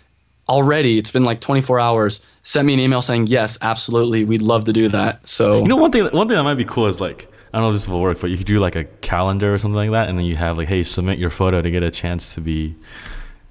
already. 0.48 0.98
It's 0.98 1.10
been 1.10 1.24
like 1.24 1.40
24 1.40 1.80
hours. 1.80 2.20
Sent 2.42 2.66
me 2.66 2.74
an 2.74 2.80
email 2.80 3.00
saying 3.00 3.28
yes, 3.28 3.56
absolutely, 3.62 4.24
we'd 4.24 4.42
love 4.42 4.64
to 4.64 4.72
do 4.72 4.88
that. 4.90 5.26
So 5.26 5.62
You 5.62 5.68
know, 5.68 5.76
one 5.76 5.90
thing 5.90 6.04
one 6.12 6.28
thing 6.28 6.36
that 6.36 6.44
might 6.44 6.56
be 6.56 6.66
cool 6.66 6.86
is 6.86 7.00
like 7.00 7.31
I 7.52 7.58
don't 7.58 7.64
know 7.64 7.68
if 7.68 7.74
this 7.74 7.88
will 7.88 8.00
work, 8.00 8.20
but 8.20 8.30
you 8.30 8.38
could 8.38 8.46
do 8.46 8.58
like 8.58 8.76
a 8.76 8.84
calendar 8.84 9.52
or 9.54 9.58
something 9.58 9.76
like 9.76 9.90
that, 9.90 10.08
and 10.08 10.18
then 10.18 10.24
you 10.24 10.36
have 10.36 10.56
like, 10.56 10.68
hey, 10.68 10.82
submit 10.82 11.18
your 11.18 11.30
photo 11.30 11.60
to 11.60 11.70
get 11.70 11.82
a 11.82 11.90
chance 11.90 12.34
to 12.34 12.40
be 12.40 12.74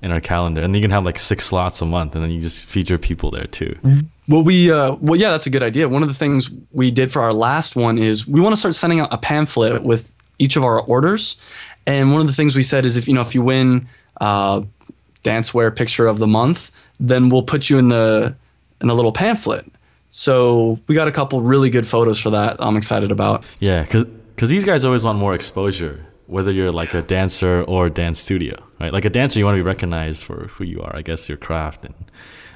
in 0.02 0.12
our 0.12 0.20
calendar, 0.20 0.62
and 0.62 0.74
then 0.74 0.82
you 0.82 0.84
can 0.84 0.92
have 0.92 1.06
like 1.06 1.20
six 1.20 1.46
slots 1.46 1.82
a 1.82 1.86
month, 1.86 2.16
and 2.16 2.24
then 2.24 2.32
you 2.32 2.42
just 2.42 2.66
feature 2.66 2.98
people 2.98 3.30
there 3.30 3.46
too. 3.46 3.78
Well, 4.28 4.44
we 4.44 4.72
uh, 4.72 4.96
well, 4.96 5.20
yeah, 5.20 5.30
that's 5.30 5.46
a 5.46 5.52
good 5.52 5.62
idea. 5.62 5.88
One 5.88 6.02
of 6.02 6.08
the 6.08 6.16
things 6.16 6.50
we 6.72 6.90
did 6.90 7.12
for 7.12 7.22
our 7.22 7.34
last 7.34 7.76
one 7.76 8.00
is 8.00 8.28
we 8.28 8.42
want 8.42 8.54
to 8.54 8.60
start 8.60 8.74
sending 8.74 9.00
out 9.00 9.14
a 9.14 9.18
pamphlet 9.18 9.84
with 9.84 10.12
each 10.40 10.56
of 10.56 10.64
our 10.64 10.82
orders, 10.82 11.38
and 11.86 12.12
one 12.12 12.22
of 12.22 12.28
the 12.28 12.34
things 12.34 12.56
we 12.56 12.64
said 12.64 12.86
is 12.86 12.98
if 12.98 13.08
you 13.08 13.14
know 13.14 13.22
if 13.22 13.36
you 13.36 13.44
win 13.44 13.88
uh, 14.20 14.62
dancewear 15.24 15.76
picture 15.76 16.08
of 16.08 16.18
the 16.18 16.28
month, 16.28 16.72
then 17.00 17.30
we'll 17.30 17.44
put 17.44 17.70
you 17.70 17.78
in 17.78 17.90
the 17.90 18.36
in 18.82 18.90
a 18.90 18.94
little 18.96 19.12
pamphlet. 19.12 19.66
So 20.12 20.78
we 20.88 20.94
got 20.94 21.08
a 21.08 21.12
couple 21.12 21.42
really 21.42 21.70
good 21.70 21.88
photos 21.88 22.20
for 22.20 22.30
that. 22.30 22.58
I'm 22.60 22.78
excited 22.78 23.12
about. 23.12 23.46
Yeah, 23.60 23.82
because 23.82 24.04
because 24.36 24.50
these 24.50 24.66
guys 24.66 24.86
always 24.86 25.04
want 25.04 25.18
more 25.18 25.34
exposure, 25.34 26.06
whether 26.28 26.52
you're 26.52 26.72
like 26.72 26.94
a 26.94 27.02
dancer 27.02 27.64
or 27.64 27.88
a 27.88 27.90
dance 27.90 28.20
studio, 28.20 28.62
right? 28.80 28.92
Like 28.92 29.06
a 29.06 29.10
dancer, 29.10 29.40
you 29.40 29.46
want 29.46 29.56
to 29.56 29.64
be 29.64 29.68
recognized 29.68 30.24
for 30.24 30.48
who 30.48 30.64
you 30.66 30.82
are, 30.82 30.96
I 30.96 31.02
guess 31.02 31.30
your 31.30 31.38
craft, 31.38 31.86
and 31.86 31.94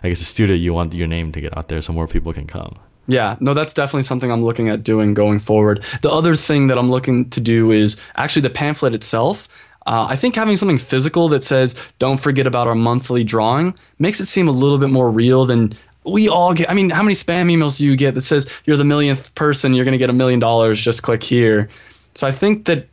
I 0.04 0.10
guess 0.10 0.22
a 0.22 0.26
studio, 0.26 0.56
you 0.56 0.74
want 0.74 0.94
your 0.94 1.08
name 1.08 1.32
to 1.32 1.41
get 1.41 1.58
out 1.58 1.70
there 1.70 1.82
so 1.82 1.94
more 1.94 2.08
people 2.08 2.34
can 2.34 2.46
come. 2.46 2.78
Yeah, 3.08 3.38
no, 3.39 3.54
that's 3.54 3.74
definitely 3.74 4.04
something 4.04 4.32
I'm 4.32 4.44
looking 4.44 4.68
at 4.68 4.84
doing 4.84 5.13
going 5.13 5.39
forward. 5.39 5.84
The 6.02 6.10
other 6.10 6.36
thing 6.36 6.68
that 6.68 6.78
I'm 6.78 6.89
looking 6.89 7.30
to 7.30 7.39
do 7.39 7.72
is 7.72 7.98
actually 8.15 8.41
the 8.41 8.50
pamphlet 8.50 8.94
itself. 8.96 9.48
Uh, 9.86 10.08
I 10.10 10.15
think 10.15 10.36
having 10.36 10.58
something 10.58 10.80
physical 10.80 11.30
that 11.30 11.44
says 11.44 11.76
"Don't 12.00 12.18
forget 12.18 12.48
about 12.48 12.68
our 12.68 12.76
monthly 12.76 13.24
drawing" 13.24 13.76
makes 14.00 14.20
it 14.20 14.26
seem 14.26 14.48
a 14.48 14.52
little 14.52 14.80
bit 14.80 14.89
more 14.89 15.12
real 15.12 15.46
than 15.46 15.74
we 16.06 16.30
all 16.30 16.54
get. 16.54 16.70
I 16.70 16.74
mean, 16.74 16.89
how 16.89 17.04
many 17.04 17.15
spam 17.15 17.52
emails 17.52 17.78
do 17.78 17.86
you 17.86 17.96
get 17.96 18.13
that 18.15 18.22
says 18.22 18.52
you're 18.65 18.78
the 18.78 18.86
millionth 18.86 19.34
person, 19.36 19.74
you're 19.74 19.86
going 19.86 19.94
to 19.94 19.98
get 20.00 20.10
a 20.10 20.13
million 20.13 20.39
dollars, 20.39 20.82
just 20.82 21.04
click 21.04 21.24
here? 21.24 21.70
So 22.13 22.28
I 22.28 22.32
think 22.32 22.65
that 22.65 22.88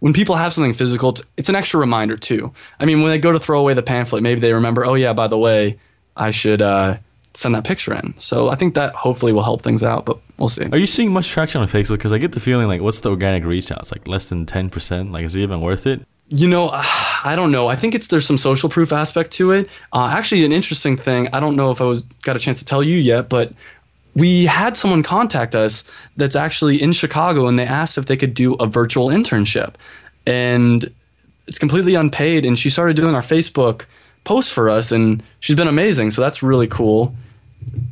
when 0.00 0.12
people 0.12 0.34
have 0.34 0.52
something 0.52 0.74
physical, 0.74 1.16
it's, 1.36 1.48
an 1.48 1.54
extra 1.54 1.80
reminder 1.80 2.16
too. 2.16 2.52
I 2.78 2.84
mean, 2.84 3.02
when 3.02 3.10
they 3.10 3.18
go 3.18 3.32
to 3.32 3.38
throw 3.38 3.60
away 3.60 3.74
the 3.74 3.82
pamphlet, 3.82 4.22
maybe 4.22 4.40
they 4.40 4.52
remember, 4.52 4.84
oh 4.84 4.94
yeah, 4.94 5.12
by 5.12 5.28
the 5.28 5.38
way, 5.38 5.78
I 6.16 6.30
should 6.30 6.60
uh, 6.60 6.98
send 7.32 7.54
that 7.54 7.64
picture 7.64 7.94
in. 7.94 8.14
So 8.18 8.48
I 8.48 8.54
think 8.54 8.74
that 8.74 8.94
hopefully 8.94 9.32
will 9.32 9.42
help 9.42 9.62
things 9.62 9.82
out, 9.82 10.04
but 10.04 10.18
we'll 10.38 10.48
see. 10.48 10.66
Are 10.70 10.78
you 10.78 10.86
seeing 10.86 11.12
much 11.12 11.28
traction 11.28 11.60
on 11.60 11.68
Facebook? 11.68 11.96
Because 11.96 12.12
I 12.12 12.18
get 12.18 12.32
the 12.32 12.40
feeling 12.40 12.68
like, 12.68 12.80
what's 12.80 13.00
the 13.00 13.10
organic 13.10 13.44
reach 13.44 13.72
out? 13.72 13.80
It's 13.80 13.92
like 13.92 14.06
less 14.06 14.26
than 14.26 14.46
10%. 14.46 15.10
Like, 15.10 15.24
is 15.24 15.36
it 15.36 15.40
even 15.40 15.60
worth 15.60 15.86
it? 15.86 16.06
You 16.28 16.48
know, 16.48 16.70
I 17.24 17.34
don't 17.36 17.50
know. 17.50 17.68
I 17.68 17.76
think 17.76 17.94
it's 17.94 18.08
there's 18.08 18.26
some 18.26 18.38
social 18.38 18.68
proof 18.68 18.92
aspect 18.92 19.30
to 19.32 19.52
it. 19.52 19.68
Uh, 19.92 20.08
actually, 20.12 20.44
an 20.44 20.52
interesting 20.52 20.96
thing. 20.96 21.28
I 21.32 21.40
don't 21.40 21.56
know 21.56 21.70
if 21.70 21.80
I 21.80 21.84
was 21.84 22.02
got 22.22 22.36
a 22.36 22.38
chance 22.38 22.58
to 22.58 22.64
tell 22.64 22.82
you 22.82 22.96
yet, 22.96 23.28
but 23.28 23.52
we 24.14 24.44
had 24.44 24.76
someone 24.76 25.02
contact 25.02 25.54
us 25.54 25.90
that's 26.16 26.36
actually 26.36 26.80
in 26.80 26.92
Chicago, 26.92 27.48
and 27.48 27.58
they 27.58 27.66
asked 27.66 27.98
if 27.98 28.06
they 28.06 28.16
could 28.16 28.34
do 28.34 28.54
a 28.54 28.66
virtual 28.66 29.08
internship. 29.08 29.74
and 30.26 30.92
it's 31.46 31.58
completely 31.58 31.94
unpaid. 31.94 32.44
And 32.44 32.58
she 32.58 32.70
started 32.70 32.96
doing 32.96 33.14
our 33.14 33.20
Facebook 33.20 33.84
posts 34.24 34.50
for 34.50 34.70
us, 34.70 34.92
and 34.92 35.22
she's 35.40 35.56
been 35.56 35.68
amazing. 35.68 36.10
So 36.10 36.22
that's 36.22 36.42
really 36.42 36.66
cool. 36.66 37.14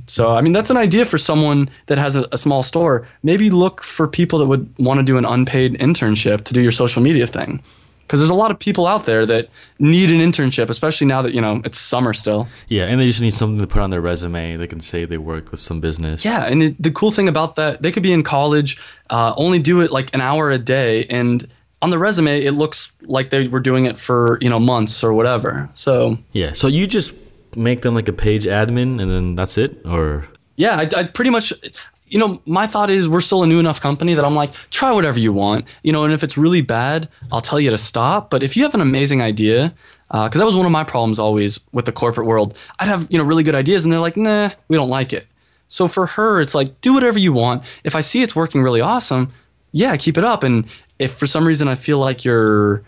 So, 0.07 0.33
I 0.33 0.41
mean, 0.41 0.53
that's 0.53 0.71
an 0.71 0.77
idea 0.77 1.05
for 1.05 1.19
someone 1.19 1.71
that 1.87 1.99
has 1.99 2.17
a, 2.17 2.27
a, 2.33 2.39
small 2.39 2.63
store. 2.63 3.07
Maybe 3.23 3.49
look 3.49 3.83
for 3.83 4.07
people 4.07 4.39
that 4.41 4.47
would 4.47 4.73
want 4.79 4.99
to 4.99 5.05
do 5.05 5.17
an 5.17 5.25
unpaid 5.25 5.75
internship 5.75 6.45
to 6.45 6.55
do 6.55 6.61
your 6.61 6.73
social 6.73 7.03
media 7.03 7.27
thing. 7.27 7.63
Because 8.13 8.21
there's 8.21 8.29
a 8.29 8.35
lot 8.35 8.51
of 8.51 8.59
people 8.59 8.87
out 8.87 9.07
there 9.07 9.25
that 9.25 9.49
need 9.79 10.11
an 10.11 10.19
internship, 10.19 10.69
especially 10.69 11.07
now 11.07 11.23
that, 11.23 11.33
you 11.33 11.41
know, 11.41 11.63
it's 11.65 11.79
summer 11.79 12.13
still. 12.13 12.47
Yeah, 12.69 12.85
and 12.85 13.01
they 13.01 13.07
just 13.07 13.23
need 13.23 13.33
something 13.33 13.59
to 13.59 13.67
put 13.67 13.81
on 13.81 13.89
their 13.89 14.03
resume. 14.03 14.59
They 14.59 14.67
can 14.67 14.81
say 14.81 15.07
they 15.07 15.17
work 15.17 15.51
with 15.51 15.61
some 15.61 15.81
business. 15.81 16.23
Yeah, 16.23 16.45
and 16.45 16.63
it, 16.63 16.83
the 16.83 16.91
cool 16.91 17.11
thing 17.11 17.27
about 17.27 17.55
that, 17.55 17.81
they 17.81 17.91
could 17.91 18.03
be 18.03 18.13
in 18.13 18.23
college, 18.23 18.79
uh, 19.09 19.33
only 19.39 19.59
do 19.59 19.81
it 19.81 19.91
like 19.91 20.13
an 20.13 20.21
hour 20.21 20.51
a 20.51 20.59
day, 20.59 21.07
and 21.07 21.47
on 21.81 21.89
the 21.89 21.99
resume, 21.99 22.39
it 22.45 22.53
looks 22.53 22.93
like 23.01 23.31
they 23.31 23.49
were 23.49 23.61
doing 23.61 23.87
it 23.87 23.99
for, 23.99 24.37
you 24.43 24.51
know, 24.51 24.59
months 24.59 25.03
or 25.03 25.15
whatever. 25.15 25.71
So, 25.73 26.19
yeah, 26.33 26.53
so 26.53 26.69
you 26.69 26.87
just 26.87 27.15
make 27.57 27.81
them 27.81 27.95
like 27.95 28.09
a 28.09 28.13
page 28.13 28.45
admin 28.45 29.01
and 29.01 29.11
then 29.11 29.35
that's 29.35 29.59
it 29.59 29.85
or 29.85 30.29
yeah 30.57 30.77
I, 30.77 30.89
I 31.01 31.05
pretty 31.05 31.31
much 31.31 31.53
you 32.13 32.19
know 32.19 32.41
my 32.47 32.67
thought 32.67 32.91
is 32.91 33.09
we're 33.09 33.21
still 33.21 33.43
a 33.43 33.47
new 33.47 33.59
enough 33.59 33.81
company 33.81 34.15
that 34.15 34.25
i'm 34.25 34.35
like 34.35 34.53
try 34.71 34.93
whatever 34.93 35.19
you 35.19 35.33
want 35.33 35.65
you 35.83 35.93
know 35.93 36.05
and 36.05 36.13
if 36.13 36.23
it's 36.23 36.37
really 36.37 36.61
bad 36.61 37.09
i'll 37.33 37.41
tell 37.41 37.59
you 37.59 37.71
to 37.71 37.79
stop 37.79 38.31
but 38.31 38.43
if 38.43 38.57
you 38.57 38.63
have 38.63 38.75
an 38.75 38.81
amazing 38.81 39.21
idea 39.21 39.75
because 40.09 40.37
uh, 40.37 40.39
that 40.39 40.45
was 40.45 40.55
one 40.55 40.67
of 40.67 40.73
my 40.73 40.85
problems 40.85 41.19
always 41.19 41.59
with 41.73 41.87
the 41.87 41.93
corporate 41.93 42.27
world 42.27 42.57
i'd 42.79 42.89
have 42.89 43.07
you 43.11 43.19
know 43.19 43.25
really 43.25 43.43
good 43.43 43.55
ideas 43.55 43.85
and 43.85 43.93
they're 43.93 44.01
like 44.01 44.17
nah 44.17 44.51
we 44.69 44.77
don't 44.77 44.91
like 44.91 45.13
it 45.13 45.27
so 45.69 45.89
for 45.89 46.07
her 46.07 46.41
it's 46.41 46.55
like 46.55 46.81
do 46.81 46.93
whatever 46.95 47.19
you 47.19 47.33
want 47.33 47.63
if 47.85 47.97
i 47.97 48.01
see 48.01 48.23
it's 48.23 48.37
working 48.37 48.63
really 48.63 48.81
awesome 48.81 49.33
yeah 49.73 49.97
keep 49.97 50.19
it 50.19 50.25
up 50.25 50.43
and 50.43 50.67
if 50.99 51.15
for 51.15 51.27
some 51.27 51.47
reason 51.47 51.67
i 51.67 51.75
feel 51.75 51.99
like 51.99 52.25
you're 52.25 52.85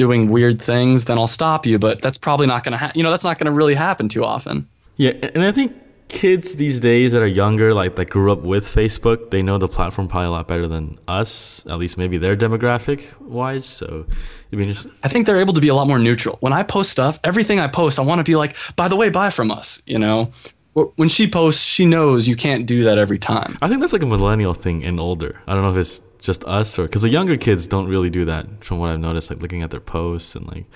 doing 0.00 0.30
weird 0.30 0.62
things, 0.62 1.04
then 1.04 1.18
I'll 1.18 1.26
stop 1.26 1.66
you. 1.66 1.78
But 1.78 2.00
that's 2.00 2.16
probably 2.16 2.46
not 2.46 2.64
going 2.64 2.72
to, 2.72 2.78
ha- 2.78 2.92
you 2.94 3.02
know, 3.02 3.10
that's 3.10 3.22
not 3.22 3.36
going 3.36 3.44
to 3.46 3.52
really 3.52 3.74
happen 3.74 4.08
too 4.08 4.24
often. 4.24 4.66
Yeah, 4.96 5.12
and 5.34 5.44
I 5.44 5.52
think 5.52 5.76
kids 6.10 6.54
these 6.56 6.78
days 6.80 7.12
that 7.12 7.22
are 7.22 7.26
younger, 7.26 7.72
like 7.72 7.96
that 7.96 8.10
grew 8.10 8.30
up 8.30 8.40
with 8.40 8.64
Facebook, 8.66 9.30
they 9.30 9.40
know 9.40 9.56
the 9.56 9.68
platform 9.68 10.08
probably 10.08 10.26
a 10.26 10.30
lot 10.30 10.46
better 10.46 10.66
than 10.66 10.98
us. 11.08 11.64
At 11.66 11.78
least 11.78 11.96
maybe 11.96 12.18
their 12.18 12.36
demographic 12.36 13.18
wise. 13.20 13.64
So, 13.64 14.04
I 14.52 14.56
mean, 14.56 14.72
just- 14.72 14.86
I 15.02 15.08
think 15.08 15.26
they're 15.26 15.40
able 15.40 15.54
to 15.54 15.60
be 15.60 15.68
a 15.68 15.74
lot 15.74 15.86
more 15.86 15.98
neutral. 15.98 16.36
When 16.40 16.52
I 16.52 16.62
post 16.62 16.90
stuff, 16.90 17.18
everything 17.24 17.58
I 17.60 17.68
post, 17.68 17.98
I 17.98 18.02
want 18.02 18.18
to 18.18 18.24
be 18.24 18.36
like, 18.36 18.54
by 18.76 18.88
the 18.88 18.96
way, 18.96 19.08
buy 19.08 19.30
from 19.30 19.50
us. 19.50 19.82
You 19.86 19.98
know, 19.98 20.30
when 20.74 21.08
she 21.08 21.26
posts, 21.28 21.62
she 21.62 21.86
knows 21.86 22.28
you 22.28 22.36
can't 22.36 22.66
do 22.66 22.84
that 22.84 22.98
every 22.98 23.18
time. 23.18 23.56
I 23.62 23.68
think 23.68 23.80
that's 23.80 23.92
like 23.92 24.02
a 24.02 24.06
millennial 24.06 24.54
thing 24.54 24.84
and 24.84 25.00
older. 25.00 25.40
I 25.46 25.54
don't 25.54 25.62
know 25.62 25.70
if 25.70 25.76
it's 25.76 26.00
just 26.20 26.44
us 26.44 26.78
or 26.78 26.82
because 26.82 27.02
the 27.02 27.08
younger 27.08 27.36
kids 27.38 27.66
don't 27.66 27.88
really 27.88 28.10
do 28.10 28.26
that 28.26 28.46
from 28.62 28.78
what 28.78 28.90
I've 28.90 29.00
noticed 29.00 29.30
like 29.30 29.40
looking 29.40 29.62
at 29.62 29.70
their 29.70 29.80
posts 29.80 30.34
and 30.36 30.46
like 30.46 30.66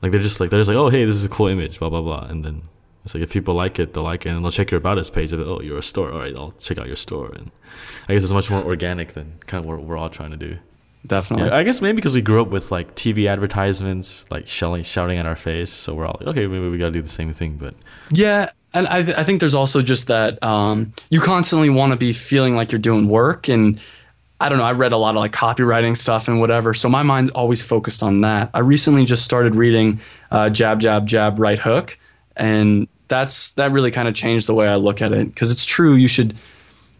like 0.00 0.10
they're 0.10 0.22
just 0.22 0.40
like 0.40 0.48
they're 0.48 0.58
just 0.58 0.68
like 0.68 0.76
oh 0.78 0.88
hey 0.88 1.04
this 1.04 1.14
is 1.14 1.22
a 1.24 1.28
cool 1.28 1.48
image 1.48 1.78
blah 1.78 1.90
blah 1.90 2.00
blah 2.00 2.24
and 2.30 2.42
then 2.42 2.62
it's 3.04 3.14
like 3.14 3.22
if 3.22 3.30
people 3.30 3.54
like 3.54 3.78
it 3.78 3.94
they'll 3.94 4.02
like 4.02 4.26
it 4.26 4.30
and 4.30 4.44
they'll 4.44 4.50
check 4.50 4.70
your 4.70 4.78
about 4.78 4.98
us 4.98 5.10
page 5.10 5.32
of 5.32 5.40
oh 5.40 5.60
you're 5.60 5.78
a 5.78 5.82
store 5.82 6.12
all 6.12 6.20
right 6.20 6.34
I'll 6.34 6.54
check 6.58 6.78
out 6.78 6.86
your 6.86 6.96
store 6.96 7.32
and 7.32 7.50
I 8.08 8.14
guess 8.14 8.22
it's 8.22 8.32
much 8.32 8.50
more 8.50 8.62
organic 8.62 9.14
than 9.14 9.34
kind 9.46 9.64
of 9.64 9.68
what 9.68 9.82
we're 9.82 9.96
all 9.96 10.10
trying 10.10 10.30
to 10.30 10.36
do 10.36 10.58
definitely 11.06 11.46
yeah, 11.46 11.56
I 11.56 11.62
guess 11.62 11.80
maybe 11.80 11.96
because 11.96 12.14
we 12.14 12.22
grew 12.22 12.42
up 12.42 12.48
with 12.48 12.70
like 12.70 12.94
TV 12.94 13.26
advertisements 13.26 14.24
like 14.30 14.46
shouting 14.46 14.84
shouting 14.84 15.18
at 15.18 15.26
our 15.26 15.36
face 15.36 15.70
so 15.70 15.94
we're 15.94 16.06
all 16.06 16.16
like 16.20 16.28
okay 16.28 16.46
maybe 16.46 16.68
we 16.68 16.78
got 16.78 16.86
to 16.86 16.92
do 16.92 17.02
the 17.02 17.08
same 17.08 17.32
thing 17.32 17.56
but 17.56 17.74
yeah 18.10 18.50
and 18.72 18.86
I, 18.86 18.98
I 18.98 19.24
think 19.24 19.40
there's 19.40 19.54
also 19.54 19.82
just 19.82 20.06
that 20.08 20.42
um, 20.44 20.92
you 21.08 21.20
constantly 21.20 21.70
want 21.70 21.92
to 21.92 21.96
be 21.96 22.12
feeling 22.12 22.54
like 22.54 22.70
you're 22.70 22.78
doing 22.78 23.08
work 23.08 23.48
and 23.48 23.80
I 24.40 24.48
don't 24.48 24.58
know. 24.58 24.64
I 24.64 24.72
read 24.72 24.92
a 24.92 24.96
lot 24.96 25.10
of 25.10 25.16
like 25.16 25.32
copywriting 25.32 25.96
stuff 25.96 26.26
and 26.26 26.40
whatever. 26.40 26.72
So 26.72 26.88
my 26.88 27.02
mind's 27.02 27.30
always 27.30 27.62
focused 27.62 28.02
on 28.02 28.22
that. 28.22 28.50
I 28.54 28.60
recently 28.60 29.04
just 29.04 29.22
started 29.22 29.54
reading 29.54 30.00
uh, 30.30 30.48
Jab, 30.48 30.80
Jab, 30.80 31.06
Jab, 31.06 31.38
Right 31.38 31.58
Hook. 31.58 31.98
And 32.36 32.88
that's 33.08 33.50
that 33.52 33.72
really 33.72 33.90
kind 33.90 34.08
of 34.08 34.14
changed 34.14 34.46
the 34.46 34.54
way 34.54 34.68
I 34.68 34.76
look 34.76 35.02
at 35.02 35.12
it. 35.12 35.26
Because 35.26 35.50
it's 35.50 35.64
true, 35.64 35.94
you 35.94 36.08
should, 36.08 36.34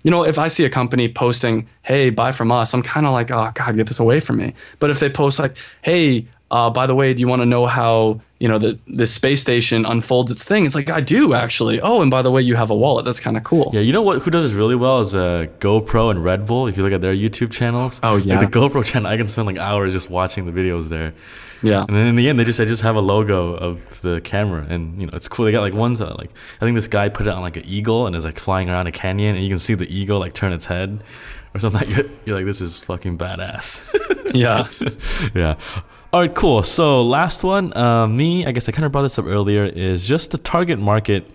you 0.02 0.10
know, 0.10 0.24
if 0.24 0.38
I 0.38 0.48
see 0.48 0.64
a 0.64 0.70
company 0.70 1.08
posting, 1.08 1.68
hey, 1.82 2.10
buy 2.10 2.32
from 2.32 2.52
us, 2.52 2.74
I'm 2.74 2.82
kind 2.82 3.06
of 3.06 3.12
like, 3.12 3.30
oh, 3.30 3.50
God, 3.54 3.76
get 3.76 3.86
this 3.86 4.00
away 4.00 4.20
from 4.20 4.36
me. 4.38 4.54
But 4.78 4.90
if 4.90 5.00
they 5.00 5.08
post 5.08 5.38
like, 5.38 5.56
hey, 5.82 6.26
uh, 6.50 6.68
by 6.68 6.86
the 6.86 6.94
way, 6.94 7.14
do 7.14 7.20
you 7.20 7.28
want 7.28 7.42
to 7.42 7.46
know 7.46 7.66
how 7.66 8.20
you 8.40 8.48
know 8.48 8.58
the 8.58 8.78
the 8.88 9.06
space 9.06 9.40
station 9.40 9.86
unfolds 9.86 10.32
its 10.32 10.42
thing? 10.42 10.66
It's 10.66 10.74
like 10.74 10.90
I 10.90 11.00
do 11.00 11.32
actually. 11.32 11.80
Oh, 11.80 12.02
and 12.02 12.10
by 12.10 12.22
the 12.22 12.30
way, 12.30 12.42
you 12.42 12.56
have 12.56 12.70
a 12.70 12.74
wallet. 12.74 13.04
That's 13.04 13.20
kind 13.20 13.36
of 13.36 13.44
cool. 13.44 13.70
Yeah, 13.72 13.80
you 13.80 13.92
know 13.92 14.02
what? 14.02 14.22
Who 14.22 14.30
does 14.32 14.44
this 14.44 14.52
really 14.52 14.74
well 14.74 15.00
is 15.00 15.14
uh, 15.14 15.46
GoPro 15.60 16.10
and 16.10 16.24
Red 16.24 16.46
Bull. 16.46 16.66
If 16.66 16.76
you 16.76 16.82
look 16.82 16.92
at 16.92 17.00
their 17.00 17.14
YouTube 17.14 17.52
channels, 17.52 18.00
oh 18.02 18.16
yeah, 18.16 18.38
like 18.38 18.50
the 18.50 18.58
GoPro 18.58 18.84
channel, 18.84 19.08
I 19.08 19.16
can 19.16 19.28
spend 19.28 19.46
like 19.46 19.58
hours 19.58 19.92
just 19.92 20.10
watching 20.10 20.44
the 20.44 20.52
videos 20.52 20.88
there. 20.88 21.14
Yeah, 21.62 21.84
and 21.86 21.94
then 21.94 22.06
in 22.06 22.16
the 22.16 22.28
end, 22.28 22.38
they 22.38 22.44
just 22.44 22.60
I 22.60 22.64
just 22.64 22.82
have 22.82 22.96
a 22.96 23.00
logo 23.00 23.54
of 23.54 24.00
the 24.00 24.20
camera, 24.22 24.66
and 24.68 25.00
you 25.00 25.06
know 25.06 25.12
it's 25.14 25.28
cool. 25.28 25.44
They 25.44 25.52
got 25.52 25.60
like 25.60 25.74
ones 25.74 25.98
that 25.98 26.18
like 26.18 26.30
I 26.60 26.64
think 26.64 26.74
this 26.74 26.88
guy 26.88 27.08
put 27.08 27.26
it 27.26 27.30
on 27.30 27.42
like 27.42 27.56
an 27.56 27.64
eagle 27.66 28.06
and 28.06 28.16
is 28.16 28.24
like 28.24 28.38
flying 28.38 28.70
around 28.70 28.86
a 28.86 28.92
canyon, 28.92 29.36
and 29.36 29.44
you 29.44 29.50
can 29.50 29.58
see 29.58 29.74
the 29.74 29.92
eagle 29.94 30.18
like 30.18 30.32
turn 30.32 30.52
its 30.52 30.66
head 30.66 31.02
or 31.54 31.60
something. 31.60 31.88
Like, 31.90 32.06
you're 32.24 32.36
like, 32.36 32.46
this 32.46 32.60
is 32.60 32.78
fucking 32.78 33.18
badass. 33.18 33.82
yeah, 34.34 34.68
yeah. 35.34 35.56
All 36.12 36.20
right, 36.20 36.34
cool. 36.34 36.62
So 36.62 37.04
last 37.04 37.44
one, 37.44 37.76
uh, 37.76 38.06
me, 38.06 38.44
I 38.44 38.50
guess 38.50 38.68
I 38.68 38.72
kind 38.72 38.84
of 38.84 38.90
brought 38.90 39.02
this 39.02 39.18
up 39.18 39.26
earlier, 39.26 39.64
is 39.64 40.06
just 40.06 40.32
the 40.32 40.38
target 40.38 40.80
market 40.80 41.30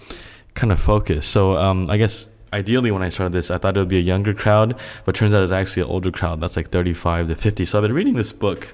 kind 0.53 0.71
of 0.71 0.79
focus. 0.79 1.25
So 1.25 1.55
um, 1.55 1.89
I 1.89 1.97
guess 1.97 2.27
ideally 2.51 2.91
when 2.91 3.03
I 3.03 3.09
started 3.09 3.31
this, 3.31 3.51
I 3.51 3.57
thought 3.57 3.77
it 3.77 3.79
would 3.79 3.89
be 3.89 3.97
a 3.97 4.01
younger 4.01 4.33
crowd, 4.33 4.77
but 5.05 5.15
turns 5.15 5.33
out 5.33 5.43
it's 5.43 5.51
actually 5.51 5.83
an 5.83 5.89
older 5.89 6.11
crowd. 6.11 6.41
That's 6.41 6.57
like 6.57 6.71
35 6.71 7.29
to 7.29 7.35
50. 7.35 7.65
So 7.65 7.77
I've 7.77 7.83
been 7.83 7.93
reading 7.93 8.15
this 8.15 8.33
book. 8.33 8.73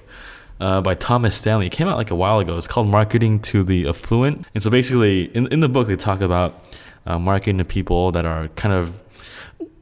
Uh, 0.60 0.80
by 0.80 0.94
Thomas 0.94 1.34
Stanley. 1.34 1.66
It 1.66 1.72
came 1.72 1.88
out 1.88 1.96
like 1.96 2.12
a 2.12 2.14
while 2.14 2.38
ago. 2.38 2.56
It's 2.56 2.68
called 2.68 2.86
Marketing 2.86 3.40
to 3.40 3.64
the 3.64 3.88
Affluent. 3.88 4.46
And 4.54 4.62
so 4.62 4.70
basically, 4.70 5.24
in, 5.34 5.48
in 5.48 5.58
the 5.58 5.68
book, 5.68 5.88
they 5.88 5.96
talk 5.96 6.20
about 6.20 6.64
uh, 7.04 7.18
marketing 7.18 7.58
to 7.58 7.64
people 7.64 8.12
that 8.12 8.24
are 8.24 8.46
kind 8.48 8.72
of 8.72 9.02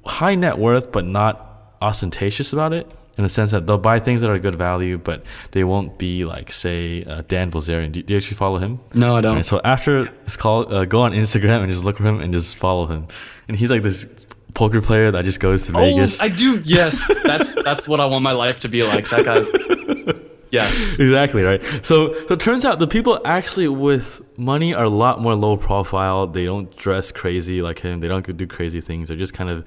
high 0.07 0.35
net 0.35 0.59
worth, 0.59 0.91
but 0.91 1.05
not 1.05 1.75
ostentatious 1.83 2.55
about 2.55 2.73
it 2.73 2.91
in 3.21 3.23
the 3.23 3.29
sense 3.29 3.51
that 3.51 3.67
they'll 3.67 3.77
buy 3.77 4.01
things 4.01 4.23
that 4.23 4.31
are 4.31 4.39
good 4.39 4.57
value, 4.57 4.97
but 4.97 5.23
they 5.51 5.63
won't 5.63 5.99
be 5.99 6.25
like, 6.25 6.51
say, 6.51 7.05
uh, 7.05 7.23
Dan 7.29 7.51
Bilzerian. 7.51 7.93
Do, 7.93 8.03
do, 8.03 8.15
you 8.15 8.17
actually 8.17 8.39
follow 8.39 8.57
him? 8.57 8.81
No, 8.95 9.17
I 9.17 9.21
don't. 9.21 9.37
Right, 9.37 9.45
so 9.45 9.61
after 9.63 10.11
this 10.25 10.39
call, 10.39 10.73
uh, 10.75 10.87
go 10.87 11.03
on 11.03 11.13
Instagram 11.13 11.61
and 11.63 11.71
just 11.71 11.85
look 11.85 11.99
for 11.99 12.05
him 12.05 12.21
and 12.21 12.33
just 12.33 12.57
follow 12.57 12.87
him. 12.87 13.09
And 13.47 13.59
he's 13.59 13.71
like 13.71 13.83
this 13.83 14.27
poker 14.55 14.81
player 14.81 15.11
that 15.11 15.27
just 15.27 15.39
goes 15.39 15.67
to 15.67 15.77
oh, 15.77 15.81
Vegas. 15.81 16.23
I 16.23 16.29
do. 16.29 16.63
Yes, 16.65 17.07
that's 17.25 17.55
that's 17.63 17.87
what 17.87 18.01
I 18.01 18.07
want 18.07 18.23
my 18.23 18.33
life 18.33 18.61
to 18.61 18.69
be 18.69 18.83
like. 18.85 19.09
That 19.11 19.25
guy's. 19.25 20.17
Yes. 20.51 20.99
Exactly 21.01 21.43
right. 21.43 21.63
So 21.85 22.13
so 22.15 22.35
it 22.35 22.41
turns 22.41 22.65
out 22.65 22.79
the 22.79 22.87
people 22.87 23.21
actually 23.25 23.69
with 23.69 24.21
money 24.39 24.75
are 24.75 24.85
a 24.85 24.91
lot 24.91 25.21
more 25.21 25.35
low 25.35 25.57
profile. 25.57 26.27
They 26.27 26.45
don't 26.45 26.75
dress 26.77 27.13
crazy 27.13 27.63
like 27.63 27.81
him. 27.81 28.01
They 28.01 28.09
don't 28.09 28.37
do 28.37 28.47
crazy 28.47 28.81
things. 28.81 29.09
They're 29.09 29.17
just 29.17 29.35
kind 29.35 29.51
of 29.51 29.65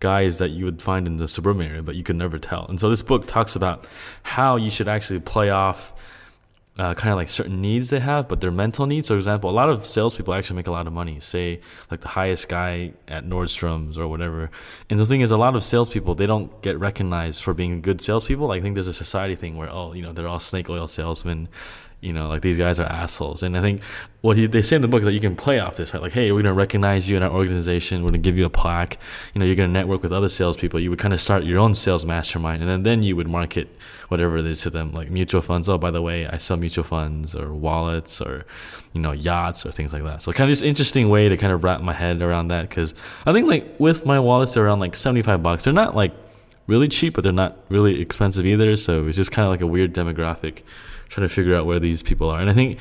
guys 0.00 0.38
that 0.38 0.50
you 0.50 0.64
would 0.64 0.82
find 0.82 1.06
in 1.06 1.16
the 1.16 1.26
suburban 1.28 1.66
area, 1.66 1.82
but 1.82 1.94
you 1.94 2.02
could 2.02 2.16
never 2.16 2.38
tell. 2.38 2.66
And 2.68 2.78
so 2.78 2.90
this 2.90 3.02
book 3.02 3.26
talks 3.26 3.56
about 3.56 3.86
how 4.22 4.56
you 4.56 4.70
should 4.70 4.88
actually 4.88 5.20
play 5.20 5.50
off 5.50 5.92
uh, 6.76 6.92
kind 6.94 7.12
of 7.12 7.16
like 7.16 7.28
certain 7.28 7.60
needs 7.60 7.90
they 7.90 8.00
have, 8.00 8.26
but 8.26 8.40
their 8.40 8.50
mental 8.50 8.84
needs. 8.86 9.06
For 9.06 9.16
example, 9.16 9.48
a 9.48 9.52
lot 9.52 9.68
of 9.70 9.86
salespeople 9.86 10.34
actually 10.34 10.56
make 10.56 10.66
a 10.66 10.72
lot 10.72 10.88
of 10.88 10.92
money. 10.92 11.20
Say, 11.20 11.60
like 11.90 12.00
the 12.00 12.08
highest 12.08 12.48
guy 12.48 12.94
at 13.06 13.24
Nordstrom's 13.24 13.96
or 13.96 14.08
whatever. 14.08 14.50
And 14.90 14.98
the 14.98 15.06
thing 15.06 15.20
is, 15.20 15.30
a 15.30 15.36
lot 15.36 15.54
of 15.54 15.62
salespeople 15.62 16.16
they 16.16 16.26
don't 16.26 16.60
get 16.62 16.78
recognized 16.78 17.44
for 17.44 17.54
being 17.54 17.80
good 17.80 18.00
salespeople. 18.00 18.50
I 18.50 18.60
think 18.60 18.74
there's 18.74 18.88
a 18.88 18.94
society 18.94 19.36
thing 19.36 19.56
where 19.56 19.70
oh, 19.70 19.92
you 19.92 20.02
know, 20.02 20.12
they're 20.12 20.26
all 20.26 20.40
snake 20.40 20.68
oil 20.68 20.88
salesmen 20.88 21.48
you 22.04 22.12
know, 22.12 22.28
like 22.28 22.42
these 22.42 22.58
guys 22.58 22.78
are 22.78 22.86
assholes. 22.86 23.42
And 23.42 23.56
I 23.56 23.60
think 23.60 23.82
what 24.20 24.36
he, 24.36 24.46
they 24.46 24.62
say 24.62 24.76
in 24.76 24.82
the 24.82 24.88
book 24.88 25.00
is 25.00 25.06
that 25.06 25.12
you 25.12 25.20
can 25.20 25.34
play 25.34 25.58
off 25.58 25.76
this, 25.76 25.94
right? 25.94 26.02
Like, 26.02 26.12
hey, 26.12 26.30
we're 26.30 26.42
going 26.42 26.44
to 26.44 26.52
recognize 26.52 27.08
you 27.08 27.16
in 27.16 27.22
our 27.22 27.30
organization. 27.30 28.02
We're 28.02 28.10
going 28.10 28.22
to 28.22 28.26
give 28.26 28.38
you 28.38 28.44
a 28.44 28.50
plaque. 28.50 28.98
You 29.34 29.38
know, 29.38 29.46
you're 29.46 29.56
going 29.56 29.68
to 29.68 29.72
network 29.72 30.02
with 30.02 30.12
other 30.12 30.28
salespeople. 30.28 30.80
You 30.80 30.90
would 30.90 30.98
kind 30.98 31.14
of 31.14 31.20
start 31.20 31.44
your 31.44 31.58
own 31.58 31.74
sales 31.74 32.04
mastermind, 32.04 32.62
and 32.62 32.70
then, 32.70 32.82
then 32.82 33.02
you 33.02 33.16
would 33.16 33.28
market 33.28 33.68
whatever 34.08 34.36
it 34.36 34.46
is 34.46 34.60
to 34.62 34.70
them, 34.70 34.92
like 34.92 35.10
mutual 35.10 35.40
funds. 35.40 35.68
Oh, 35.68 35.78
by 35.78 35.90
the 35.90 36.02
way, 36.02 36.26
I 36.26 36.36
sell 36.36 36.56
mutual 36.56 36.84
funds 36.84 37.34
or 37.34 37.52
wallets 37.54 38.20
or, 38.20 38.44
you 38.92 39.00
know, 39.00 39.12
yachts 39.12 39.64
or 39.64 39.72
things 39.72 39.92
like 39.92 40.04
that. 40.04 40.22
So 40.22 40.32
kind 40.32 40.50
of 40.50 40.52
just 40.52 40.62
interesting 40.62 41.08
way 41.08 41.28
to 41.28 41.36
kind 41.36 41.52
of 41.52 41.64
wrap 41.64 41.80
my 41.80 41.94
head 41.94 42.20
around 42.20 42.48
that 42.48 42.68
because 42.68 42.94
I 43.24 43.32
think 43.32 43.48
like 43.48 43.80
with 43.80 44.04
my 44.04 44.20
wallets, 44.20 44.54
they're 44.54 44.66
around 44.66 44.80
like 44.80 44.94
75 44.94 45.42
bucks. 45.42 45.64
They're 45.64 45.72
not 45.72 45.96
like 45.96 46.12
really 46.66 46.88
cheap, 46.88 47.14
but 47.14 47.24
they're 47.24 47.32
not 47.32 47.58
really 47.68 48.00
expensive 48.00 48.46
either. 48.46 48.76
So 48.76 49.06
it's 49.06 49.16
just 49.16 49.32
kind 49.32 49.46
of 49.46 49.50
like 49.50 49.60
a 49.60 49.66
weird 49.66 49.94
demographic 49.94 50.62
trying 51.08 51.28
to 51.28 51.34
figure 51.34 51.54
out 51.54 51.66
where 51.66 51.78
these 51.78 52.02
people 52.02 52.28
are. 52.30 52.40
And 52.40 52.50
I 52.50 52.52
think 52.52 52.78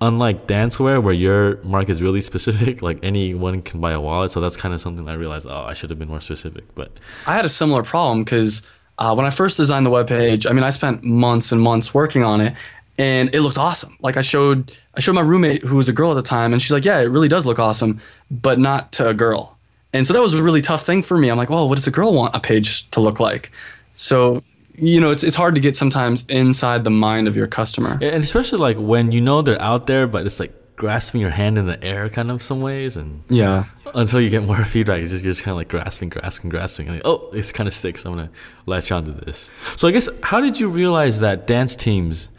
unlike 0.00 0.48
dancewear 0.48 1.00
where 1.02 1.14
your 1.14 1.62
mark 1.62 1.88
is 1.88 2.02
really 2.02 2.20
specific, 2.32 2.82
like 2.82 2.98
anyone 3.02 3.62
can 3.62 3.80
buy 3.80 3.92
a 3.92 4.00
wallet. 4.00 4.30
So 4.32 4.40
that's 4.40 4.56
kind 4.56 4.74
of 4.74 4.80
something 4.80 5.08
I 5.08 5.14
realized, 5.14 5.46
oh, 5.48 5.62
I 5.62 5.74
should 5.74 5.90
have 5.90 5.98
been 5.98 6.08
more 6.08 6.20
specific. 6.20 6.74
But 6.74 6.92
I 7.26 7.34
had 7.34 7.44
a 7.44 7.48
similar 7.48 7.82
problem 7.82 8.24
because 8.24 8.66
uh, 8.98 9.14
when 9.14 9.24
I 9.24 9.30
first 9.30 9.56
designed 9.56 9.86
the 9.86 9.90
web 9.90 10.08
page, 10.08 10.46
I 10.46 10.52
mean, 10.52 10.64
I 10.64 10.70
spent 10.70 11.02
months 11.02 11.52
and 11.52 11.60
months 11.60 11.94
working 11.94 12.22
on 12.22 12.40
it, 12.40 12.54
and 12.98 13.34
it 13.34 13.40
looked 13.40 13.58
awesome. 13.58 13.96
Like 14.00 14.16
I 14.16 14.20
showed, 14.20 14.76
I 14.94 15.00
showed 15.00 15.14
my 15.14 15.22
roommate 15.22 15.62
who 15.62 15.76
was 15.76 15.88
a 15.88 15.92
girl 15.92 16.10
at 16.10 16.14
the 16.14 16.22
time, 16.22 16.52
and 16.52 16.60
she's 16.60 16.72
like, 16.72 16.84
"Yeah, 16.84 17.00
it 17.00 17.06
really 17.06 17.28
does 17.28 17.46
look 17.46 17.58
awesome, 17.58 18.00
but 18.30 18.58
not 18.58 18.92
to 18.92 19.08
a 19.08 19.14
girl." 19.14 19.56
And 19.94 20.06
so 20.06 20.12
that 20.12 20.22
was 20.22 20.34
a 20.34 20.42
really 20.42 20.60
tough 20.60 20.84
thing 20.84 21.02
for 21.02 21.16
me. 21.16 21.30
I'm 21.30 21.38
like, 21.38 21.50
"Well, 21.50 21.68
what 21.68 21.76
does 21.76 21.86
a 21.86 21.90
girl 21.90 22.12
want 22.12 22.36
a 22.36 22.40
page 22.40 22.88
to 22.90 23.00
look 23.00 23.18
like?" 23.18 23.50
So 23.94 24.42
you 24.74 25.00
know, 25.00 25.10
it's 25.10 25.22
it's 25.24 25.36
hard 25.36 25.54
to 25.54 25.60
get 25.60 25.76
sometimes 25.76 26.24
inside 26.28 26.84
the 26.84 26.90
mind 26.90 27.28
of 27.28 27.36
your 27.36 27.46
customer. 27.46 27.92
And 28.00 28.22
especially 28.24 28.58
like 28.58 28.76
when 28.78 29.12
you 29.12 29.20
know 29.20 29.42
they're 29.42 29.60
out 29.60 29.86
there, 29.86 30.06
but 30.06 30.24
it's 30.26 30.40
like 30.40 30.52
grasping 30.76 31.20
your 31.20 31.30
hand 31.30 31.58
in 31.58 31.66
the 31.66 31.82
air 31.84 32.08
kind 32.08 32.30
of 32.30 32.42
some 32.42 32.60
ways 32.60 32.96
and 32.96 33.22
Yeah. 33.28 33.66
until 33.94 34.20
you 34.20 34.30
get 34.30 34.42
more 34.42 34.64
feedback 34.74 34.98
you're 35.00 35.08
just, 35.08 35.22
you're 35.22 35.32
just 35.32 35.44
kind 35.44 35.52
of 35.52 35.56
like 35.58 35.68
grasping 35.68 36.08
grasping 36.08 36.50
grasping 36.50 36.86
and 36.88 36.96
like, 36.96 37.02
oh 37.04 37.30
it's 37.34 37.52
kind 37.52 37.68
of 37.68 37.74
sticks 37.74 38.04
i'm 38.06 38.16
gonna 38.16 38.30
latch 38.66 38.90
onto 38.90 39.12
this 39.12 39.48
so 39.76 39.86
i 39.86 39.90
guess 39.92 40.08
how 40.24 40.40
did 40.40 40.58
you 40.58 40.68
realize 40.68 41.20
that 41.20 41.46
dance 41.46 41.76
teams 41.76 42.30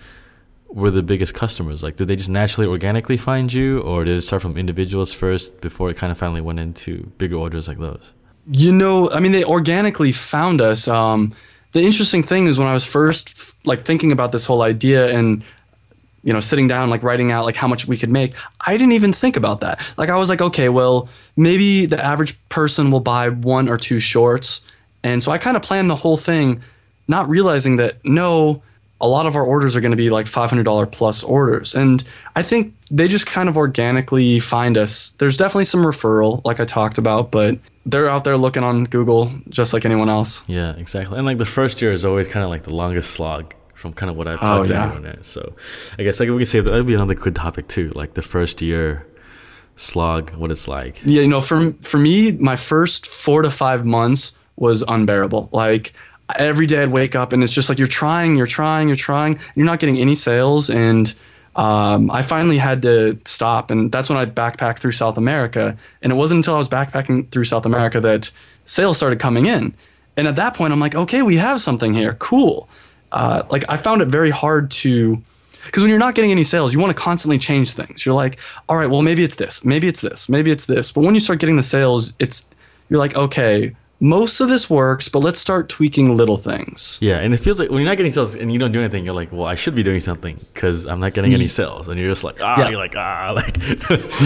were 0.67 0.89
the 0.91 1.03
biggest 1.03 1.35
customers 1.35 1.83
like 1.83 1.95
did 1.95 2.07
they 2.07 2.15
just 2.17 2.29
naturally 2.29 2.67
organically 2.67 3.17
find 3.17 3.53
you 3.53 3.79
or 3.81 4.03
did 4.03 4.17
it 4.17 4.21
start 4.23 4.41
from 4.41 4.57
individuals 4.57 5.13
first 5.13 5.61
before 5.61 5.89
it 5.91 5.95
kind 5.95 6.11
of 6.11 6.17
finally 6.17 6.41
went 6.41 6.59
into 6.59 7.03
bigger 7.19 7.35
orders 7.35 7.67
like 7.67 7.77
those 7.77 8.13
You 8.49 8.73
know, 8.73 9.09
I 9.11 9.19
mean, 9.21 9.31
they 9.31 9.45
organically 9.45 10.11
found 10.11 10.59
us. 10.59 10.87
Um, 10.87 11.33
the 11.73 11.81
interesting 11.81 12.23
thing 12.23 12.47
is 12.47 12.57
when 12.57 12.67
I 12.67 12.73
was 12.73 12.85
first 12.85 13.55
like 13.65 13.83
thinking 13.83 14.11
about 14.11 14.31
this 14.31 14.45
whole 14.45 14.61
idea 14.61 15.15
and 15.15 15.43
you 16.23 16.31
know 16.31 16.39
sitting 16.39 16.67
down 16.67 16.89
like 16.89 17.03
writing 17.03 17.31
out 17.31 17.45
like 17.45 17.55
how 17.55 17.67
much 17.67 17.85
we 17.87 17.97
could 17.97 18.09
make 18.09 18.33
i 18.65 18.71
didn't 18.77 18.93
even 18.93 19.11
think 19.11 19.35
about 19.35 19.59
that. 19.59 19.79
Like 19.97 20.09
i 20.09 20.15
was 20.15 20.29
like 20.29 20.41
okay 20.41 20.69
well 20.69 21.09
maybe 21.35 21.85
the 21.85 22.03
average 22.03 22.37
person 22.49 22.91
will 22.91 23.01
buy 23.01 23.29
one 23.29 23.67
or 23.67 23.77
two 23.77 23.99
shorts. 23.99 24.61
And 25.03 25.21
so 25.21 25.31
i 25.31 25.37
kind 25.37 25.57
of 25.57 25.63
planned 25.63 25.89
the 25.89 25.95
whole 25.95 26.17
thing 26.17 26.61
not 27.07 27.27
realizing 27.27 27.75
that 27.77 28.03
no 28.05 28.61
a 29.03 29.07
lot 29.15 29.25
of 29.27 29.35
our 29.35 29.43
orders 29.43 29.75
are 29.75 29.81
going 29.81 29.91
to 29.91 29.97
be 30.05 30.09
like 30.09 30.25
$500 30.25 30.91
plus 30.91 31.23
orders 31.23 31.75
and 31.75 32.03
i 32.35 32.41
think 32.41 32.73
they 32.89 33.07
just 33.07 33.25
kind 33.27 33.49
of 33.49 33.57
organically 33.57 34.39
find 34.39 34.77
us 34.77 35.11
there's 35.19 35.37
definitely 35.37 35.65
some 35.65 35.81
referral 35.83 36.41
like 36.45 36.59
i 36.59 36.65
talked 36.65 36.97
about 36.97 37.29
but 37.29 37.57
they're 37.85 38.09
out 38.09 38.23
there 38.23 38.37
looking 38.37 38.63
on 38.63 38.85
google 38.85 39.29
just 39.49 39.73
like 39.73 39.83
anyone 39.85 40.09
else 40.09 40.43
yeah 40.47 40.71
exactly 40.77 41.17
and 41.17 41.25
like 41.25 41.37
the 41.37 41.45
first 41.59 41.81
year 41.81 41.91
is 41.91 42.03
always 42.05 42.27
kind 42.27 42.43
of 42.43 42.49
like 42.49 42.63
the 42.63 42.73
longest 42.73 43.11
slog 43.11 43.53
from 43.75 43.91
kind 43.91 44.09
of 44.09 44.15
what 44.15 44.27
I've 44.29 44.39
Oh, 44.41 44.45
talked 44.45 44.67
to 44.69 44.73
yeah. 44.75 44.85
anyone 44.85 45.05
at. 45.05 45.25
So 45.25 45.41
I 45.99 46.03
guess 46.03 46.17
like 46.21 46.29
we 46.29 46.37
could 46.37 46.47
say 46.47 46.61
that 46.61 46.71
would 46.71 46.87
be 46.87 46.93
another 46.93 47.15
good 47.15 47.35
topic 47.35 47.67
too, 47.67 47.91
like 47.93 48.13
the 48.13 48.21
first 48.21 48.61
year 48.61 49.05
slog, 49.75 50.31
what 50.35 50.51
it's 50.51 50.69
like. 50.69 51.01
Yeah, 51.03 51.21
you 51.21 51.27
know, 51.27 51.41
for 51.41 51.73
for 51.81 51.97
me, 51.97 52.31
my 52.31 52.55
first 52.55 53.07
four 53.07 53.41
to 53.41 53.49
five 53.49 53.85
months 53.85 54.37
was 54.55 54.83
unbearable. 54.87 55.49
Like 55.51 55.91
every 56.35 56.65
day 56.65 56.83
I'd 56.83 56.89
wake 56.89 57.15
up 57.15 57.33
and 57.33 57.43
it's 57.43 57.53
just 57.53 57.69
like 57.69 57.77
you're 57.77 57.87
trying, 57.87 58.35
you're 58.35 58.47
trying, 58.47 58.87
you're 58.87 58.97
trying, 58.97 59.39
you're 59.55 59.65
not 59.65 59.79
getting 59.79 59.97
any 59.97 60.15
sales, 60.15 60.69
and 60.69 61.13
um, 61.55 62.09
I 62.09 62.21
finally 62.23 62.57
had 62.57 62.81
to 62.81 63.19
stop, 63.25 63.69
and 63.69 63.91
that's 63.91 64.09
when 64.09 64.17
I 64.17 64.25
backpacked 64.25 64.79
through 64.79 64.93
South 64.93 65.17
America. 65.17 65.77
And 66.01 66.11
it 66.11 66.15
wasn't 66.15 66.39
until 66.39 66.55
I 66.55 66.57
was 66.57 66.69
backpacking 66.69 67.29
through 67.29 67.43
South 67.43 67.65
America 67.65 67.99
that 68.01 68.31
sales 68.65 68.97
started 68.97 69.19
coming 69.19 69.45
in. 69.45 69.75
And 70.17 70.27
at 70.27 70.35
that 70.35 70.55
point, 70.55 70.73
I'm 70.73 70.79
like, 70.79 70.95
okay, 70.95 71.21
we 71.21 71.37
have 71.37 71.61
something 71.61 71.93
here, 71.93 72.15
cool. 72.15 72.69
Uh, 73.11 73.43
like 73.51 73.63
I 73.69 73.77
found 73.77 74.01
it 74.01 74.07
very 74.07 74.31
hard 74.31 74.71
to 74.71 75.21
because 75.65 75.81
when 75.81 75.89
you're 75.89 75.99
not 75.99 76.15
getting 76.15 76.31
any 76.31 76.43
sales, 76.43 76.73
you 76.73 76.79
want 76.79 76.95
to 76.95 77.01
constantly 77.01 77.37
change 77.37 77.73
things. 77.73 78.05
You're 78.05 78.15
like, 78.15 78.37
all 78.67 78.75
right, 78.75 78.89
well, 78.89 79.01
maybe 79.01 79.23
it's 79.23 79.35
this, 79.35 79.63
maybe 79.63 79.87
it's 79.87 80.01
this, 80.01 80.27
maybe 80.27 80.51
it's 80.51 80.65
this. 80.65 80.91
But 80.91 81.01
when 81.01 81.13
you 81.13 81.21
start 81.21 81.39
getting 81.39 81.55
the 81.55 81.63
sales, 81.63 82.13
it's 82.19 82.47
you're 82.89 82.99
like, 82.99 83.15
okay, 83.15 83.75
most 84.03 84.41
of 84.41 84.49
this 84.49 84.69
works, 84.69 85.07
but 85.07 85.19
let's 85.19 85.39
start 85.39 85.69
tweaking 85.69 86.13
little 86.13 86.35
things. 86.35 86.99
Yeah, 87.01 87.19
and 87.19 87.33
it 87.33 87.37
feels 87.37 87.57
like 87.57 87.69
when 87.69 87.79
you're 87.79 87.89
not 87.89 87.95
getting 87.95 88.11
sales 88.11 88.35
and 88.35 88.51
you 88.51 88.59
don't 88.59 88.73
do 88.73 88.79
anything, 88.81 89.05
you're 89.05 89.13
like, 89.13 89.31
well, 89.31 89.45
I 89.45 89.55
should 89.55 89.75
be 89.75 89.81
doing 89.83 90.01
something 90.01 90.37
because 90.53 90.85
I'm 90.85 90.99
not 90.99 91.13
getting 91.13 91.33
any 91.33 91.47
sales, 91.47 91.87
and 91.87 91.97
you're 91.99 92.09
just 92.09 92.23
like, 92.23 92.41
ah, 92.41 92.55
Yeah. 92.59 92.69
you're 92.69 92.79
like, 92.79 92.95
ah, 92.97 93.31
like, 93.35 93.57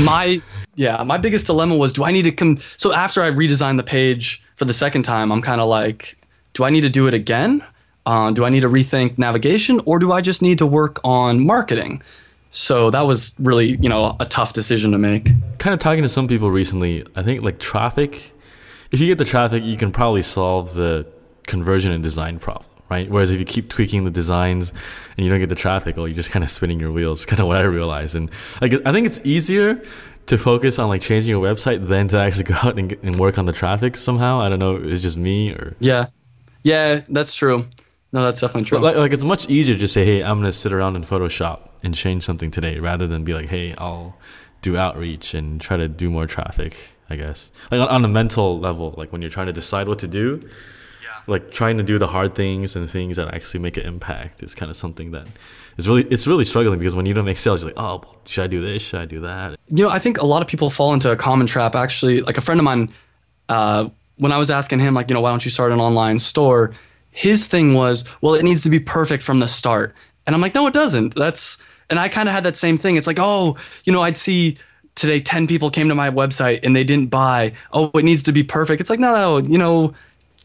my 0.04 0.42
yeah, 0.76 1.04
my 1.04 1.18
biggest 1.18 1.46
dilemma 1.46 1.76
was, 1.76 1.94
do 1.94 2.04
I 2.04 2.12
need 2.12 2.24
to 2.24 2.32
come? 2.32 2.58
So 2.78 2.92
after 2.92 3.22
I 3.22 3.30
redesigned 3.30 3.78
the 3.78 3.84
page 3.84 4.42
for 4.56 4.66
the 4.66 4.74
second 4.74 5.04
time, 5.04 5.32
I'm 5.32 5.42
kind 5.42 5.62
of 5.62 5.68
like, 5.70 6.18
do 6.54 6.64
I 6.64 6.70
need 6.72 6.82
to 6.82 6.90
do 6.90 7.08
it 7.08 7.14
again? 7.14 7.64
Uh, 8.06 8.32
do 8.32 8.46
I 8.46 8.50
need 8.50 8.62
to 8.62 8.70
rethink 8.70 9.18
navigation, 9.20 9.80
or 9.86 10.00
do 10.00 10.12
I 10.12 10.22
just 10.22 10.42
need 10.42 10.58
to 10.60 10.66
work 10.66 11.00
on 11.04 11.46
marketing? 11.46 12.02
So 12.50 12.90
that 12.92 13.02
was 13.02 13.36
really, 13.38 13.76
you 13.82 13.90
know, 13.90 14.16
a 14.20 14.26
tough 14.26 14.54
decision 14.54 14.92
to 14.94 14.98
make. 14.98 15.26
kind 15.60 15.74
of 15.74 15.80
talking 15.80 16.02
to 16.04 16.10
some 16.10 16.28
people 16.28 16.50
recently, 16.50 17.06
I 17.16 17.22
think 17.22 17.44
like 17.44 17.60
traffic, 17.60 18.32
if 18.92 19.00
you 19.00 19.08
get 19.08 19.18
the 19.18 19.26
traffic, 19.26 19.64
you 19.64 19.78
can 19.78 19.92
probably 19.92 20.22
solve 20.22 20.74
the 20.74 21.08
conversion 21.46 21.92
and 21.92 22.04
design 22.04 22.40
problem, 22.40 22.70
right? 22.90 23.10
Whereas 23.10 23.32
if 23.32 23.40
you 23.40 23.46
keep 23.46 23.70
tweaking 23.70 24.04
the 24.06 24.12
designs 24.12 24.72
and 25.16 25.26
you 25.26 25.32
don't 25.32 25.40
get 25.40 25.50
the 25.50 25.56
traffic, 25.56 25.98
oh, 25.98 26.06
you're 26.06 26.16
just 26.16 26.32
kind 26.32 26.44
of 26.44 26.50
spinning 26.50 26.80
your 26.80 26.92
wheels. 26.92 27.26
Kind 27.28 27.40
of 27.40 27.48
what 27.48 27.58
I 27.58 27.62
realized, 27.62 28.16
and 28.16 28.30
like 28.62 28.74
I 28.86 28.92
think 28.92 29.08
it's 29.08 29.22
easier 29.24 29.82
to 30.28 30.38
focus 30.38 30.78
on 30.78 30.90
like 30.90 31.02
changing 31.02 31.30
your 31.30 31.44
website 31.44 31.88
than 31.88 32.10
to 32.10 32.18
actually 32.18 32.44
go 32.44 32.56
out 32.56 32.78
and, 32.78 32.90
get, 32.90 33.02
and 33.02 33.16
work 33.18 33.38
on 33.38 33.46
the 33.46 33.54
traffic 33.54 33.96
somehow. 33.96 34.42
I 34.42 34.50
don't 34.50 34.60
know, 34.60 34.76
it's 34.76 35.02
just 35.02 35.18
me 35.18 35.52
or 35.52 35.76
Yeah, 35.80 36.08
yeah, 36.64 37.02
that's 37.08 37.34
true. 37.34 37.68
No, 38.14 38.24
that's 38.24 38.40
definitely 38.40 38.64
true. 38.64 38.80
like, 38.80 38.96
like 38.96 39.14
it's 39.14 39.24
much 39.24 39.50
easier 39.50 39.78
to 39.78 39.88
say, 39.88 40.06
hey, 40.06 40.24
I'm 40.24 40.40
gonna 40.40 40.52
sit 40.54 40.72
around 40.74 40.96
in 40.96 41.04
Photoshop 41.04 41.70
and 41.84 41.94
change 41.94 42.24
something 42.24 42.52
today, 42.52 42.80
rather 42.80 43.08
than 43.08 43.24
be 43.24 43.34
like, 43.34 43.48
hey, 43.48 43.74
I'll 43.78 44.18
do 44.62 44.78
outreach 44.78 45.34
and 45.34 45.62
try 45.62 45.78
to 45.78 45.88
do 45.88 46.10
more 46.10 46.26
traffic. 46.26 46.76
I 47.10 47.16
guess 47.16 47.52
like 47.72 47.82
on, 47.82 47.88
on 47.88 48.06
a 48.06 48.08
mental 48.08 48.60
level, 48.60 48.94
like 48.98 49.12
when 49.12 49.22
you're 49.22 49.32
trying 49.32 49.48
to 49.48 49.54
decide 49.54 49.88
what 49.88 50.00
to 50.00 50.08
do, 50.08 50.42
like 51.28 51.52
trying 51.52 51.78
to 51.78 51.84
do 51.84 51.98
the 51.98 52.08
hard 52.08 52.36
things 52.36 52.76
and 52.76 52.90
things 52.90 53.18
that 53.18 53.34
actually 53.34 53.60
make 53.60 53.78
an 53.78 53.86
impact 53.86 54.42
is 54.44 54.56
kind 54.56 54.70
of 54.70 54.78
something 54.78 55.12
that 55.12 55.28
is 55.78 55.88
really 55.88 56.04
it's 56.10 56.26
really 56.26 56.44
struggling 56.44 56.80
because 56.80 56.96
when 56.96 57.06
you 57.06 57.14
don't 57.14 57.26
make 57.26 57.38
sales, 57.38 57.62
you're 57.62 57.72
like, 57.72 57.80
oh, 57.80 58.02
well, 58.04 58.18
should 58.26 58.44
I 58.44 58.48
do 58.48 58.62
this? 58.62 58.82
Should 58.82 59.00
I 59.00 59.06
do 59.06 59.22
that? 59.22 59.60
you 59.70 59.84
know, 59.84 59.90
I 59.90 60.00
think 60.00 60.20
a 60.20 60.26
lot 60.26 60.42
of 60.42 60.48
people 60.48 60.70
fall 60.70 60.94
into 60.94 61.12
a 61.12 61.16
common 61.16 61.48
trap. 61.48 61.76
Actually, 61.76 62.22
like 62.22 62.38
a 62.38 62.42
friend 62.42 62.60
of 62.60 62.64
mine, 62.64 62.90
uh, 63.50 63.90
when 64.18 64.32
I 64.32 64.38
was 64.38 64.50
asking 64.50 64.80
him, 64.80 64.94
like, 64.94 65.10
you 65.10 65.14
know, 65.14 65.22
why 65.22 65.30
don't 65.30 65.46
you 65.46 65.52
start 65.52 65.72
an 65.72 65.80
online 65.80 66.20
store? 66.20 66.74
His 67.12 67.48
thing 67.48 67.74
was, 67.74 68.04
well, 68.22 68.34
it 68.36 68.44
needs 68.44 68.62
to 68.64 68.70
be 68.70 68.80
perfect 68.80 69.24
from 69.24 69.40
the 69.40 69.48
start. 69.48 69.96
And 70.26 70.36
I'm 70.36 70.42
like, 70.42 70.56
no, 70.56 70.68
it 70.68 70.74
doesn't. 70.74 71.16
That's, 71.16 71.58
and 71.90 72.00
I 72.00 72.10
kind 72.10 72.28
of 72.28 72.34
had 72.34 72.44
that 72.44 72.56
same 72.56 72.78
thing. 72.78 72.96
It's 72.96 73.08
like, 73.08 73.20
oh, 73.20 73.58
you 73.86 73.94
know, 73.94 74.02
I'd 74.02 74.18
see 74.18 74.58
today 74.98 75.20
10 75.20 75.48
people 75.48 75.70
came 75.70 75.88
to 75.90 75.96
my 75.96 76.10
website 76.10 76.60
and 76.64 76.76
they 76.76 76.84
didn't 76.84 77.10
buy. 77.10 77.54
Oh, 77.72 77.92
it 77.94 78.04
needs 78.04 78.24
to 78.24 78.32
be 78.32 78.44
perfect. 78.44 78.82
It's 78.82 78.90
like, 78.90 79.00
no, 79.00 79.14
no, 79.14 79.38
you 79.38 79.58
know, 79.58 79.94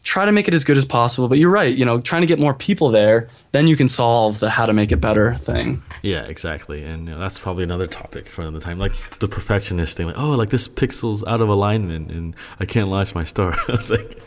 try 0.03 0.25
to 0.25 0.31
make 0.31 0.47
it 0.47 0.53
as 0.53 0.63
good 0.63 0.77
as 0.77 0.85
possible. 0.85 1.27
But 1.27 1.39
you're 1.39 1.51
right, 1.51 1.75
you 1.75 1.85
know, 1.85 1.99
trying 1.99 2.21
to 2.21 2.27
get 2.27 2.39
more 2.39 2.53
people 2.53 2.89
there, 2.89 3.29
then 3.51 3.67
you 3.67 3.75
can 3.75 3.87
solve 3.87 4.39
the 4.39 4.49
how 4.49 4.65
to 4.65 4.73
make 4.73 4.91
it 4.91 4.97
better 4.97 5.35
thing. 5.35 5.81
Yeah, 6.01 6.23
exactly, 6.23 6.83
and 6.83 7.07
you 7.07 7.13
know, 7.13 7.19
that's 7.19 7.39
probably 7.39 7.63
another 7.63 7.87
topic 7.87 8.27
for 8.27 8.41
another 8.41 8.59
time. 8.59 8.77
Like 8.77 8.91
the 9.19 9.27
perfectionist 9.27 9.97
thing, 9.97 10.07
like, 10.07 10.19
oh, 10.19 10.31
like 10.31 10.49
this 10.49 10.67
pixel's 10.67 11.23
out 11.23 11.41
of 11.41 11.49
alignment, 11.49 12.11
and 12.11 12.35
I 12.59 12.65
can't 12.65 12.89
launch 12.89 13.15
my 13.15 13.23
store. 13.23 13.55
like, 13.89 14.19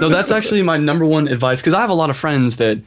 no, 0.00 0.08
that's 0.08 0.30
actually 0.30 0.62
my 0.62 0.76
number 0.76 1.06
one 1.06 1.28
advice 1.28 1.60
because 1.60 1.74
I 1.74 1.80
have 1.80 1.90
a 1.90 1.94
lot 1.94 2.10
of 2.10 2.16
friends 2.16 2.56
that 2.56 2.78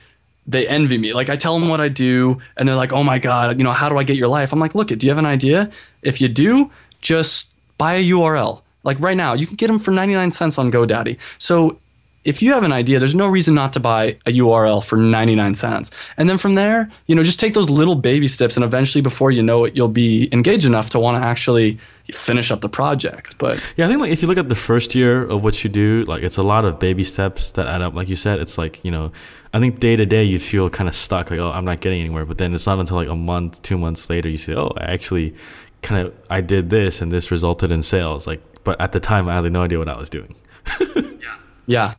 they 0.47 0.67
envy 0.67 0.97
me. 0.97 1.13
Like 1.13 1.29
I 1.29 1.35
tell 1.35 1.57
them 1.57 1.69
what 1.69 1.81
I 1.81 1.89
do, 1.89 2.39
and 2.57 2.67
they're 2.67 2.75
like, 2.75 2.93
"Oh 2.93 3.03
my 3.03 3.19
god, 3.19 3.57
you 3.57 3.63
know, 3.63 3.71
how 3.71 3.89
do 3.89 3.97
I 3.97 4.03
get 4.03 4.17
your 4.17 4.27
life?" 4.27 4.51
I'm 4.51 4.59
like, 4.59 4.75
"Look, 4.75 4.87
do 4.87 4.97
you 4.99 5.09
have 5.09 5.17
an 5.17 5.25
idea? 5.25 5.69
If 6.01 6.21
you 6.21 6.27
do, 6.27 6.71
just 7.01 7.51
buy 7.77 7.93
a 7.93 8.03
URL. 8.03 8.61
Like 8.83 8.99
right 8.99 9.17
now, 9.17 9.33
you 9.33 9.45
can 9.45 9.55
get 9.55 9.67
them 9.67 9.79
for 9.79 9.91
99 9.91 10.31
cents 10.31 10.57
on 10.57 10.71
GoDaddy. 10.71 11.17
So 11.37 11.79
if 12.23 12.41
you 12.41 12.53
have 12.53 12.63
an 12.63 12.71
idea, 12.71 12.99
there's 12.99 13.15
no 13.15 13.27
reason 13.27 13.55
not 13.55 13.73
to 13.73 13.79
buy 13.79 14.17
a 14.27 14.31
URL 14.31 14.83
for 14.83 14.95
99 14.95 15.55
cents. 15.55 15.89
And 16.17 16.29
then 16.29 16.37
from 16.37 16.53
there, 16.53 16.89
you 17.07 17.15
know, 17.15 17.23
just 17.23 17.39
take 17.39 17.53
those 17.53 17.69
little 17.69 17.95
baby 17.95 18.27
steps, 18.27 18.55
and 18.55 18.63
eventually, 18.63 19.01
before 19.01 19.31
you 19.31 19.41
know 19.41 19.65
it, 19.65 19.75
you'll 19.75 19.87
be 19.87 20.29
engaged 20.31 20.65
enough 20.65 20.91
to 20.91 20.99
want 20.99 21.21
to 21.21 21.27
actually 21.27 21.79
finish 22.13 22.51
up 22.51 22.61
the 22.61 22.69
project. 22.69 23.37
But 23.37 23.63
yeah, 23.75 23.85
I 23.85 23.87
think 23.89 24.01
like 24.01 24.11
if 24.11 24.21
you 24.21 24.27
look 24.27 24.37
at 24.37 24.49
the 24.49 24.55
first 24.55 24.93
year 24.93 25.23
of 25.23 25.43
what 25.43 25.63
you 25.63 25.69
do, 25.69 26.03
like 26.03 26.21
it's 26.21 26.37
a 26.37 26.43
lot 26.43 26.63
of 26.63 26.79
baby 26.79 27.03
steps 27.03 27.51
that 27.53 27.67
add 27.67 27.81
up. 27.81 27.95
Like 27.95 28.09
you 28.09 28.15
said, 28.15 28.39
it's 28.39 28.57
like 28.57 28.83
you 28.85 28.91
know, 28.91 29.11
I 29.53 29.59
think 29.59 29.79
day 29.79 29.95
to 29.95 30.05
day 30.05 30.23
you 30.23 30.39
feel 30.39 30.69
kind 30.69 30.87
of 30.87 30.93
stuck, 30.93 31.31
like 31.31 31.39
oh, 31.39 31.51
I'm 31.51 31.65
not 31.65 31.79
getting 31.79 32.01
anywhere. 32.01 32.25
But 32.25 32.37
then 32.37 32.53
it's 32.53 32.67
not 32.67 32.79
until 32.79 32.97
like 32.97 33.09
a 33.09 33.15
month, 33.15 33.61
two 33.63 33.77
months 33.77 34.09
later 34.09 34.29
you 34.29 34.37
say, 34.37 34.53
oh, 34.53 34.73
I 34.77 34.91
actually 34.93 35.33
kind 35.81 36.05
of 36.05 36.13
I 36.29 36.41
did 36.41 36.69
this, 36.69 37.01
and 37.01 37.11
this 37.11 37.31
resulted 37.31 37.71
in 37.71 37.81
sales. 37.81 38.27
Like, 38.27 38.41
but 38.63 38.79
at 38.79 38.91
the 38.91 38.99
time 38.99 39.27
I 39.27 39.35
had 39.35 39.51
no 39.51 39.63
idea 39.63 39.79
what 39.79 39.89
I 39.89 39.97
was 39.97 40.09
doing. 40.09 40.35
Yeah. 41.21 41.35
Yeah. 41.67 41.93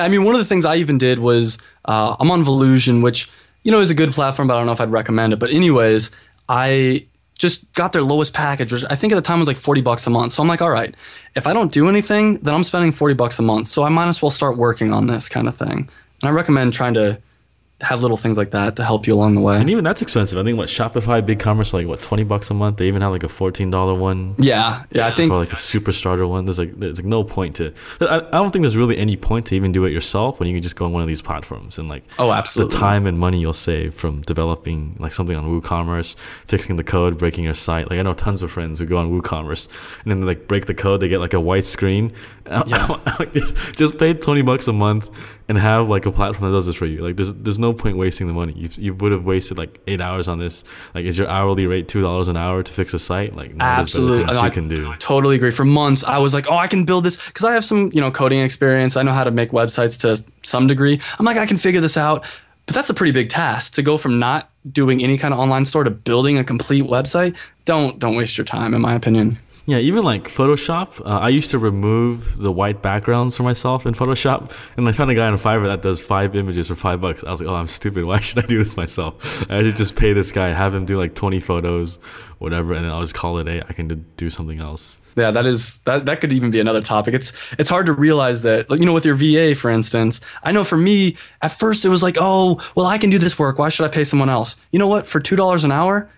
I 0.00 0.08
mean, 0.08 0.24
one 0.24 0.34
of 0.34 0.38
the 0.38 0.46
things 0.46 0.64
I 0.64 0.76
even 0.76 0.96
did 0.96 1.18
was 1.18 1.58
uh, 1.84 2.16
I'm 2.18 2.30
on 2.30 2.44
Volusion, 2.44 3.02
which, 3.02 3.28
you 3.62 3.70
know, 3.70 3.80
is 3.80 3.90
a 3.90 3.94
good 3.94 4.12
platform, 4.12 4.48
but 4.48 4.54
I 4.54 4.56
don't 4.58 4.66
know 4.66 4.72
if 4.72 4.80
I'd 4.80 4.90
recommend 4.90 5.34
it. 5.34 5.38
But, 5.38 5.50
anyways, 5.50 6.10
I 6.48 7.06
just 7.38 7.70
got 7.74 7.92
their 7.92 8.02
lowest 8.02 8.32
package, 8.32 8.72
which 8.72 8.84
I 8.88 8.94
think 8.94 9.12
at 9.12 9.16
the 9.16 9.22
time 9.22 9.38
was 9.38 9.48
like 9.48 9.58
40 9.58 9.82
bucks 9.82 10.06
a 10.06 10.10
month. 10.10 10.32
So 10.32 10.42
I'm 10.42 10.48
like, 10.48 10.62
all 10.62 10.70
right, 10.70 10.94
if 11.34 11.46
I 11.46 11.52
don't 11.52 11.72
do 11.72 11.88
anything, 11.88 12.38
then 12.38 12.54
I'm 12.54 12.64
spending 12.64 12.92
40 12.92 13.14
bucks 13.14 13.38
a 13.38 13.42
month. 13.42 13.68
So 13.68 13.82
I 13.82 13.90
might 13.90 14.08
as 14.08 14.22
well 14.22 14.30
start 14.30 14.56
working 14.56 14.92
on 14.92 15.08
this 15.08 15.28
kind 15.28 15.46
of 15.46 15.56
thing. 15.56 15.88
And 16.22 16.28
I 16.28 16.30
recommend 16.30 16.72
trying 16.72 16.94
to 16.94 17.20
have 17.82 18.00
little 18.00 18.16
things 18.16 18.38
like 18.38 18.52
that 18.52 18.76
to 18.76 18.84
help 18.84 19.06
you 19.06 19.14
along 19.14 19.34
the 19.34 19.40
way. 19.40 19.56
And 19.56 19.68
even 19.68 19.82
that's 19.82 20.02
expensive. 20.02 20.38
I 20.38 20.44
think 20.44 20.56
what 20.56 20.68
Shopify, 20.68 21.24
Big 21.24 21.40
Commerce, 21.40 21.74
like 21.74 21.86
what 21.86 22.00
twenty 22.00 22.22
bucks 22.22 22.50
a 22.50 22.54
month. 22.54 22.76
They 22.76 22.86
even 22.86 23.02
have 23.02 23.12
like 23.12 23.24
a 23.24 23.28
fourteen 23.28 23.70
dollar 23.70 23.94
one. 23.94 24.36
Yeah, 24.38 24.84
yeah. 24.92 25.06
I 25.06 25.10
think 25.10 25.30
for 25.30 25.38
like 25.38 25.52
a 25.52 25.56
super 25.56 25.92
starter 25.92 26.26
one. 26.26 26.44
There's 26.44 26.58
like 26.58 26.78
there's 26.78 26.98
like 26.98 27.06
no 27.06 27.24
point 27.24 27.56
to. 27.56 27.74
I, 28.00 28.18
I 28.18 28.30
don't 28.30 28.52
think 28.52 28.62
there's 28.62 28.76
really 28.76 28.98
any 28.98 29.16
point 29.16 29.46
to 29.46 29.56
even 29.56 29.72
do 29.72 29.84
it 29.84 29.90
yourself 29.90 30.38
when 30.38 30.48
you 30.48 30.54
can 30.54 30.62
just 30.62 30.76
go 30.76 30.84
on 30.84 30.92
one 30.92 31.02
of 31.02 31.08
these 31.08 31.22
platforms 31.22 31.78
and 31.78 31.88
like 31.88 32.04
oh 32.18 32.30
absolutely 32.30 32.72
the 32.72 32.78
time 32.78 33.06
and 33.06 33.18
money 33.18 33.40
you'll 33.40 33.52
save 33.52 33.94
from 33.94 34.20
developing 34.22 34.96
like 35.00 35.12
something 35.12 35.36
on 35.36 35.44
WooCommerce, 35.44 36.16
fixing 36.46 36.76
the 36.76 36.84
code, 36.84 37.18
breaking 37.18 37.44
your 37.44 37.54
site. 37.54 37.90
Like 37.90 37.98
I 37.98 38.02
know 38.02 38.14
tons 38.14 38.42
of 38.42 38.50
friends 38.52 38.78
who 38.78 38.86
go 38.86 38.98
on 38.98 39.10
WooCommerce 39.10 39.66
and 40.04 40.10
then 40.10 40.20
they 40.20 40.26
like 40.26 40.46
break 40.46 40.66
the 40.66 40.74
code, 40.74 41.00
they 41.00 41.08
get 41.08 41.18
like 41.18 41.34
a 41.34 41.40
white 41.40 41.64
screen. 41.64 42.12
Yeah. 42.66 42.98
just 43.32 43.56
just 43.76 43.98
pay 43.98 44.14
twenty 44.14 44.42
bucks 44.42 44.68
a 44.68 44.72
month 44.72 45.10
and 45.48 45.58
have 45.58 45.88
like 45.88 46.06
a 46.06 46.12
platform 46.12 46.50
that 46.50 46.56
does 46.56 46.66
this 46.66 46.76
for 46.76 46.86
you. 46.86 47.02
Like 47.02 47.16
there's 47.16 47.32
there's 47.34 47.58
no 47.58 47.72
point 47.72 47.96
wasting 47.96 48.26
the 48.26 48.32
money. 48.32 48.52
You 48.54 48.68
you 48.76 48.94
would 48.94 49.12
have 49.12 49.24
wasted 49.24 49.58
like 49.58 49.80
eight 49.86 50.00
hours 50.00 50.28
on 50.28 50.38
this. 50.38 50.64
Like 50.94 51.04
is 51.04 51.16
your 51.16 51.28
hourly 51.28 51.66
rate 51.66 51.88
two 51.88 52.02
dollars 52.02 52.28
an 52.28 52.36
hour 52.36 52.62
to 52.62 52.72
fix 52.72 52.94
a 52.94 52.98
site? 52.98 53.34
Like 53.34 53.54
no, 53.54 53.64
absolutely, 53.64 54.34
you 54.34 54.50
can 54.50 54.68
do. 54.68 54.94
Totally 54.98 55.36
agree. 55.36 55.50
For 55.50 55.64
months, 55.64 56.04
I 56.04 56.18
was 56.18 56.34
like, 56.34 56.46
oh, 56.50 56.56
I 56.56 56.66
can 56.66 56.84
build 56.84 57.04
this 57.04 57.16
because 57.26 57.44
I 57.44 57.52
have 57.52 57.64
some 57.64 57.90
you 57.92 58.00
know 58.00 58.10
coding 58.10 58.40
experience. 58.40 58.96
I 58.96 59.02
know 59.02 59.12
how 59.12 59.24
to 59.24 59.30
make 59.30 59.50
websites 59.50 59.98
to 60.00 60.22
some 60.42 60.66
degree. 60.66 61.00
I'm 61.18 61.24
like, 61.24 61.36
I 61.36 61.46
can 61.46 61.58
figure 61.58 61.80
this 61.80 61.96
out. 61.96 62.24
But 62.66 62.76
that's 62.76 62.90
a 62.90 62.94
pretty 62.94 63.10
big 63.12 63.28
task 63.28 63.74
to 63.74 63.82
go 63.82 63.96
from 63.98 64.20
not 64.20 64.48
doing 64.70 65.02
any 65.02 65.18
kind 65.18 65.34
of 65.34 65.40
online 65.40 65.64
store 65.64 65.82
to 65.82 65.90
building 65.90 66.38
a 66.38 66.44
complete 66.44 66.84
website. 66.84 67.36
Don't 67.64 67.98
don't 67.98 68.14
waste 68.16 68.38
your 68.38 68.44
time, 68.44 68.72
in 68.74 68.80
my 68.80 68.94
opinion. 68.94 69.38
Yeah, 69.64 69.78
even 69.78 70.02
like 70.02 70.24
Photoshop, 70.24 71.00
uh, 71.06 71.20
I 71.20 71.28
used 71.28 71.52
to 71.52 71.58
remove 71.58 72.36
the 72.38 72.50
white 72.50 72.82
backgrounds 72.82 73.36
for 73.36 73.44
myself 73.44 73.86
in 73.86 73.94
Photoshop, 73.94 74.50
and 74.76 74.88
I 74.88 74.92
found 74.92 75.10
a 75.12 75.14
guy 75.14 75.28
on 75.28 75.34
Fiverr 75.34 75.66
that 75.66 75.82
does 75.82 76.04
five 76.04 76.34
images 76.34 76.66
for 76.66 76.74
five 76.74 77.00
bucks. 77.00 77.22
I 77.22 77.30
was 77.30 77.40
like, 77.40 77.48
oh, 77.48 77.54
I'm 77.54 77.68
stupid. 77.68 78.04
Why 78.04 78.18
should 78.20 78.40
I 78.42 78.46
do 78.46 78.62
this 78.62 78.76
myself? 78.76 79.48
I 79.50 79.62
should 79.62 79.76
just 79.76 79.94
pay 79.94 80.12
this 80.12 80.32
guy, 80.32 80.48
have 80.48 80.74
him 80.74 80.84
do 80.84 80.98
like 80.98 81.14
20 81.14 81.38
photos, 81.38 81.96
whatever, 82.38 82.72
and 82.74 82.84
then 82.84 82.92
I'll 82.92 83.02
just 83.02 83.14
call 83.14 83.38
it 83.38 83.46
a. 83.46 83.64
I 83.68 83.72
can 83.72 84.04
do 84.16 84.30
something 84.30 84.58
else. 84.58 84.98
Yeah, 85.14 85.30
that 85.30 85.46
is 85.46 85.80
that. 85.80 86.06
That 86.06 86.20
could 86.20 86.32
even 86.32 86.50
be 86.50 86.58
another 86.58 86.80
topic. 86.80 87.14
It's 87.14 87.32
it's 87.58 87.68
hard 87.68 87.86
to 87.86 87.92
realize 87.92 88.42
that, 88.42 88.68
you 88.70 88.86
know, 88.86 88.94
with 88.94 89.04
your 89.04 89.14
VA, 89.14 89.54
for 89.54 89.70
instance. 89.70 90.20
I 90.42 90.52
know 90.52 90.64
for 90.64 90.78
me, 90.78 91.16
at 91.42 91.58
first 91.58 91.84
it 91.84 91.90
was 91.90 92.02
like, 92.02 92.16
oh, 92.18 92.60
well, 92.74 92.86
I 92.86 92.98
can 92.98 93.10
do 93.10 93.18
this 93.18 93.38
work. 93.38 93.58
Why 93.58 93.68
should 93.68 93.84
I 93.84 93.88
pay 93.88 94.04
someone 94.04 94.30
else? 94.30 94.56
You 94.70 94.78
know 94.78 94.88
what? 94.88 95.06
For 95.06 95.20
two 95.20 95.36
dollars 95.36 95.64
an 95.64 95.72
hour, 95.72 96.10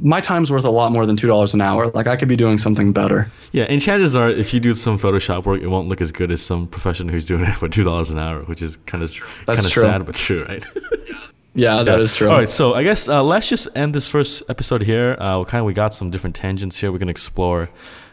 my 0.00 0.20
time's 0.20 0.50
worth 0.50 0.64
a 0.64 0.70
lot 0.70 0.92
more 0.92 1.06
than 1.06 1.16
two 1.16 1.26
dollars 1.26 1.54
an 1.54 1.60
hour. 1.60 1.88
Like 1.88 2.06
I 2.06 2.16
could 2.16 2.28
be 2.28 2.36
doing 2.36 2.58
something 2.58 2.92
better. 2.92 3.30
Yeah, 3.52 3.64
and 3.64 3.80
chances 3.80 4.16
are, 4.16 4.30
if 4.30 4.52
you 4.52 4.60
do 4.60 4.74
some 4.74 4.98
Photoshop 4.98 5.44
work, 5.44 5.62
it 5.62 5.68
won't 5.68 5.88
look 5.88 6.00
as 6.00 6.12
good 6.12 6.32
as 6.32 6.42
some 6.42 6.66
professional 6.66 7.12
who's 7.12 7.24
doing 7.24 7.44
it 7.44 7.54
for 7.54 7.68
two 7.68 7.84
dollars 7.84 8.10
an 8.10 8.18
hour, 8.18 8.42
which 8.42 8.62
is 8.62 8.76
kind 8.86 9.02
of 9.04 9.12
kind 9.46 9.58
of 9.58 9.64
sad 9.64 10.04
but 10.04 10.14
true, 10.14 10.44
right? 10.44 10.64
yeah, 11.54 11.82
that 11.82 11.96
yeah. 11.96 12.02
is 12.02 12.14
true. 12.14 12.28
All 12.28 12.38
right, 12.38 12.48
so 12.48 12.74
I 12.74 12.82
guess 12.82 13.08
uh, 13.08 13.22
let's 13.22 13.48
just 13.48 13.68
end 13.76 13.94
this 13.94 14.08
first 14.08 14.42
episode 14.48 14.82
here. 14.82 15.16
Uh, 15.18 15.44
kind 15.44 15.60
of 15.60 15.66
we 15.66 15.72
got 15.72 15.94
some 15.94 16.10
different 16.10 16.36
tangents 16.36 16.78
here. 16.78 16.90
We're 16.90 16.98
gonna 16.98 17.10
explore. 17.10 17.70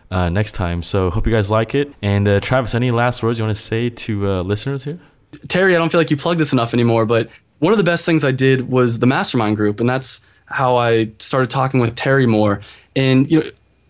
Uh, 0.10 0.28
next 0.28 0.52
time. 0.52 0.84
So 0.84 1.10
hope 1.10 1.26
you 1.26 1.32
guys 1.32 1.50
like 1.50 1.74
it. 1.74 1.94
And 2.02 2.28
uh, 2.28 2.42
Travis, 2.42 2.76
any 2.76 2.92
last 2.92 3.24
words 3.24 3.40
you 3.40 3.46
want 3.46 3.56
to 3.56 3.62
say 3.64 3.90
to 3.90 4.28
uh, 4.28 4.42
listeners 4.42 4.84
here? 4.84 5.00
Terry, 5.48 5.74
I 5.74 5.80
don't 5.80 5.90
feel 5.90 6.02
like 6.02 6.12
you 6.12 6.18
plugged 6.18 6.38
this 6.38 6.52
enough 6.52 6.74
anymore, 6.74 7.06
but 7.06 7.30
one 7.60 7.72
of 7.72 7.78
the 7.78 7.86
best 7.86 8.06
things 8.06 8.26
I 8.26 8.32
did 8.32 8.70
was 8.70 9.00
the 9.00 9.06
mastermind 9.06 9.56
group, 9.56 9.80
and 9.80 9.88
that's 9.88 10.20
how 10.52 10.78
I 10.78 11.10
started 11.20 11.50
talking 11.50 11.80
with 11.80 11.96
Terry 11.96 12.26
more. 12.26 12.62
And 12.96 13.30
you 13.30 13.40
know, 13.40 13.46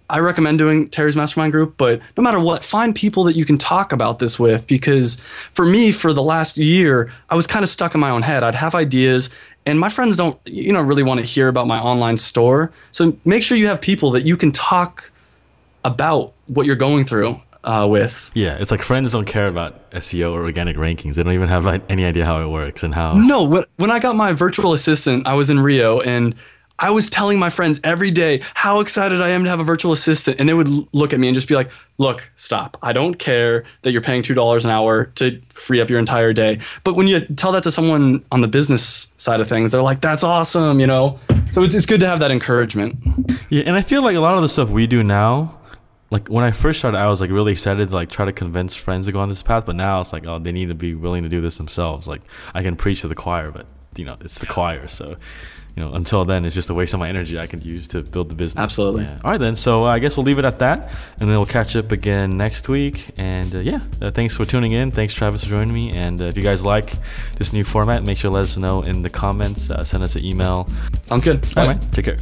I 0.09 0.19
recommend 0.19 0.57
doing 0.57 0.89
Terry's 0.89 1.15
mastermind 1.15 1.53
group, 1.53 1.75
but 1.77 2.01
no 2.17 2.23
matter 2.23 2.39
what, 2.39 2.65
find 2.65 2.93
people 2.93 3.23
that 3.23 3.35
you 3.37 3.45
can 3.45 3.57
talk 3.57 3.93
about 3.93 4.19
this 4.19 4.37
with 4.37 4.67
because 4.67 5.21
for 5.53 5.65
me 5.65 5.93
for 5.93 6.11
the 6.11 6.21
last 6.21 6.57
year, 6.57 7.13
I 7.29 7.35
was 7.35 7.47
kind 7.47 7.63
of 7.63 7.69
stuck 7.69 7.95
in 7.95 8.01
my 8.01 8.09
own 8.09 8.21
head. 8.21 8.43
I'd 8.43 8.55
have 8.55 8.75
ideas 8.75 9.29
and 9.65 9.79
my 9.79 9.89
friends 9.89 10.17
don't 10.17 10.39
you 10.45 10.73
know 10.73 10.81
really 10.81 11.03
want 11.03 11.19
to 11.19 11.25
hear 11.25 11.47
about 11.47 11.67
my 11.67 11.79
online 11.79 12.17
store. 12.17 12.71
So 12.91 13.17
make 13.23 13.41
sure 13.43 13.57
you 13.57 13.67
have 13.67 13.79
people 13.79 14.11
that 14.11 14.25
you 14.25 14.35
can 14.35 14.51
talk 14.51 15.11
about 15.85 16.33
what 16.47 16.65
you're 16.65 16.75
going 16.75 17.05
through 17.05 17.39
uh, 17.63 17.87
with. 17.89 18.31
Yeah, 18.33 18.55
it's 18.55 18.71
like 18.71 18.81
friends 18.81 19.11
don't 19.11 19.25
care 19.25 19.47
about 19.47 19.91
SEO 19.91 20.33
or 20.33 20.43
organic 20.43 20.77
rankings. 20.77 21.15
They 21.15 21.23
don't 21.23 21.33
even 21.33 21.49
have 21.49 21.65
any 21.89 22.05
idea 22.05 22.25
how 22.25 22.41
it 22.41 22.47
works 22.47 22.83
and 22.83 22.93
how. 22.93 23.13
No, 23.13 23.63
when 23.77 23.91
I 23.91 23.99
got 23.99 24.15
my 24.15 24.33
virtual 24.33 24.73
assistant, 24.73 25.27
I 25.27 25.33
was 25.33 25.49
in 25.49 25.59
Rio 25.59 25.99
and 25.99 26.35
I 26.83 26.89
was 26.89 27.11
telling 27.11 27.37
my 27.37 27.51
friends 27.51 27.79
every 27.83 28.09
day 28.09 28.41
how 28.55 28.79
excited 28.79 29.21
I 29.21 29.29
am 29.29 29.43
to 29.43 29.49
have 29.51 29.59
a 29.59 29.63
virtual 29.63 29.93
assistant. 29.93 30.39
And 30.39 30.49
they 30.49 30.53
would 30.55 30.67
look 30.93 31.13
at 31.13 31.19
me 31.19 31.27
and 31.27 31.35
just 31.35 31.47
be 31.47 31.53
like, 31.53 31.69
look, 31.99 32.31
stop. 32.35 32.75
I 32.81 32.91
don't 32.91 33.19
care 33.19 33.65
that 33.83 33.91
you're 33.91 34.01
paying 34.01 34.23
$2 34.23 34.65
an 34.65 34.71
hour 34.71 35.05
to 35.05 35.39
free 35.49 35.79
up 35.79 35.91
your 35.91 35.99
entire 35.99 36.33
day. 36.33 36.59
But 36.83 36.95
when 36.95 37.07
you 37.07 37.19
tell 37.19 37.51
that 37.51 37.61
to 37.63 37.71
someone 37.71 38.25
on 38.31 38.41
the 38.41 38.47
business 38.47 39.09
side 39.17 39.39
of 39.39 39.47
things, 39.47 39.71
they're 39.71 39.83
like, 39.83 40.01
that's 40.01 40.23
awesome, 40.23 40.79
you 40.79 40.87
know? 40.87 41.19
So 41.51 41.61
it's, 41.61 41.75
it's 41.75 41.85
good 41.85 41.99
to 41.99 42.07
have 42.07 42.19
that 42.19 42.31
encouragement. 42.31 42.97
Yeah. 43.49 43.63
And 43.67 43.75
I 43.75 43.81
feel 43.81 44.01
like 44.01 44.15
a 44.15 44.19
lot 44.19 44.33
of 44.33 44.41
the 44.41 44.49
stuff 44.49 44.71
we 44.71 44.87
do 44.87 45.03
now, 45.03 45.59
like 46.11 46.27
when 46.27 46.43
I 46.43 46.51
first 46.51 46.79
started, 46.79 46.97
I 46.97 47.07
was 47.07 47.21
like 47.21 47.31
really 47.31 47.53
excited 47.53 47.89
to 47.89 47.95
like 47.95 48.09
try 48.09 48.25
to 48.25 48.33
convince 48.33 48.75
friends 48.75 49.07
to 49.07 49.13
go 49.13 49.19
on 49.21 49.29
this 49.29 49.41
path. 49.41 49.65
But 49.65 49.77
now 49.77 50.01
it's 50.01 50.13
like, 50.13 50.27
oh, 50.27 50.39
they 50.39 50.51
need 50.51 50.67
to 50.67 50.75
be 50.75 50.93
willing 50.93 51.23
to 51.23 51.29
do 51.29 51.41
this 51.41 51.57
themselves. 51.57 52.07
Like 52.07 52.21
I 52.53 52.61
can 52.61 52.75
preach 52.75 53.01
to 53.01 53.07
the 53.07 53.15
choir, 53.15 53.49
but 53.49 53.65
you 53.95 54.05
know, 54.05 54.17
it's 54.19 54.37
the 54.37 54.45
choir. 54.45 54.87
So, 54.89 55.15
you 55.75 55.83
know, 55.83 55.93
until 55.93 56.25
then, 56.25 56.43
it's 56.43 56.53
just 56.53 56.69
a 56.69 56.73
waste 56.73 56.93
of 56.93 56.99
my 56.99 57.07
energy 57.07 57.39
I 57.39 57.47
could 57.47 57.65
use 57.65 57.87
to 57.89 58.01
build 58.03 58.27
the 58.27 58.35
business. 58.35 58.61
Absolutely. 58.61 59.03
Yeah. 59.03 59.19
All 59.23 59.31
right, 59.31 59.37
then. 59.37 59.55
So 59.55 59.85
uh, 59.85 59.87
I 59.87 59.99
guess 59.99 60.17
we'll 60.17 60.25
leave 60.25 60.37
it 60.37 60.43
at 60.43 60.59
that, 60.59 60.91
and 61.19 61.29
then 61.29 61.37
we'll 61.37 61.45
catch 61.45 61.77
up 61.77 61.93
again 61.93 62.35
next 62.35 62.67
week. 62.67 63.07
And 63.17 63.55
uh, 63.55 63.59
yeah, 63.59 63.79
uh, 64.01 64.11
thanks 64.11 64.35
for 64.35 64.43
tuning 64.43 64.73
in. 64.73 64.91
Thanks, 64.91 65.13
Travis, 65.13 65.45
for 65.45 65.49
joining 65.49 65.73
me. 65.73 65.91
And 65.91 66.21
uh, 66.21 66.25
if 66.25 66.35
you 66.35 66.43
guys 66.43 66.65
like 66.65 66.93
this 67.37 67.53
new 67.53 67.63
format, 67.63 68.03
make 68.03 68.17
sure 68.17 68.31
to 68.31 68.35
let 68.35 68.41
us 68.41 68.57
know 68.57 68.81
in 68.81 69.01
the 69.01 69.09
comments. 69.09 69.69
Uh, 69.69 69.85
send 69.85 70.03
us 70.03 70.17
an 70.17 70.25
email. 70.25 70.67
Sounds 71.03 71.23
good. 71.23 71.45
All 71.57 71.67
right, 71.67 71.79
man. 71.79 71.91
Take 71.91 72.05
care. 72.05 72.17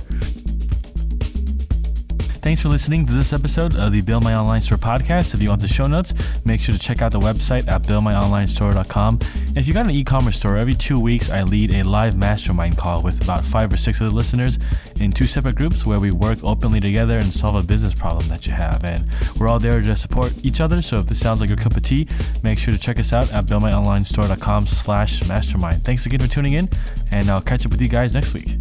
Thanks 2.41 2.61
for 2.61 2.69
listening 2.69 3.05
to 3.05 3.11
this 3.11 3.33
episode 3.33 3.75
of 3.75 3.91
the 3.91 3.99
Build 4.01 4.23
My 4.23 4.33
Online 4.33 4.61
Store 4.61 4.77
podcast. 4.77 5.33
If 5.33 5.41
you 5.41 5.49
want 5.49 5.59
the 5.59 5.67
show 5.67 5.87
notes, 5.87 6.13
make 6.45 6.61
sure 6.61 6.73
to 6.73 6.79
check 6.79 7.01
out 7.01 7.11
the 7.11 7.19
website 7.19 7.67
at 7.67 7.83
buildmyonlinestore.com. 7.83 9.19
If 9.57 9.67
you 9.67 9.73
got 9.73 9.85
an 9.85 9.91
e-commerce 9.91 10.37
store, 10.37 10.55
every 10.55 10.73
two 10.73 11.01
weeks 11.01 11.29
I 11.29 11.43
lead 11.43 11.71
a 11.71 11.83
live 11.83 12.17
mastermind 12.17 12.77
call 12.77 13.03
with 13.03 13.21
about 13.21 13.45
five 13.45 13.73
or 13.73 13.77
six 13.77 13.99
of 13.99 14.09
the 14.09 14.15
listeners 14.15 14.57
in 15.01 15.11
two 15.11 15.25
separate 15.25 15.55
groups 15.55 15.85
where 15.85 15.99
we 15.99 16.11
work 16.11 16.39
openly 16.41 16.79
together 16.79 17.17
and 17.19 17.31
solve 17.31 17.55
a 17.55 17.63
business 17.67 17.93
problem 17.93 18.27
that 18.29 18.47
you 18.47 18.53
have. 18.53 18.85
And 18.85 19.05
we're 19.37 19.49
all 19.49 19.59
there 19.59 19.81
to 19.81 19.95
support 19.97 20.33
each 20.41 20.61
other. 20.61 20.81
So 20.81 20.97
if 20.97 21.07
this 21.07 21.19
sounds 21.19 21.41
like 21.41 21.49
your 21.49 21.57
cup 21.57 21.75
of 21.75 21.83
tea, 21.83 22.07
make 22.41 22.57
sure 22.57 22.73
to 22.73 22.79
check 22.79 22.99
us 22.99 23.11
out 23.11 23.31
at 23.33 23.47
buildmyonlinestore.com 23.47 24.65
slash 24.65 25.27
mastermind. 25.27 25.83
Thanks 25.83 26.05
again 26.05 26.21
for 26.21 26.27
tuning 26.27 26.53
in, 26.53 26.69
and 27.11 27.29
I'll 27.29 27.41
catch 27.41 27.65
up 27.65 27.71
with 27.71 27.81
you 27.81 27.89
guys 27.89 28.15
next 28.15 28.33
week. 28.33 28.55